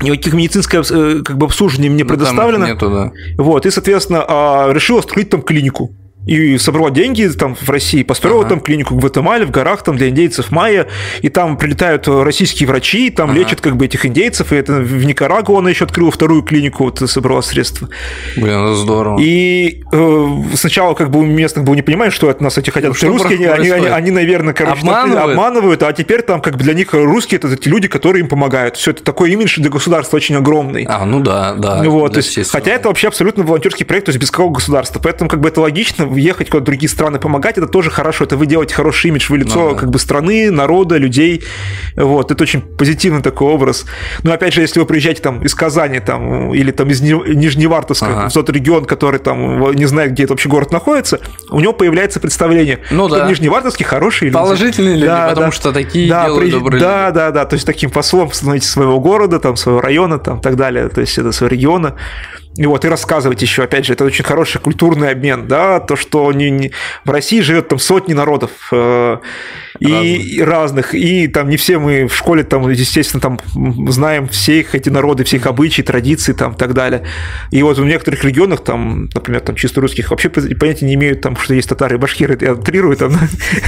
никаких 0.02 0.34
медицинских 0.34 0.90
э, 0.90 1.22
как 1.24 1.38
бы 1.38 1.46
обслуживания 1.46 1.88
не 1.88 2.02
ну, 2.02 2.08
предоставлено. 2.10 2.66
Нету, 2.66 2.90
да. 2.90 3.12
Вот, 3.38 3.64
и, 3.64 3.70
соответственно, 3.70 4.70
решила 4.70 4.98
открыть 4.98 5.30
там 5.30 5.40
клинику 5.40 5.94
и 6.26 6.58
собрала 6.58 6.90
деньги 6.90 7.26
там 7.28 7.54
в 7.54 7.68
России, 7.70 8.02
построила 8.02 8.40
ага. 8.40 8.50
там 8.50 8.60
клинику 8.60 8.94
в 8.94 8.98
Гватемале, 8.98 9.46
в 9.46 9.50
горах 9.50 9.82
там 9.82 9.96
для 9.96 10.08
индейцев 10.08 10.50
майя, 10.50 10.88
и 11.22 11.28
там 11.28 11.56
прилетают 11.56 12.08
российские 12.08 12.68
врачи, 12.68 13.10
там 13.10 13.30
ага. 13.30 13.38
лечат 13.38 13.60
как 13.60 13.76
бы 13.76 13.86
этих 13.86 14.04
индейцев, 14.04 14.52
и 14.52 14.56
это 14.56 14.74
в 14.74 15.04
Никарагуа 15.04 15.60
она 15.60 15.70
еще 15.70 15.84
открыла 15.84 16.10
вторую 16.10 16.42
клинику, 16.42 16.84
вот 16.84 16.98
собрала 17.08 17.42
средства. 17.42 17.88
Блин, 18.36 18.48
это 18.48 18.74
здорово. 18.74 19.20
И 19.20 19.84
э, 19.92 20.26
сначала 20.54 20.94
как 20.94 21.10
бы 21.10 21.20
у 21.20 21.24
местных 21.24 21.64
было 21.64 21.74
не 21.74 21.82
понимают, 21.82 22.12
что 22.12 22.28
от 22.28 22.40
нас 22.40 22.58
эти 22.58 22.70
хотят, 22.70 22.92
ну, 23.00 23.08
русские, 23.08 23.52
они, 23.52 23.70
они, 23.70 23.86
они, 23.86 24.10
наверное, 24.10 24.52
короче, 24.52 24.80
обманывают. 24.80 25.30
обманывают, 25.30 25.82
а 25.84 25.92
теперь 25.92 26.22
там 26.22 26.40
как 26.40 26.56
бы 26.56 26.64
для 26.64 26.74
них 26.74 26.92
русские 26.92 27.38
это 27.38 27.48
эти 27.48 27.68
люди, 27.68 27.86
которые 27.86 28.22
им 28.22 28.28
помогают. 28.28 28.76
Все 28.76 28.90
это 28.90 29.04
такой 29.04 29.30
имидж 29.32 29.60
для 29.60 29.70
государства 29.70 30.16
очень 30.16 30.34
огромный. 30.34 30.86
А, 30.88 31.04
ну 31.04 31.20
да, 31.20 31.54
да. 31.54 31.82
Вот, 31.84 32.14
то 32.14 32.18
есть, 32.18 32.50
хотя 32.50 32.72
это 32.72 32.88
вообще 32.88 33.08
абсолютно 33.08 33.44
волонтерский 33.44 33.86
проект, 33.86 34.06
то 34.06 34.10
есть 34.10 34.20
без 34.20 34.30
какого 34.30 34.52
государства, 34.52 35.00
поэтому 35.00 35.30
как 35.30 35.40
бы 35.40 35.48
это 35.48 35.60
логично, 35.60 36.06
ехать 36.20 36.48
куда-то 36.48 36.62
в 36.62 36.66
другие 36.66 36.88
страны 36.88 37.18
помогать, 37.18 37.58
это 37.58 37.66
тоже 37.66 37.90
хорошо. 37.90 38.24
Это 38.24 38.36
вы 38.36 38.46
делаете 38.46 38.74
хороший 38.74 39.08
имидж, 39.08 39.26
вы 39.30 39.38
лицо 39.38 39.58
ну, 39.58 39.70
да. 39.74 39.78
как 39.78 39.90
бы 39.90 39.98
страны, 39.98 40.50
народа, 40.50 40.96
людей. 40.96 41.44
Вот, 41.96 42.30
это 42.30 42.42
очень 42.42 42.60
позитивный 42.60 43.22
такой 43.22 43.48
образ. 43.48 43.86
Но 44.22 44.32
опять 44.32 44.54
же, 44.54 44.60
если 44.60 44.80
вы 44.80 44.86
приезжаете 44.86 45.22
там 45.22 45.42
из 45.42 45.54
Казани 45.54 46.00
там, 46.00 46.54
или 46.54 46.70
там 46.70 46.88
из 46.90 47.00
Нижневартовска, 47.00 48.06
ага. 48.06 48.28
в 48.28 48.32
тот 48.32 48.50
регион, 48.50 48.84
который 48.84 49.20
там 49.20 49.72
не 49.72 49.86
знает, 49.86 50.12
где 50.12 50.24
этот 50.24 50.32
вообще 50.32 50.48
город 50.48 50.72
находится, 50.72 51.20
у 51.50 51.60
него 51.60 51.72
появляется 51.72 52.20
представление, 52.20 52.80
ну, 52.90 53.08
что 53.08 53.18
да. 53.18 53.28
Нижневартовске 53.28 53.84
хорошие 53.84 54.28
люди. 54.28 54.34
Положительные 54.34 54.94
люди, 54.94 55.06
да, 55.06 55.28
потому 55.28 55.46
да. 55.46 55.52
что 55.52 55.72
такие 55.72 56.08
да, 56.08 56.24
делают 56.24 56.44
при... 56.44 56.50
добрые 56.50 56.80
Да, 56.80 57.06
люди. 57.06 57.14
да, 57.14 57.30
да, 57.30 57.44
то 57.44 57.54
есть 57.54 57.66
таким 57.66 57.90
послом 57.90 58.32
становитесь 58.32 58.70
своего 58.70 59.00
города, 59.00 59.38
там, 59.38 59.56
своего 59.56 59.80
района, 59.80 60.18
там, 60.18 60.40
так 60.40 60.56
далее, 60.56 60.88
то 60.88 61.00
есть 61.00 61.16
это 61.18 61.32
своего 61.32 61.54
региона. 61.54 61.96
И 62.56 62.64
вот, 62.66 62.84
и 62.84 62.88
рассказывать 62.88 63.42
еще, 63.42 63.64
опять 63.64 63.84
же, 63.84 63.92
это 63.92 64.04
очень 64.04 64.24
хороший 64.24 64.60
культурный 64.60 65.10
обмен, 65.10 65.46
да, 65.46 65.78
то, 65.80 65.94
что 65.94 66.32
не, 66.32 66.50
не, 66.50 66.72
в 67.04 67.10
России 67.10 67.40
живет 67.40 67.68
там 67.68 67.78
сотни 67.78 68.14
народов 68.14 68.50
э, 68.72 69.18
и, 69.78 69.86
разных. 69.86 70.24
и 70.24 70.42
разных, 70.42 70.94
и 70.94 71.28
там 71.28 71.50
не 71.50 71.58
все 71.58 71.78
мы 71.78 72.06
в 72.06 72.16
школе 72.16 72.44
там, 72.44 72.68
естественно, 72.70 73.20
там 73.20 73.40
знаем 73.90 74.28
все 74.28 74.60
их 74.60 74.74
эти 74.74 74.88
народы, 74.88 75.24
все 75.24 75.36
их 75.36 75.46
обычаи, 75.46 75.82
традиции 75.82 76.32
там 76.32 76.52
и 76.52 76.56
так 76.56 76.72
далее. 76.72 77.02
И 77.50 77.62
вот 77.62 77.78
в 77.78 77.84
некоторых 77.84 78.24
регионах, 78.24 78.64
там, 78.64 79.10
например, 79.12 79.42
там 79.42 79.54
чисто 79.54 79.82
русских 79.82 80.10
вообще 80.10 80.30
понятия 80.30 80.86
не 80.86 80.94
имеют, 80.94 81.20
там, 81.20 81.36
что 81.36 81.52
есть 81.52 81.68
татары 81.68 81.96
и 81.96 81.98
башкиры, 81.98 82.38
я 82.40 82.54
утрирую 82.54 82.96
там, 82.96 83.12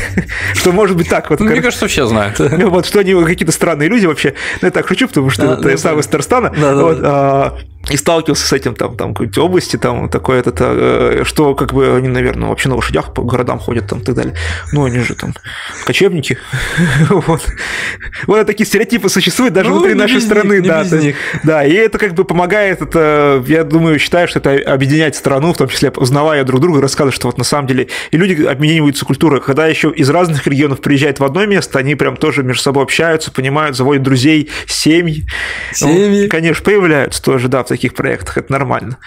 что 0.55 0.73
может 0.73 0.97
быть 0.97 1.11
так 1.11 1.29
вот. 1.29 1.41
Мне 1.41 1.61
кажется, 1.61 1.89
все 1.89 2.07
знают. 2.07 2.39
Вот, 2.39 2.87
что 2.87 3.01
они 3.01 3.15
какие-то 3.25 3.53
странные 3.53 3.89
люди 3.89 4.07
вообще. 4.07 4.35
Ну, 4.63 4.67
я 4.67 4.71
так 4.71 4.89
шучу, 4.89 5.09
потому 5.09 5.31
что 5.31 5.55
это 5.55 5.69
я 5.69 5.77
сам 5.79 5.99
из 6.01 6.07
Татарстана. 6.07 7.55
И 7.91 7.97
сталкивался 7.97 8.47
с 8.47 8.53
этим 8.53 8.75
там, 8.75 8.97
там 8.97 9.15
какой-то 9.15 9.45
области, 9.45 9.77
там 9.77 10.09
такое 10.09 10.41
это, 10.41 10.53
э, 10.59 11.23
что 11.25 11.55
как 11.55 11.73
бы 11.73 11.97
они, 11.97 12.09
наверное, 12.09 12.49
вообще 12.49 12.69
на 12.69 12.77
лошадях 12.77 13.15
по 13.15 13.23
городам 13.23 13.59
ходят 13.59 13.87
там 13.87 14.01
и 14.01 14.05
так 14.05 14.15
далее. 14.15 14.35
Ну, 14.73 14.85
они 14.85 15.01
же 15.01 15.15
там 15.15 15.35
кочевники. 15.85 16.39
вот. 17.11 17.47
Вот 18.27 18.47
такие 18.47 18.67
стереотипы 18.67 19.09
существуют 19.09 19.55
даже 19.55 19.71
ну, 19.71 19.77
внутри 19.77 19.95
нашей 19.95 20.21
страны, 20.21 20.61
да. 20.63 20.83
Есть, 20.83 21.17
да, 21.45 21.65
и 21.65 21.73
это 21.73 21.99
как 21.99 22.15
бы 22.15 22.25
помогает, 22.25 22.83
это, 22.83 23.43
я 23.47 23.65
думаю, 23.65 23.99
считаю, 23.99 24.29
что 24.29 24.39
это 24.39 24.73
объединяет 24.73 25.17
страну, 25.17 25.53
в 25.53 25.57
том 25.57 25.69
числе 25.69 25.91
узнавая 25.91 26.45
друг 26.45 26.61
друга, 26.61 26.81
рассказывать, 26.81 27.15
что 27.15 27.29
вот 27.29 27.39
на 27.39 27.45
самом 27.45 27.67
деле 27.67 27.89
и 28.11 28.17
люди 28.17 28.45
обмениваются 28.45 29.05
культурой. 29.05 29.41
Когда 29.41 29.67
еще 29.67 29.91
из 29.91 30.11
разных 30.11 30.47
регионов 30.47 30.81
приезжают 30.81 31.21
в 31.21 31.25
одно 31.25 31.47
место, 31.47 31.79
они 31.79 31.95
прям 31.95 32.17
тоже 32.17 32.43
между 32.43 32.63
собой 32.63 32.83
общаются, 32.83 33.31
понимают, 33.31 33.77
заводят 33.77 34.03
друзей, 34.03 34.51
семьи. 34.67 35.27
Семьи. 35.73 36.23
Ну, 36.23 36.29
конечно, 36.29 36.65
появляются 36.65 37.23
тоже, 37.23 37.49
да, 37.49 37.63
в 37.63 37.67
таких 37.67 37.78
проектах, 37.87 38.39
это 38.39 38.53
нормально. 38.53 38.99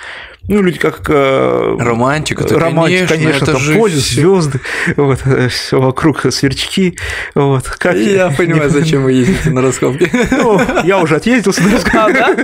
Ну, 0.47 0.62
люди 0.62 0.79
как... 0.79 1.01
Э, 1.10 1.75
романтика, 1.79 2.47
романтика, 2.47 3.07
конечно, 3.07 3.15
конечно 3.15 3.43
это 3.43 3.51
там 3.53 3.62
жизнь. 3.62 3.79
поле, 3.79 3.95
звезды, 3.95 4.60
вот, 4.95 5.19
э, 5.25 5.47
все 5.49 5.79
вокруг 5.79 6.25
сверчки, 6.31 6.97
вот. 7.36 7.67
Как... 7.67 7.95
Я 7.95 8.29
понимаю, 8.31 8.69
зачем 8.69 9.03
вы 9.03 9.13
ездите 9.13 9.51
на 9.51 9.62
раскопки. 9.62 10.10
Ну, 10.31 10.60
я 10.84 10.99
уже 10.99 11.17
отъездился 11.17 11.62
на 11.65 11.71
раскопки. 11.71 11.97
А, 11.97 12.10
да? 12.10 12.36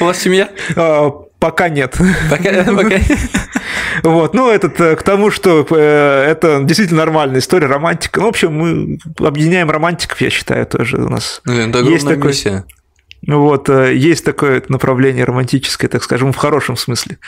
У 0.00 0.04
вас 0.04 0.18
семья? 0.18 0.50
А, 0.76 1.10
пока 1.38 1.68
нет. 1.68 1.98
Пока, 2.30 2.64
пока. 2.64 2.96
Вот, 4.02 4.34
ну, 4.34 4.50
этот, 4.50 4.80
э, 4.80 4.96
к 4.96 5.02
тому, 5.02 5.30
что 5.30 5.60
это 5.62 6.60
действительно 6.64 7.00
нормальная 7.00 7.38
история, 7.38 7.68
романтика. 7.68 8.20
Ну, 8.20 8.26
в 8.26 8.30
общем, 8.30 8.52
мы 8.52 8.98
объединяем 9.18 9.70
романтиков, 9.70 10.20
я 10.20 10.30
считаю, 10.30 10.66
тоже 10.66 10.96
у 10.96 11.08
нас. 11.08 11.40
Ну, 11.44 11.54
это 11.54 11.78
есть 11.80 12.06
такой... 12.06 12.28
миссия. 12.28 12.64
Вот, 13.26 13.68
э, 13.68 13.94
есть 13.94 14.24
такое 14.24 14.62
направление 14.68 15.24
романтическое, 15.24 15.88
так 15.88 16.02
скажем, 16.02 16.32
в 16.32 16.36
хорошем 16.36 16.76
смысле. 16.76 17.18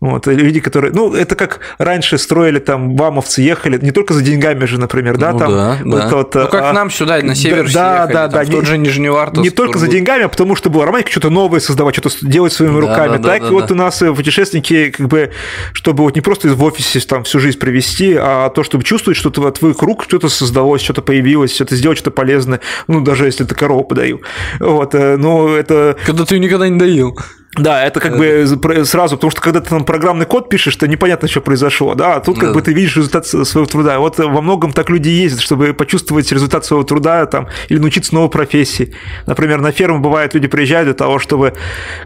Вот, 0.00 0.26
люди, 0.26 0.60
которые, 0.60 0.92
ну, 0.94 1.14
это 1.14 1.34
как 1.34 1.60
раньше 1.76 2.16
строили 2.16 2.58
там, 2.58 2.96
вамовцы 2.96 3.42
ехали, 3.42 3.78
не 3.82 3.90
только 3.90 4.14
за 4.14 4.22
деньгами 4.22 4.64
же, 4.64 4.80
например, 4.80 5.18
да, 5.18 5.32
ну, 5.32 5.38
там. 5.38 5.52
Да, 5.52 5.78
вот 5.84 5.98
да. 5.98 6.08
Вот, 6.08 6.34
ну, 6.34 6.48
как 6.48 6.62
а, 6.62 6.72
нам 6.72 6.90
сюда, 6.90 7.20
на 7.22 7.34
север 7.34 7.70
да, 7.70 7.96
ехали, 7.96 8.12
да, 8.14 8.28
там, 8.28 8.30
да, 8.30 8.44
в 8.44 8.50
тот 8.50 8.66
же 8.66 8.78
Нижневартовск. 8.78 9.42
Не 9.42 9.50
только 9.50 9.78
за 9.78 9.88
деньгами, 9.88 10.24
а 10.24 10.28
потому 10.28 10.56
что 10.56 10.70
была 10.70 10.86
романтика, 10.86 11.10
что-то 11.10 11.28
новое 11.28 11.60
создавать, 11.60 11.94
что-то 11.94 12.14
делать 12.22 12.54
своими 12.54 12.74
да, 12.74 12.80
руками. 12.80 13.16
Да, 13.18 13.28
так 13.28 13.42
да, 13.42 13.48
да, 13.48 13.52
вот 13.52 13.66
да. 13.66 13.74
у 13.74 13.76
нас 13.76 13.98
путешественники, 13.98 14.90
как 14.90 15.06
бы, 15.06 15.32
чтобы 15.74 16.02
вот 16.02 16.14
не 16.14 16.22
просто 16.22 16.48
в 16.48 16.64
офисе 16.64 16.98
там 17.00 17.24
всю 17.24 17.38
жизнь 17.38 17.58
провести, 17.58 18.16
а 18.18 18.48
то, 18.48 18.62
чтобы 18.62 18.84
чувствовать, 18.84 19.18
что 19.18 19.28
от 19.28 19.58
твоих 19.58 19.82
рук 19.82 20.04
что-то 20.04 20.30
создалось, 20.30 20.80
что-то 20.80 21.02
появилось, 21.02 21.54
что-то 21.54 21.76
сделать, 21.76 21.98
что-то 21.98 22.12
полезное, 22.12 22.60
ну, 22.88 23.02
даже 23.02 23.26
если 23.26 23.44
ты 23.44 23.54
корову 23.54 23.84
подаю. 23.84 24.22
Вот, 24.60 24.94
э, 24.94 25.18
ну, 25.18 25.48
это... 25.48 25.96
Когда 26.06 26.24
ты 26.24 26.38
никогда 26.38 26.68
не 26.68 26.78
доил. 26.78 27.18
Да, 27.56 27.84
это 27.84 27.98
как 27.98 28.16
бы 28.16 28.46
сразу, 28.84 29.16
потому 29.16 29.32
что 29.32 29.40
когда 29.40 29.60
ты 29.60 29.70
там 29.70 29.84
программный 29.84 30.24
код 30.24 30.48
пишешь, 30.48 30.76
то 30.76 30.86
непонятно, 30.86 31.26
что 31.26 31.40
произошло, 31.40 31.96
да, 31.96 32.16
а 32.16 32.20
тут 32.20 32.38
как 32.38 32.50
да. 32.50 32.54
бы 32.54 32.62
ты 32.62 32.72
видишь 32.72 32.96
результат 32.96 33.26
своего 33.26 33.66
труда. 33.66 33.98
Вот 33.98 34.18
во 34.18 34.40
многом 34.40 34.72
так 34.72 34.88
люди 34.88 35.08
ездят, 35.08 35.40
чтобы 35.40 35.74
почувствовать 35.74 36.30
результат 36.30 36.64
своего 36.64 36.84
труда 36.84 37.26
там, 37.26 37.48
или 37.68 37.78
научиться 37.78 38.14
новой 38.14 38.30
профессии. 38.30 38.94
Например, 39.26 39.60
на 39.60 39.72
ферму 39.72 39.98
бывает, 39.98 40.32
люди 40.34 40.46
приезжают 40.46 40.86
для 40.86 40.94
того, 40.94 41.18
чтобы 41.18 41.54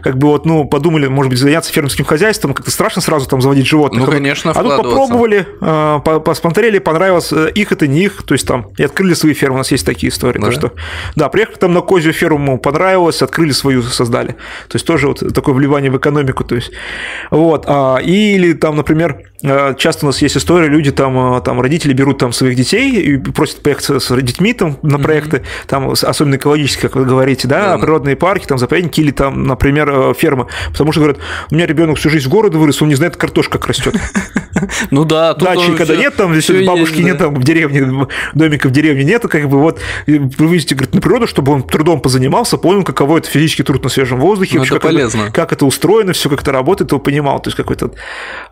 как 0.01 0.17
бы 0.17 0.29
вот, 0.29 0.47
ну, 0.47 0.65
подумали, 0.65 1.07
может 1.07 1.29
быть, 1.29 1.39
заняться 1.39 1.71
фермерским 1.71 2.05
хозяйством, 2.05 2.55
как-то 2.55 2.71
страшно 2.71 3.03
сразу 3.03 3.27
там 3.27 3.39
заводить 3.39 3.67
животных. 3.67 4.03
Ну, 4.03 4.11
конечно, 4.11 4.49
А 4.49 4.63
тут 4.63 4.77
попробовали, 4.77 5.47
а, 5.61 5.99
посмотрели, 5.99 6.79
понравилось, 6.79 7.31
э, 7.31 7.51
их 7.53 7.71
это 7.71 7.85
не 7.85 8.05
их, 8.05 8.23
то 8.23 8.33
есть 8.33 8.47
там, 8.47 8.71
и 8.77 8.83
открыли 8.83 9.13
свои 9.13 9.33
фермы, 9.33 9.55
у 9.55 9.57
нас 9.59 9.71
есть 9.71 9.85
такие 9.85 10.11
истории. 10.11 10.39
Да, 10.39 10.51
что, 10.51 10.71
да 11.15 11.29
приехали 11.29 11.57
там 11.57 11.73
на 11.73 11.81
козью 11.81 12.13
ферму, 12.13 12.57
понравилось, 12.57 13.21
открыли 13.21 13.51
свою, 13.51 13.83
создали. 13.83 14.29
То 14.69 14.75
есть 14.75 14.87
тоже 14.87 15.07
вот 15.07 15.34
такое 15.35 15.53
вливание 15.53 15.91
в 15.91 15.97
экономику, 15.97 16.43
то 16.43 16.55
есть, 16.55 16.71
вот, 17.29 17.65
а, 17.67 17.97
или 17.97 18.53
там, 18.53 18.75
например, 18.75 19.31
часто 19.77 20.05
у 20.05 20.07
нас 20.07 20.21
есть 20.21 20.37
история, 20.37 20.67
люди 20.67 20.91
там, 20.91 21.37
э, 21.37 21.41
там 21.41 21.61
родители 21.61 21.93
берут 21.93 22.17
там 22.17 22.33
своих 22.33 22.55
детей 22.55 22.91
и 22.91 23.17
просят 23.17 23.61
поехать 23.61 24.01
с 24.01 24.21
детьми 24.21 24.53
там 24.53 24.77
на 24.81 24.99
проекты, 24.99 25.37
mm-hmm. 25.37 25.67
там 25.67 25.89
особенно 25.89 26.35
экологические, 26.35 26.89
как 26.89 26.95
вы 26.95 27.05
говорите, 27.05 27.47
да, 27.47 27.73
да, 27.73 27.77
природные 27.77 28.15
парки, 28.15 28.45
там 28.45 28.57
заповедники 28.57 29.01
или 29.01 29.11
там, 29.11 29.43
например, 29.43 29.89
э, 29.89 30.13
фермы, 30.17 30.47
потому 30.71 30.91
что 30.91 31.01
говорят, 31.01 31.19
у 31.51 31.55
меня 31.55 31.65
ребенок 31.65 31.97
всю 31.97 32.09
жизнь 32.09 32.27
в 32.27 32.31
городе 32.31 32.57
вырос, 32.57 32.81
он 32.81 32.89
не 32.89 32.95
знает, 32.95 33.17
картошка 33.17 33.57
как 33.57 33.67
растет. 33.67 33.95
Ну 34.89 35.03
да, 35.03 35.33
тут 35.33 35.43
дачи 35.43 35.75
когда 35.75 35.97
нет, 35.97 36.15
там 36.15 36.33
здесь 36.33 36.65
бабушки 36.65 37.01
нет, 37.01 37.17
там 37.17 37.35
в 37.35 37.43
деревне 37.43 38.07
домика 38.33 38.69
в 38.69 38.71
деревне 38.71 39.03
нет, 39.03 39.21
как 39.27 39.49
бы 39.49 39.59
вот 39.59 39.79
вы 40.07 40.47
видите, 40.47 40.75
говорит, 40.75 40.95
на 40.95 41.01
природу, 41.01 41.27
чтобы 41.27 41.51
он 41.51 41.63
трудом 41.63 41.99
позанимался, 41.99 42.57
понял, 42.57 42.83
каково 42.83 43.17
это 43.17 43.29
физический 43.29 43.63
труд 43.63 43.83
на 43.83 43.89
свежем 43.89 44.19
воздухе, 44.19 44.59
ну, 44.59 44.63
это 44.63 44.79
полезно. 44.79 45.29
как 45.31 45.51
это 45.51 45.65
устроено, 45.65 46.13
все 46.13 46.29
как 46.29 46.41
это 46.41 46.53
работает, 46.53 46.91
его 46.91 47.01
понимал, 47.01 47.41
то 47.41 47.49
есть 47.49 47.57
какое-то 47.57 47.91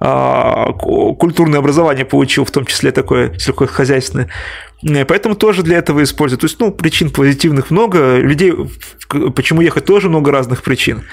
а, 0.01 0.73
культурное 0.83 1.59
образование 1.59 2.05
получил, 2.05 2.45
в 2.45 2.51
том 2.51 2.65
числе 2.65 2.91
такое 2.91 3.37
сельскохозяйственное. 3.37 4.29
Поэтому 5.07 5.35
тоже 5.35 5.63
для 5.63 5.77
этого 5.77 6.03
используют. 6.03 6.41
То 6.41 6.45
есть, 6.45 6.59
ну, 6.59 6.71
причин 6.71 7.09
позитивных 7.09 7.71
много, 7.71 8.17
людей, 8.17 8.53
почему 9.35 9.61
ехать, 9.61 9.85
тоже 9.85 10.09
много 10.09 10.31
разных 10.31 10.61
причин. 10.61 11.03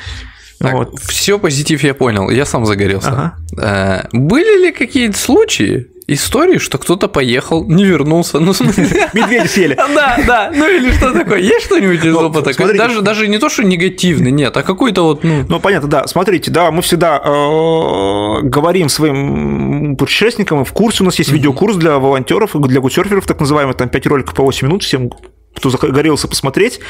Так, 0.59 0.75
вот. 0.75 0.99
Все 1.01 1.39
позитив 1.39 1.83
я 1.83 1.95
понял, 1.95 2.29
я 2.29 2.45
сам 2.45 2.67
загорелся. 2.67 3.09
Ага. 3.09 3.37
Э, 3.57 4.09
были 4.13 4.67
ли 4.67 4.73
какие-то 4.73 5.17
случаи, 5.17 5.87
истории, 6.13 6.59
что 6.59 6.79
кто-то 6.79 7.09
поехал, 7.09 7.65
не 7.65 7.85
вернулся. 7.85 8.39
Ну, 8.39 8.53
Медведи 9.13 9.47
съели. 9.47 9.79
Да, 9.95 10.19
да. 10.27 10.53
Ну 10.55 10.69
или 10.69 10.93
что 10.93 11.13
такое? 11.13 11.39
Есть 11.39 11.67
что-нибудь 11.67 12.05
из 12.05 12.13
ну, 12.13 12.29
опыта? 12.29 12.53
Даже, 12.75 13.03
даже 13.03 13.29
не 13.29 13.39
то, 13.39 13.49
что 13.49 13.65
негативный, 13.65 14.31
нет, 14.31 14.57
а 14.57 14.63
какой-то 14.63 15.03
вот. 15.03 15.25
Ну, 15.25 15.45
ну 15.49 15.61
понятно, 15.61 15.89
да. 15.89 16.07
Смотрите, 16.07 16.51
да, 16.51 16.71
мы 16.71 16.83
всегда 16.83 17.19
э, 17.19 18.43
говорим 18.43 18.89
своим 18.89 19.97
путешественникам, 19.97 20.65
в 20.65 20.73
курсе 20.73 21.03
у 21.03 21.07
нас 21.07 21.19
есть 21.19 21.31
видеокурс 21.31 21.77
для 21.77 21.99
волонтеров, 21.99 22.53
для 22.55 22.81
гусерферов, 22.81 23.27
так 23.27 23.41
называемый, 23.41 23.75
там 23.75 23.89
5 23.89 24.07
роликов 24.07 24.35
по 24.35 24.43
8 24.43 24.67
минут, 24.67 24.83
всем 24.83 25.11
кто 25.61 25.71
загорелся 25.71 26.27
посмотреть, 26.27 26.81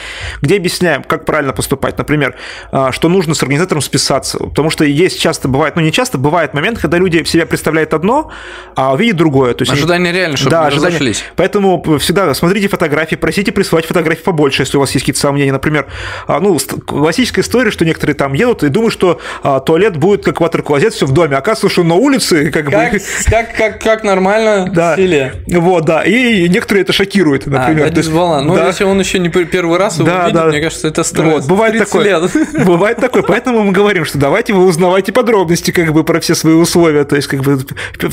где 0.41 0.57
объясняем, 0.57 1.03
как 1.03 1.25
правильно 1.25 1.53
поступать. 1.53 1.99
Например, 1.99 2.37
а, 2.71 2.93
что 2.93 3.09
нужно 3.09 3.35
с 3.35 3.43
организатором 3.43 3.83
списаться. 3.83 4.39
Потому 4.39 4.71
что 4.71 4.85
есть 4.85 5.21
часто 5.21 5.49
бывает, 5.49 5.77
ну 5.77 5.83
не 5.83 5.93
часто, 5.93 6.19
бывает 6.19 6.55
момент, 6.55 6.79
когда 6.79 6.97
люди 6.97 7.23
в 7.23 7.29
себя 7.29 7.47
представляют 7.47 7.93
одно, 7.93 8.31
а 8.77 8.95
увидят 8.95 9.17
другое. 9.17 9.55
То 9.55 9.63
есть 9.63 9.73
ожидания 9.73 10.13
реально, 10.13 10.37
чтобы 10.37 10.53
да, 10.53 10.67
ожидания. 10.67 10.95
разошлись. 10.95 11.25
Поэтому 11.37 11.99
всегда 11.99 12.33
смотрите 12.35 12.69
фотографии, 12.69 13.17
просите 13.17 13.51
присылать 13.53 13.87
фотографии 13.87 14.23
побольше, 14.23 14.63
если 14.63 14.77
у 14.77 14.81
вас 14.81 14.93
есть 14.93 15.03
какие-то 15.05 15.21
сомнения. 15.21 15.53
Например, 15.53 15.87
а, 16.27 16.39
ну, 16.39 16.57
классическая 16.87 17.41
история, 17.41 17.71
что 17.73 17.85
некоторые 17.85 18.15
там 18.15 18.33
едут 18.35 18.63
и 18.63 18.69
думают, 18.69 18.93
что 18.93 19.21
а, 19.43 19.59
туалет 19.61 19.97
будет 19.97 20.25
как 20.25 20.41
ватер-клозет, 20.41 20.95
все 20.95 21.07
в 21.07 21.13
доме. 21.13 21.37
Оказывается, 21.37 21.69
что 21.69 21.83
на 21.83 21.97
улице 21.97 22.51
как, 22.51 22.67
как 22.67 22.93
бы... 22.93 23.01
Как, 23.29 23.57
как, 23.57 23.83
как 23.83 24.05
нормально 24.05 24.71
да. 24.73 24.95
в 24.95 24.97
селе. 24.97 25.35
Вот, 25.49 25.85
да. 25.85 26.03
И 26.03 26.49
некоторые 26.49 26.83
это 26.83 26.93
шокирует, 26.93 27.47
например. 27.47 27.87
А, 27.87 27.91
то 27.91 27.99
есть, 27.99 28.11
волна. 28.11 28.43
Ну, 28.43 28.55
да. 28.63 28.69
если 28.69 28.85
он 28.85 28.99
еще 28.99 29.19
не 29.19 29.29
первый 29.29 29.79
раз 29.79 29.97
его 29.99 30.07
да, 30.07 30.25
видит, 30.25 30.35
да. 30.35 30.47
мне 30.47 30.61
кажется, 30.61 30.89
это 30.89 31.03
стресс. 31.03 31.33
Вот, 31.33 31.47
бывает 31.47 31.79
такое. 31.79 32.21
Бывает 32.65 32.99
такое. 32.99 33.23
Поэтому 33.23 33.63
мы 33.63 33.73
говорим, 33.73 34.05
что 34.05 34.19
давайте 34.19 34.53
вы 34.53 34.67
узнавайте 34.67 35.13
подробности 35.13 35.71
как 35.71 35.93
бы 35.93 36.05
про 36.05 36.21
все 36.21 36.35
свои 36.35 36.55
условия. 36.55 37.05
То 37.05 37.17
есть, 37.17 37.29
как 37.29 37.41
бы 37.43 37.59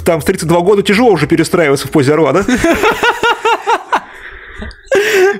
там 0.03 0.21
в 0.21 0.25
32 0.25 0.59
года 0.61 0.83
тяжело 0.83 1.11
уже 1.11 1.27
перестраиваться 1.27 1.87
в 1.87 1.91
позе 1.91 2.13
орла, 2.13 2.33
да? 2.33 2.45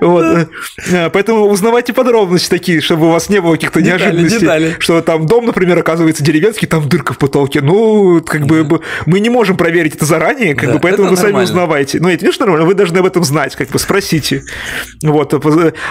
Вот. 0.01 0.49
Э, 0.91 1.09
поэтому 1.09 1.45
узнавайте 1.45 1.93
подробности 1.93 2.49
такие, 2.49 2.81
чтобы 2.81 3.07
у 3.07 3.11
вас 3.11 3.29
не 3.29 3.41
было 3.41 3.53
каких-то 3.53 3.81
неожиданностей. 3.81 4.39
Детали. 4.39 4.75
Что 4.79 5.01
там 5.01 5.25
дом, 5.25 5.45
например, 5.45 5.77
оказывается 5.77 6.23
деревенский, 6.23 6.67
там 6.67 6.87
дырка 6.87 7.13
в 7.13 7.17
потолке. 7.17 7.61
Ну, 7.61 8.21
как 8.21 8.45
бы 8.45 8.81
мы 9.05 9.19
не 9.19 9.29
можем 9.29 9.57
проверить 9.57 9.95
это 9.95 10.05
заранее, 10.05 10.55
как 10.55 10.73
бы, 10.73 10.79
поэтому 10.79 11.09
вы 11.09 11.17
сами 11.17 11.41
узнавайте. 11.41 11.99
Ну, 11.99 12.09
это 12.09 12.25
не 12.25 12.31
нормально, 12.39 12.65
вы 12.65 12.73
должны 12.73 12.97
об 12.97 13.05
этом 13.05 13.23
знать, 13.23 13.55
как 13.55 13.69
бы 13.69 13.79
спросите. 13.79 14.43
Вот. 15.03 15.33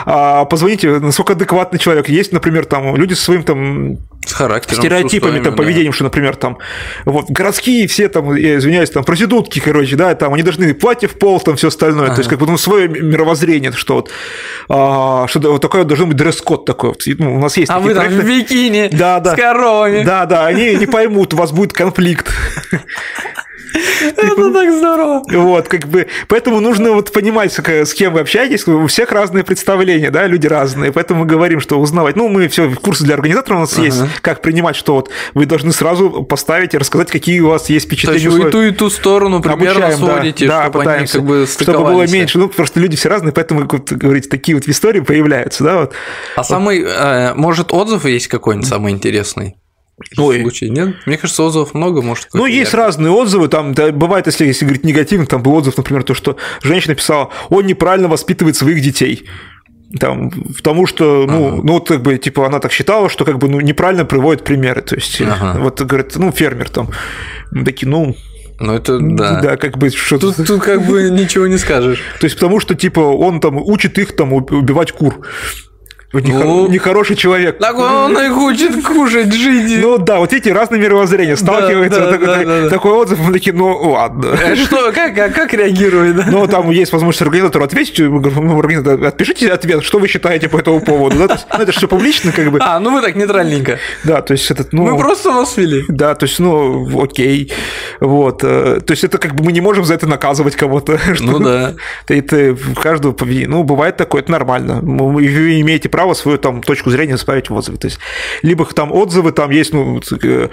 А 0.04 0.44
позвоните, 0.44 0.98
насколько 0.98 1.32
адекватный 1.32 1.78
человек. 1.78 2.08
Есть, 2.08 2.32
например, 2.32 2.64
там 2.64 2.96
люди 2.96 3.14
со 3.14 3.24
своим 3.24 3.42
там 3.42 3.98
с 4.26 4.32
характером, 4.32 4.82
стереотипами, 4.82 5.42
там, 5.42 5.54
поведением, 5.54 5.92
что, 5.92 6.04
например, 6.04 6.36
там, 6.36 6.58
вот, 7.04 7.30
городские 7.30 7.86
все 7.86 8.08
там, 8.08 8.34
я 8.34 8.56
извиняюсь, 8.56 8.90
там, 8.90 9.04
проститутки, 9.04 9.60
короче, 9.60 9.96
да, 9.96 10.14
там, 10.14 10.34
они 10.34 10.42
должны 10.42 10.74
платье 10.74 11.08
в 11.08 11.18
пол, 11.18 11.40
там, 11.40 11.56
все 11.56 11.68
остальное, 11.68 12.06
ага. 12.06 12.14
то 12.16 12.20
есть, 12.20 12.30
как 12.30 12.38
бы, 12.38 12.46
ну, 12.46 12.58
свое 12.58 12.88
мировоззрение, 12.88 13.72
что 13.72 13.94
вот, 13.94 14.10
а, 14.68 15.26
что 15.28 15.40
вот 15.52 15.62
такое 15.62 15.84
должен 15.84 16.08
быть 16.08 16.16
дресс-код 16.16 16.64
такой, 16.64 16.94
ну, 17.18 17.36
у 17.36 17.40
нас 17.40 17.56
есть 17.56 17.70
А 17.70 17.78
вы 17.78 17.94
там 17.94 18.08
в 18.08 18.24
бикини, 18.26 18.88
да, 18.92 19.20
да, 19.20 19.32
с 19.32 19.36
коровами. 19.36 20.02
Да, 20.02 20.26
да, 20.26 20.46
они 20.46 20.74
не 20.74 20.86
поймут, 20.86 21.34
у 21.34 21.36
вас 21.36 21.52
будет 21.52 21.72
конфликт. 21.72 22.28
Это 24.16 24.52
так 24.52 24.72
здорово. 24.72 25.22
Вот, 25.30 25.68
как 25.68 25.86
бы, 25.86 26.06
поэтому 26.28 26.60
нужно 26.60 26.92
вот 26.92 27.12
понимать, 27.12 27.52
с 27.52 27.94
кем 27.94 28.14
вы 28.14 28.20
общаетесь, 28.20 28.66
у 28.66 28.86
всех 28.86 29.12
разные 29.12 29.44
представления, 29.44 30.10
да, 30.10 30.26
люди 30.26 30.46
разные, 30.46 30.92
поэтому 30.92 31.20
мы 31.20 31.26
говорим, 31.26 31.60
что 31.60 31.78
узнавать, 31.78 32.16
ну, 32.16 32.28
мы 32.28 32.48
все, 32.48 32.70
курсы 32.70 33.04
для 33.04 33.14
организаторов 33.14 33.58
у 33.58 33.60
нас 33.62 33.78
есть, 33.78 34.02
как 34.22 34.42
принимать, 34.42 34.76
что 34.76 34.94
вот 34.94 35.10
вы 35.34 35.46
должны 35.46 35.72
сразу 35.72 36.22
поставить 36.22 36.74
и 36.74 36.78
рассказать, 36.78 37.10
какие 37.10 37.40
у 37.40 37.48
вас 37.48 37.68
есть 37.68 37.86
впечатления. 37.86 38.30
То 38.30 38.36
есть 38.36 38.44
вы 38.44 38.50
ту 38.50 38.62
и 38.62 38.70
ту 38.70 38.90
сторону 38.90 39.40
примерно 39.42 39.92
сводите, 39.92 40.46
да, 40.46 40.64
чтобы 40.64 40.84
они 40.84 41.06
как 41.06 41.24
бы 41.24 41.46
Чтобы 41.46 41.84
было 41.84 42.06
меньше, 42.06 42.38
ну, 42.38 42.50
что 42.50 42.80
люди 42.80 42.96
все 42.96 43.08
разные, 43.08 43.32
поэтому, 43.32 43.66
вот, 43.70 43.92
говорите, 43.92 44.28
такие 44.28 44.56
вот 44.56 44.66
истории 44.68 45.00
появляются, 45.00 45.64
да, 45.64 45.80
вот. 45.80 45.92
А 46.36 46.44
самый, 46.44 46.82
э, 46.82 47.34
может, 47.34 47.72
отзыв 47.72 48.04
есть 48.04 48.28
какой-нибудь 48.28 48.68
самый 48.68 48.92
интересный? 48.92 49.56
Ой. 50.18 50.42
случае, 50.42 50.70
нет? 50.70 50.94
Мне 51.06 51.16
кажется, 51.16 51.42
отзывов 51.42 51.72
много, 51.72 52.02
может. 52.02 52.28
Ну, 52.34 52.44
есть 52.44 52.72
яркий. 52.72 52.76
разные 52.76 53.12
отзывы. 53.12 53.48
Там 53.48 53.74
да, 53.74 53.90
бывает, 53.92 54.26
если, 54.26 54.46
если 54.46 54.66
говорить 54.66 54.84
негативно, 54.84 55.26
там 55.26 55.42
был 55.42 55.54
отзыв, 55.54 55.76
например, 55.76 56.02
то, 56.02 56.12
что 56.12 56.36
женщина 56.62 56.94
писала, 56.94 57.30
он 57.48 57.66
неправильно 57.66 58.08
воспитывает 58.08 58.56
своих 58.56 58.82
детей. 58.82 59.26
Там, 59.98 60.30
потому 60.30 60.86
что, 60.86 61.26
ну, 61.26 61.48
ага. 61.48 61.60
ну, 61.62 61.72
вот, 61.74 61.88
как 61.88 62.02
бы, 62.02 62.18
типа, 62.18 62.46
она 62.46 62.58
так 62.58 62.72
считала, 62.72 63.08
что, 63.08 63.24
как 63.24 63.38
бы, 63.38 63.48
ну, 63.48 63.60
неправильно 63.60 64.04
приводит 64.04 64.44
примеры. 64.44 64.82
То 64.82 64.96
есть, 64.96 65.20
ага. 65.22 65.58
вот, 65.60 65.80
говорит, 65.80 66.16
ну, 66.16 66.30
фермер 66.30 66.68
там. 66.68 66.90
Такие, 67.64 67.88
ну, 67.88 68.14
ну, 68.58 68.72
это 68.72 68.98
да. 69.00 69.40
Да, 69.40 69.56
как 69.56 69.78
бы 69.78 69.90
что 69.90 70.18
Тут, 70.18 70.36
тут 70.36 70.62
как 70.62 70.86
бы 70.86 71.10
ничего 71.10 71.46
не 71.46 71.58
скажешь. 71.58 72.02
То 72.20 72.24
есть, 72.24 72.36
потому 72.36 72.60
что, 72.60 72.74
типа, 72.74 73.00
он 73.00 73.40
там 73.40 73.56
учит 73.56 73.98
их 73.98 74.16
там 74.16 74.32
убивать 74.32 74.92
кур. 74.92 75.26
Ну, 76.12 76.68
нехороший 76.68 77.16
человек. 77.16 77.58
Так 77.58 77.78
он 77.78 78.16
и 78.18 78.28
хочет 78.28 78.82
кушать, 78.84 79.32
жить. 79.32 79.82
Ну 79.82 79.98
да, 79.98 80.18
вот 80.18 80.32
эти 80.32 80.48
разные 80.48 80.80
мировоззрения 80.80 81.36
сталкиваются. 81.36 82.00
Да, 82.00 82.12
такой, 82.12 82.26
да, 82.26 82.44
да. 82.62 82.70
такой 82.70 82.92
отзыв, 82.92 83.18
мы 83.18 83.32
такие, 83.32 83.54
ну 83.54 83.90
ладно. 83.90 84.32
А 84.32 84.56
что, 84.56 84.92
как, 84.92 85.18
а 85.18 85.28
как 85.30 85.52
реагирует? 85.52 86.26
Ну, 86.28 86.46
там 86.46 86.70
есть 86.70 86.92
возможность 86.92 87.22
организатору 87.22 87.64
ответить, 87.64 87.98
ну, 87.98 88.58
организатор, 88.58 89.04
отпишите 89.04 89.50
ответ, 89.52 89.82
что 89.82 89.98
вы 89.98 90.08
считаете 90.08 90.48
по 90.48 90.58
этому 90.58 90.80
поводу. 90.80 91.26
Да? 91.26 91.38
ну, 91.52 91.62
это 91.62 91.72
же 91.72 91.78
все 91.78 91.88
публично, 91.88 92.32
как 92.32 92.50
бы. 92.50 92.58
А, 92.60 92.78
ну 92.78 92.92
вы 92.92 93.02
так 93.02 93.16
нейтральненько. 93.16 93.78
Да, 94.04 94.22
то 94.22 94.32
есть 94.32 94.50
этот, 94.50 94.72
ну... 94.72 94.84
Мы 94.84 94.96
просто 94.98 95.30
вас 95.32 95.56
вели. 95.56 95.84
Да, 95.88 96.14
то 96.14 96.26
есть, 96.26 96.38
ну, 96.38 97.02
окей. 97.02 97.52
Вот. 98.00 98.44
Э, 98.44 98.80
то 98.80 98.92
есть 98.92 99.04
это 99.04 99.18
как 99.18 99.34
бы 99.34 99.44
мы 99.44 99.52
не 99.52 99.60
можем 99.60 99.84
за 99.84 99.94
это 99.94 100.06
наказывать 100.06 100.56
кого-то. 100.56 100.98
Ну 101.20 101.38
да. 101.38 101.74
Это 102.08 102.56
каждого, 102.80 103.16
ну, 103.24 103.64
бывает 103.64 103.96
такое, 103.96 104.22
это 104.22 104.30
нормально. 104.30 104.80
Вы 104.82 105.60
имеете 105.60 105.88
право 105.96 106.12
свою 106.12 106.36
там 106.36 106.62
точку 106.62 106.90
зрения 106.90 107.16
ставить 107.16 107.48
в 107.48 107.54
отзывы. 107.54 107.78
То 107.78 107.86
есть, 107.86 107.98
либо 108.42 108.66
там 108.66 108.92
отзывы, 108.92 109.32
там 109.32 109.50
есть, 109.50 109.72
ну, 109.72 109.98
э, 110.22 110.48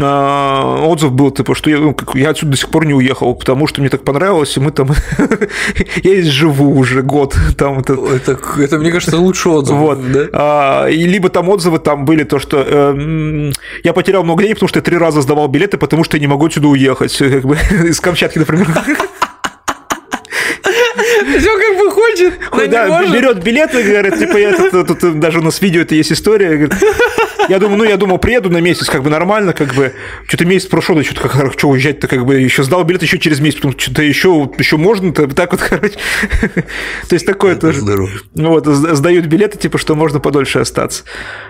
а, 0.00 0.84
отзыв 0.84 1.12
был, 1.12 1.30
типа, 1.30 1.54
что 1.54 1.70
я, 1.70 1.78
ну, 1.78 1.96
я 2.14 2.30
отсюда 2.30 2.50
до 2.50 2.56
сих 2.56 2.68
пор 2.70 2.86
не 2.86 2.94
уехал, 2.94 3.32
потому 3.36 3.68
что 3.68 3.80
мне 3.80 3.88
так 3.88 4.02
понравилось, 4.02 4.56
и 4.56 4.60
мы 4.60 4.72
там... 4.72 4.90
я 6.02 6.20
здесь 6.20 6.26
живу 6.26 6.76
уже 6.76 7.02
год. 7.02 7.36
Там 7.56 7.78
это... 7.78 7.92
Это, 7.92 8.36
это, 8.58 8.78
мне 8.78 8.90
кажется, 8.90 9.16
лучший 9.16 9.52
отзыв. 9.52 9.76
Вот. 9.76 10.12
Да? 10.12 10.26
А, 10.32 10.86
и 10.88 11.04
либо 11.04 11.28
там 11.28 11.48
отзывы 11.48 11.78
там 11.78 12.04
были 12.04 12.24
то, 12.24 12.40
что 12.40 12.64
э, 12.66 13.52
я 13.84 13.92
потерял 13.92 14.24
много 14.24 14.42
денег, 14.42 14.56
потому 14.56 14.68
что 14.70 14.78
я 14.78 14.82
три 14.82 14.96
раза 14.96 15.20
сдавал 15.20 15.46
билеты, 15.46 15.78
потому 15.78 16.02
что 16.02 16.16
я 16.16 16.20
не 16.20 16.26
могу 16.26 16.46
отсюда 16.46 16.66
уехать. 16.66 17.16
Как 17.18 17.44
бы, 17.44 17.56
из 17.84 18.00
Камчатки, 18.00 18.40
например. 18.40 18.66
Все 21.38 21.58
как 21.58 21.78
бы 21.78 21.90
хочет, 21.90 22.34
но 22.50 22.66
да, 22.66 23.06
берет 23.06 23.42
билеты, 23.42 23.82
говорит, 23.82 24.18
типа, 24.18 24.36
я 24.36 24.56
тут, 24.56 24.98
тут 24.98 25.20
даже 25.20 25.38
у 25.38 25.42
нас 25.42 25.60
видео 25.60 25.82
это 25.82 25.94
есть 25.94 26.12
история, 26.12 26.56
говорит, 26.56 26.74
Я 27.48 27.58
думаю, 27.58 27.78
ну, 27.78 27.84
я 27.84 27.96
думал, 27.96 28.18
приеду 28.18 28.50
на 28.50 28.58
месяц, 28.58 28.88
как 28.88 29.02
бы 29.02 29.10
нормально, 29.10 29.52
как 29.52 29.74
бы, 29.74 29.92
что-то 30.26 30.44
месяц 30.44 30.66
прошел, 30.66 30.96
да 30.96 31.02
что-то 31.02 31.28
как, 31.28 31.52
что 31.52 31.68
уезжать-то, 31.68 32.08
как 32.08 32.24
бы, 32.26 32.36
еще 32.36 32.62
сдал 32.62 32.84
билет 32.84 33.02
еще 33.02 33.18
через 33.18 33.40
месяц, 33.40 33.56
потому 33.56 33.74
что 33.78 34.02
еще, 34.02 34.50
еще 34.58 34.76
можно-то, 34.76 35.26
так 35.28 35.52
вот, 35.52 35.60
короче. 35.68 35.96
То 37.08 37.14
есть 37.14 37.26
такое 37.26 37.56
тоже. 37.56 37.80
Здорово. 37.80 38.10
Вот, 38.34 38.66
сдают 38.66 39.26
билеты, 39.26 39.58
типа, 39.58 39.78
что 39.78 39.94
можно 39.94 40.20
подольше 40.20 40.60
остаться. 40.60 41.04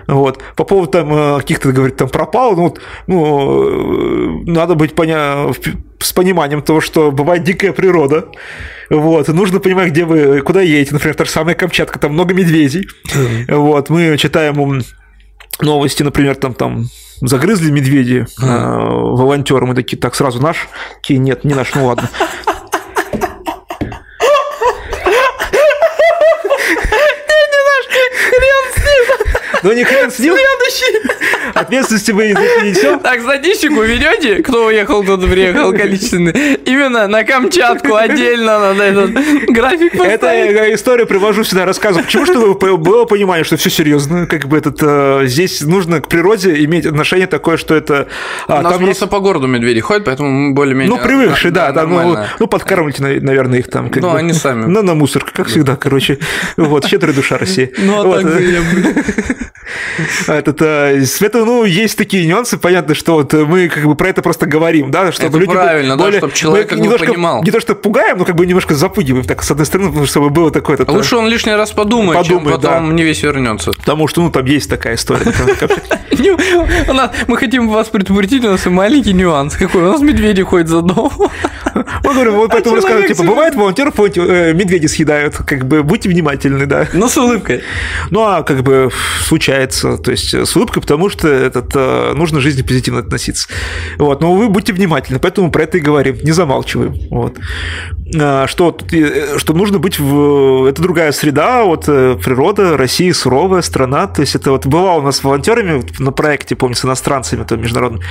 Вот. 0.07 0.41
По 0.55 0.63
поводу 0.63 0.91
там 0.91 1.13
э, 1.13 1.37
каких-то, 1.39 1.71
говорит, 1.71 1.97
там 1.97 2.09
пропал, 2.09 2.55
ну, 2.55 2.75
ну, 3.07 4.43
э, 4.45 4.51
надо 4.51 4.75
быть 4.75 4.95
поня... 4.95 5.47
с 5.99 6.13
пониманием 6.13 6.61
того, 6.61 6.81
что 6.81 7.11
бывает 7.11 7.43
дикая 7.43 7.73
природа. 7.73 8.27
Вот, 8.89 9.29
и 9.29 9.31
нужно 9.31 9.59
понимать, 9.59 9.91
где 9.91 10.03
вы, 10.03 10.41
куда 10.41 10.61
едете. 10.61 10.93
Например, 10.93 11.15
та 11.15 11.23
же 11.25 11.31
самая 11.31 11.55
Камчатка, 11.55 11.97
там 11.97 12.13
много 12.13 12.33
медведей. 12.33 12.87
Вот, 13.47 13.89
мы 13.89 14.17
читаем 14.17 14.83
новости, 15.59 16.03
например, 16.03 16.35
там, 16.35 16.53
там 16.53 16.89
загрызли 17.21 17.71
медведи 17.71 18.25
э, 18.41 18.45
волонтеры, 18.45 19.65
мы 19.65 19.75
такие, 19.75 19.97
так, 19.97 20.15
сразу 20.15 20.41
наш? 20.41 20.69
Такие, 20.95 21.19
нет, 21.19 21.43
не 21.43 21.53
наш, 21.53 21.73
ну 21.75 21.85
ладно. 21.85 22.09
Ну, 29.63 29.73
не 29.73 29.83
хрен 29.83 30.11
с 30.11 30.19
ним. 30.19 30.35
Следующий. 30.35 31.11
Ответственности 31.53 32.11
вы 32.11 32.27
не 32.27 32.69
несем. 32.69 32.99
Так, 33.11 33.21
статистику 33.21 33.81
ведете? 33.81 34.41
Кто 34.43 34.67
уехал, 34.67 35.03
кто 35.03 35.17
приехал 35.17 35.71
количественный? 35.73 36.31
Именно 36.65 37.07
на 37.07 37.23
Камчатку 37.23 37.95
отдельно 37.95 38.59
надо 38.59 38.83
этот 38.83 39.11
график 39.49 39.95
Это 39.95 40.27
я 40.27 40.73
историю 40.73 41.07
привожу 41.07 41.43
всегда, 41.43 41.65
рассказываю. 41.65 42.05
Почему, 42.05 42.25
чтобы 42.25 42.77
было 42.77 43.05
понимание, 43.05 43.43
что 43.43 43.57
все 43.57 43.69
серьезно, 43.69 44.27
как 44.27 44.47
бы 44.47 44.57
этот 44.57 44.77
э, 44.81 45.23
здесь 45.25 45.61
нужно 45.61 46.01
к 46.01 46.07
природе 46.07 46.63
иметь 46.63 46.85
отношение 46.85 47.27
такое, 47.27 47.57
что 47.57 47.75
это... 47.75 48.07
А, 48.47 48.59
У 48.59 48.61
нас 48.61 48.73
там 48.73 48.85
просто 48.85 49.07
по 49.07 49.19
городу 49.19 49.47
медведи 49.47 49.79
ходят, 49.81 50.05
поэтому 50.05 50.29
мы 50.29 50.53
более-менее... 50.53 50.95
Ну, 50.95 51.03
привыкшие, 51.03 51.51
да, 51.51 51.71
ну, 51.85 52.17
ну, 52.39 52.47
подкармливайте, 52.47 53.03
наверное, 53.21 53.59
их 53.59 53.69
там. 53.69 53.91
ну, 53.93 54.13
они 54.13 54.33
сами. 54.33 54.65
Ну, 54.65 54.81
на 54.81 54.93
мусор, 54.93 55.25
как 55.25 55.47
всегда, 55.47 55.75
короче. 55.75 56.19
Вот, 56.57 56.85
щедрая 56.85 57.13
душа 57.13 57.37
России. 57.37 57.73
Ну, 57.77 58.15
а 58.15 58.21
так 58.21 59.50
Этот, 60.27 60.61
это, 60.61 61.45
ну, 61.45 61.63
есть 61.63 61.97
такие 61.97 62.25
нюансы, 62.25 62.57
понятно, 62.57 62.95
что 62.95 63.15
вот 63.15 63.33
мы 63.33 63.69
как 63.69 63.85
бы 63.85 63.95
про 63.95 64.09
это 64.09 64.21
просто 64.21 64.45
говорим, 64.45 64.91
да, 64.91 65.11
чтобы 65.11 65.29
это 65.29 65.37
люди 65.37 65.53
правильно, 65.53 65.97
более, 65.97 66.13
да, 66.13 66.17
чтобы 66.17 66.33
человек 66.33 66.69
как 66.69 66.79
бы 66.79 66.97
понимал. 66.97 67.43
Не 67.43 67.51
то, 67.51 67.59
что 67.59 67.75
пугаем, 67.75 68.17
но 68.17 68.25
как 68.25 68.35
бы 68.35 68.45
немножко 68.45 68.73
запугиваем, 68.73 69.23
так, 69.25 69.43
с 69.43 69.51
одной 69.51 69.65
стороны, 69.65 70.05
чтобы 70.07 70.29
было 70.29 70.51
такое... 70.51 70.77
А 70.85 70.91
лучше 70.91 71.15
он 71.17 71.27
лишний 71.27 71.53
раз 71.53 71.71
подумает, 71.71 72.19
подумает 72.19 72.47
чем 72.47 72.61
потом 72.61 72.89
да. 72.89 72.95
не 72.95 73.03
весь 73.03 73.21
вернется. 73.23 73.71
Потому 73.73 74.07
что, 74.07 74.21
ну, 74.21 74.31
там 74.31 74.45
есть 74.45 74.69
такая 74.69 74.95
история. 74.95 75.31
Мы 77.27 77.37
хотим 77.37 77.69
вас 77.69 77.87
предупредить, 77.87 78.43
у 78.45 78.49
нас 78.49 78.65
маленький 78.65 79.13
нюанс. 79.13 79.55
Какой? 79.55 79.83
У 79.83 79.91
нас 79.91 80.01
медведи 80.01 80.43
ходят 80.43 80.67
за 80.67 80.81
дом. 80.81 81.11
Мы 81.75 82.13
говорим, 82.13 82.33
вот 82.33 82.51
поэтому 82.51 82.75
рассказываю, 82.75 83.07
типа, 83.07 83.23
бывает 83.23 83.55
волонтеров 83.55 83.99
э, 83.99 84.53
медведи 84.53 84.87
съедают, 84.87 85.35
как 85.35 85.65
бы 85.65 85.83
будьте 85.83 86.09
внимательны, 86.09 86.65
да. 86.65 86.87
Но 86.93 87.07
с 87.07 87.17
улыбкой. 87.17 87.61
Ну, 88.09 88.21
а 88.21 88.43
как 88.43 88.63
бы 88.63 88.89
случается, 89.23 89.97
то 89.97 90.11
есть 90.11 90.33
с 90.33 90.55
улыбкой, 90.55 90.81
потому 90.81 91.09
что 91.09 91.27
этот, 91.27 91.71
э, 91.75 92.13
нужно 92.13 92.39
жизни 92.39 92.61
позитивно 92.61 92.99
относиться. 92.99 93.47
Вот, 93.97 94.21
но 94.21 94.33
вы 94.33 94.49
будьте 94.49 94.73
внимательны, 94.73 95.19
поэтому 95.19 95.51
про 95.51 95.63
это 95.63 95.77
и 95.77 95.81
говорим, 95.81 96.17
не 96.23 96.31
замалчиваем. 96.31 96.95
Вот. 97.09 97.37
А, 98.19 98.47
что, 98.47 98.77
э, 98.91 99.37
что 99.37 99.53
нужно 99.53 99.79
быть 99.79 99.99
в... 99.99 100.65
Это 100.65 100.81
другая 100.81 101.11
среда, 101.11 101.63
вот 101.63 101.85
природа, 101.85 102.77
Россия 102.77 103.13
суровая 103.13 103.61
страна, 103.61 104.07
то 104.07 104.21
есть 104.21 104.35
это 104.35 104.51
вот 104.51 104.65
бывало 104.65 104.99
у 104.99 105.03
нас 105.03 105.17
с 105.17 105.23
волонтерами 105.23 105.83
на 105.99 106.11
проекте, 106.11 106.55
помню, 106.55 106.75
с 106.75 106.85
иностранцами, 106.85 107.43
то 107.43 107.57
международным, 107.57 108.01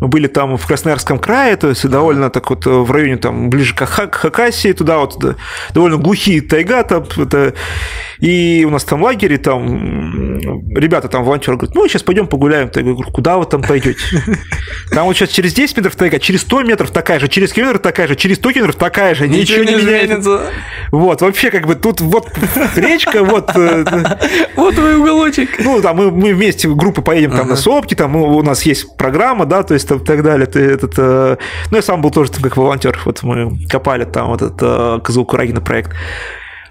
мы 0.00 0.08
были 0.08 0.26
там 0.26 0.56
в 0.56 0.66
Красноярском 0.66 1.18
крае, 1.18 1.56
то 1.56 1.68
есть 1.68 1.88
довольно 1.88 2.30
так 2.30 2.50
вот 2.50 2.66
в 2.66 2.90
районе 2.90 3.16
там 3.16 3.50
ближе 3.50 3.74
к 3.74 3.86
Хакасии, 3.86 4.72
туда 4.72 4.98
вот 4.98 5.16
да, 5.18 5.36
довольно 5.72 5.96
глухие 5.96 6.40
тайга 6.40 6.82
там, 6.82 7.04
это, 7.16 7.54
и 8.18 8.64
у 8.66 8.70
нас 8.70 8.84
там 8.84 9.02
лагерь, 9.02 9.38
там 9.38 10.38
ребята 10.74 11.08
там 11.08 11.24
волонтеры 11.24 11.56
говорят, 11.56 11.74
ну, 11.74 11.88
сейчас 11.88 12.02
пойдем 12.02 12.26
погуляем. 12.26 12.70
Я 12.74 12.82
говорю, 12.82 13.10
куда 13.10 13.38
вы 13.38 13.46
там 13.46 13.62
пойдете? 13.62 13.98
Там 14.90 15.06
вот 15.06 15.16
сейчас 15.16 15.30
через 15.30 15.52
10 15.52 15.76
метров 15.78 15.96
тайга, 15.96 16.18
через 16.18 16.42
100 16.42 16.62
метров 16.62 16.90
такая 16.90 17.18
же, 17.18 17.28
через 17.28 17.52
километр 17.52 17.78
такая 17.78 18.06
же, 18.06 18.14
через 18.14 18.36
100 18.36 18.52
километров 18.52 18.76
такая 18.76 19.14
же, 19.14 19.26
ничего, 19.54 19.64
не, 19.64 19.84
меняется. 19.84 20.40
Вот, 20.92 21.20
вообще 21.20 21.50
как 21.50 21.66
бы 21.66 21.74
тут 21.74 22.00
вот 22.00 22.28
речка, 22.76 23.24
вот... 23.24 23.50
Э, 23.54 23.84
вот 24.56 24.74
твой 24.74 24.96
уголочек. 24.96 25.58
Ну, 25.58 25.80
там 25.80 25.96
мы, 25.96 26.10
мы 26.10 26.34
вместе 26.34 26.68
группы 26.68 27.02
поедем 27.02 27.32
там 27.32 27.48
на 27.48 27.56
сопки, 27.56 27.94
там 27.94 28.16
у 28.16 28.42
нас 28.42 28.62
есть 28.62 28.96
программа, 28.96 29.46
да, 29.46 29.62
то 29.62 29.74
есть 29.74 29.88
там 29.88 30.04
так 30.04 30.22
далее. 30.22 30.46
Этот, 30.46 30.94
э, 30.96 31.36
ну, 31.70 31.76
я 31.76 31.82
сам 31.82 32.00
был 32.00 32.10
тоже 32.10 32.32
как 32.32 32.56
волонтер, 32.56 32.98
вот 33.04 33.22
мы 33.22 33.58
копали 33.68 34.04
там 34.04 34.28
вот 34.28 34.42
этот 34.42 34.58
э, 34.62 35.00
Козыл-Курагина 35.02 35.60
проект. 35.60 35.92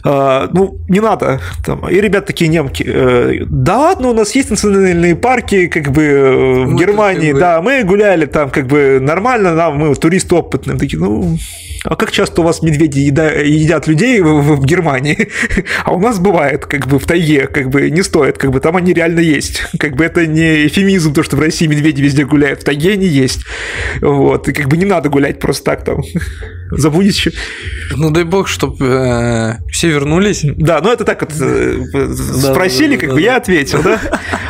А, 0.08 0.48
ну, 0.54 0.78
не 0.88 1.00
надо. 1.00 1.42
Там. 1.66 1.90
И 1.90 2.00
ребят 2.00 2.28
такие 2.28 2.48
немки, 2.48 2.84
э, 2.86 3.44
да 3.50 3.80
ладно, 3.80 4.10
у 4.10 4.14
нас 4.14 4.36
есть 4.36 4.52
национальные 4.52 5.16
парки, 5.16 5.66
как 5.66 5.92
бы 5.92 6.66
в 6.66 6.74
мы 6.74 6.80
Германии, 6.80 7.34
да, 7.34 7.60
мы 7.60 7.84
гуляли 7.84 8.28
там, 8.28 8.52
как 8.52 8.68
бы 8.68 9.00
нормально, 9.02 9.56
нам, 9.56 9.78
мы 9.78 9.96
туристы 9.96 10.36
опытные, 10.36 10.78
такие, 10.78 11.00
ну, 11.00 11.38
а 11.84 11.96
как 11.96 12.12
часто 12.12 12.42
у 12.42 12.44
вас 12.44 12.62
медведи 12.62 13.00
еда, 13.00 13.30
едят 13.32 13.88
людей 13.88 14.22
в, 14.22 14.56
в 14.56 14.66
Германии? 14.66 15.30
А 15.84 15.94
у 15.94 16.00
нас 16.00 16.20
бывает, 16.20 16.66
как 16.66 16.88
бы 16.88 17.00
в 17.00 17.06
тайге, 17.06 17.48
как 17.48 17.70
бы 17.70 17.90
не 17.90 18.02
стоит, 18.02 18.38
как 18.38 18.52
бы 18.52 18.60
там 18.60 18.76
они 18.76 18.94
реально 18.94 19.20
есть. 19.20 19.64
Как 19.80 19.96
бы 19.96 20.04
это 20.04 20.26
не 20.26 20.68
эфемизм, 20.68 21.14
то, 21.14 21.22
что 21.22 21.36
в 21.36 21.40
России 21.40 21.68
медведи 21.68 22.02
везде 22.02 22.26
гуляют, 22.26 22.62
в 22.62 22.64
тайге 22.64 22.94
они 22.94 23.06
есть. 23.06 23.42
Вот, 24.02 24.48
и 24.48 24.54
как 24.54 24.68
бы 24.68 24.78
не 24.78 24.86
надо 24.86 25.10
гулять 25.10 25.40
просто 25.40 25.66
так 25.66 25.84
там. 25.84 26.02
Забудешь. 26.72 27.28
Ну, 27.96 28.10
дай 28.10 28.24
бог, 28.24 28.48
чтобы 28.48 28.86
э, 28.86 29.54
все 29.70 29.90
вернулись. 29.90 30.42
Да, 30.44 30.82
ну 30.82 30.92
это 30.92 31.04
так 31.04 31.22
вот 31.22 31.32
э, 31.40 32.14
спросили, 32.42 32.98
как 32.98 33.12
бы 33.12 33.22
я 33.22 33.38
ответил, 33.38 33.82
да. 33.84 34.00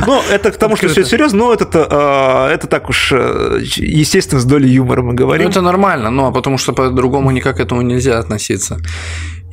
Ну, 0.07 0.21
это 0.31 0.51
к 0.51 0.57
тому, 0.57 0.75
что 0.75 0.87
все 0.87 1.03
серьезно, 1.03 1.39
но 1.39 1.53
это, 1.53 2.47
э, 2.49 2.53
это 2.53 2.67
так 2.67 2.89
уж, 2.89 3.11
э, 3.11 3.59
естественно, 3.75 4.39
с 4.39 4.45
долей 4.45 4.69
юмора 4.69 5.01
мы 5.01 5.13
говорим. 5.13 5.45
Ну, 5.45 5.51
это 5.51 5.61
нормально, 5.61 6.09
но 6.09 6.31
потому 6.31 6.57
что 6.57 6.73
по-другому 6.73 7.24
никак 7.31 7.57
к 7.57 7.59
этому 7.59 7.81
нельзя 7.81 8.19
относиться. 8.19 8.79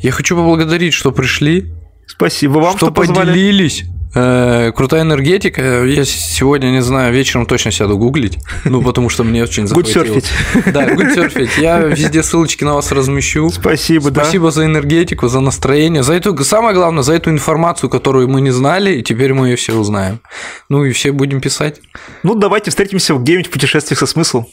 Я 0.01 0.11
хочу 0.11 0.37
поблагодарить, 0.37 0.95
что 0.95 1.12
пришли. 1.12 1.73
Спасибо 2.07 2.59
вам, 2.59 2.77
что, 2.77 2.87
что 2.87 2.95
поделились. 2.95 3.85
Э, 4.14 4.73
крутая 4.73 5.03
энергетика. 5.03 5.85
Я 5.85 6.05
сегодня, 6.05 6.66
не 6.66 6.83
знаю, 6.83 7.14
вечером 7.14 7.47
точно 7.47 7.70
сяду 7.70 7.97
гуглить, 7.97 8.39
ну, 8.64 8.83
потому 8.83 9.09
что 9.09 9.25
мне 9.25 9.43
очень 9.43 9.66
захватило. 9.66 10.05
Гудсерфить. 10.05 10.31
Да, 10.73 10.95
гудсерфить. 10.95 11.57
Я 11.57 11.79
везде 11.79 12.23
ссылочки 12.23 12.62
на 12.64 12.75
вас 12.75 12.93
размещу. 12.93 13.49
Спасибо, 13.51 14.11
да. 14.11 14.23
Спасибо 14.23 14.51
за 14.51 14.66
энергетику, 14.66 15.29
за 15.29 15.41
настроение, 15.41 16.03
за 16.03 16.12
эту, 16.12 16.37
самое 16.45 16.75
главное, 16.75 17.03
за 17.03 17.14
эту 17.14 17.31
информацию, 17.31 17.89
которую 17.89 18.29
мы 18.29 18.43
не 18.43 18.51
знали, 18.51 18.97
и 18.97 19.03
теперь 19.03 19.33
мы 19.33 19.49
ее 19.49 19.57
все 19.57 19.75
узнаем. 19.75 20.20
Ну, 20.68 20.85
и 20.85 20.93
все 20.93 21.12
будем 21.12 21.41
писать. 21.41 21.81
Ну, 22.23 22.35
давайте 22.35 22.70
встретимся 22.70 23.14
где-нибудь 23.14 23.47
в 23.47 23.51
путешествиях 23.51 23.99
со 23.99 24.07
смыслом. 24.07 24.47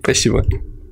Спасибо. 0.00 0.44